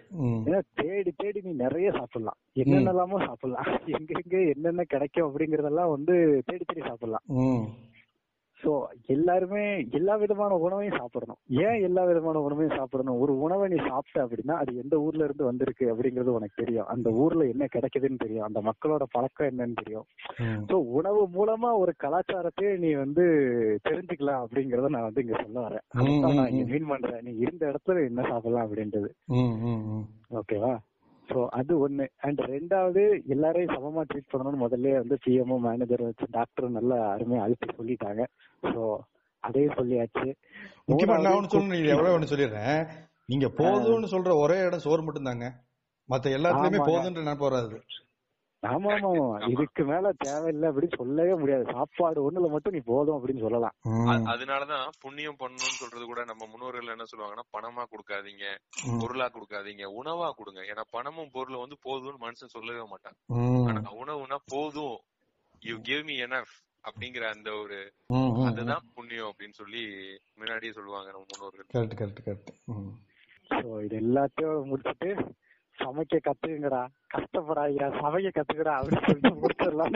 [0.47, 2.39] ஏன்னா தேடி தேடி நீ நிறைய சாப்பிடலாம்.
[2.55, 3.61] என்னென்னலாமோ சாப்பிடலாம்.
[3.97, 6.15] எங்க எங்க என்னென்ன கிடைக்கும் அப்படிங்கறதெல்லாம் வந்து
[6.45, 7.25] தேடி தேடி சாப்பிடலாம்.
[8.63, 8.73] சோ
[9.05, 11.39] எல்லாருமே எல்லா விதமான உணவையும் சாப்பிடணும்.
[11.65, 13.19] ஏன் எல்லா விதமான உணவையும் சாப்பிடணும்?
[13.19, 16.85] ஒரு உணவை நீ சாப்பிட்ட அப்படின்னா அது எந்த ஊர்ல இருந்து வந்திருக்கு அப்படிங்கிறது உனக்கு தெரியும்.
[16.85, 18.45] அந்த ஊர்ல என்ன கிடைக்குதுன்னு தெரியும்.
[18.45, 20.07] அந்த மக்களோட பழக்கம் என்னன்னு தெரியும்.
[20.71, 23.25] சோ உணவு மூலமா ஒரு கலாச்சாரத்தையே நீ வந்து
[23.89, 25.85] தெரிஞ்சுக்கலாம் அப்படிங்கறத நான் வந்து இங்க சொல்ல வரேன்.
[26.21, 27.21] நான் இங்க மீன் பண்றேன்.
[27.21, 29.11] நீ இருந்த இடத்துல என்ன சாப்பிடலாம் அப்படின்றது.
[30.41, 30.73] ஓகேவா?
[31.29, 32.05] சோ அது ஒண்ணு.
[32.25, 33.01] அண்ட் ரெண்டாவது
[33.33, 38.23] எல்லாரையும் சமமா ட்ரீட் பண்ணணும்னு முதல்ல வந்து பிஎம்ஓ மேனேஜர் வச்சு டாக்டர் நல்லா அருமையா அழுத்தி சொல்லிட்டாங்க.
[38.63, 38.81] சோ
[39.43, 40.27] அதையும் சொல்லியாச்சு.
[40.89, 42.79] முக்கியமா நான் ஒண்ணு சொல்லணும் இது எவ்வளவு ஒண்ணு சொல்லிடுறேன்.
[43.31, 45.47] நீங்க போதும்னு சொல்ற ஒரே இடம் சோறு மட்டும் தாங்க
[46.09, 46.79] மத்த எல்லாத்துலயுமே.
[46.91, 47.77] போதுன்ற நான் போறாது
[48.63, 49.09] ஆமா ஆமா.
[49.13, 51.63] ஆமா இதுக்கு மேல தேவையில்லை அப்படின்னு சொல்லவே முடியாது.
[51.75, 53.75] சாப்பாடு ஒண்ணுல மட்டும் நீ போதும் அப்படின்னு சொல்லலாம்.
[54.33, 58.45] அதனாலதான் புண்ணியம் பண்ணணும்னு சொல்றது கூட நம்ம முன்னோர்கள் என்ன சொல்லுவாங்கன்னா பணமா கொடுக்காதீங்க
[59.01, 60.61] பொருளா கொடுக்காதீங்க உணவா கொடுங்க.
[60.71, 63.17] ஏன்னா பணமும் பொருளும் வந்து போதும்னு மனுஷன் சொல்லவே மாட்டான்.
[63.69, 64.97] ஆனா உணவுனா போதும்.
[65.61, 66.55] யூ கிவ் மீ எனஃப்
[66.87, 67.77] அப்படிங்கிற அந்த ஒரு
[68.47, 69.83] அதுதான் புண்ணியம் அப்படின்னு சொல்லி
[70.39, 71.67] முன்னாடியே சொல்லுவாங்க நம்ம முன்னோர்கள்.
[71.75, 72.51] Correct correct correct.
[73.51, 75.09] சோ இது எல்லாத்தையும் முடிச்சுட்டு
[75.81, 76.81] சமைக்க கத்துக்குங்கடா.
[77.13, 79.95] கஷ்டப்படாதீங்க சமைக்க கத்துக்கடா அப்படின்னு சொல்லிட்டு முடிச்சிடலாம்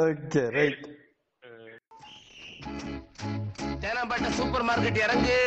[0.00, 0.82] okay right
[3.82, 5.38] Teynampet supermarket இறங்கு.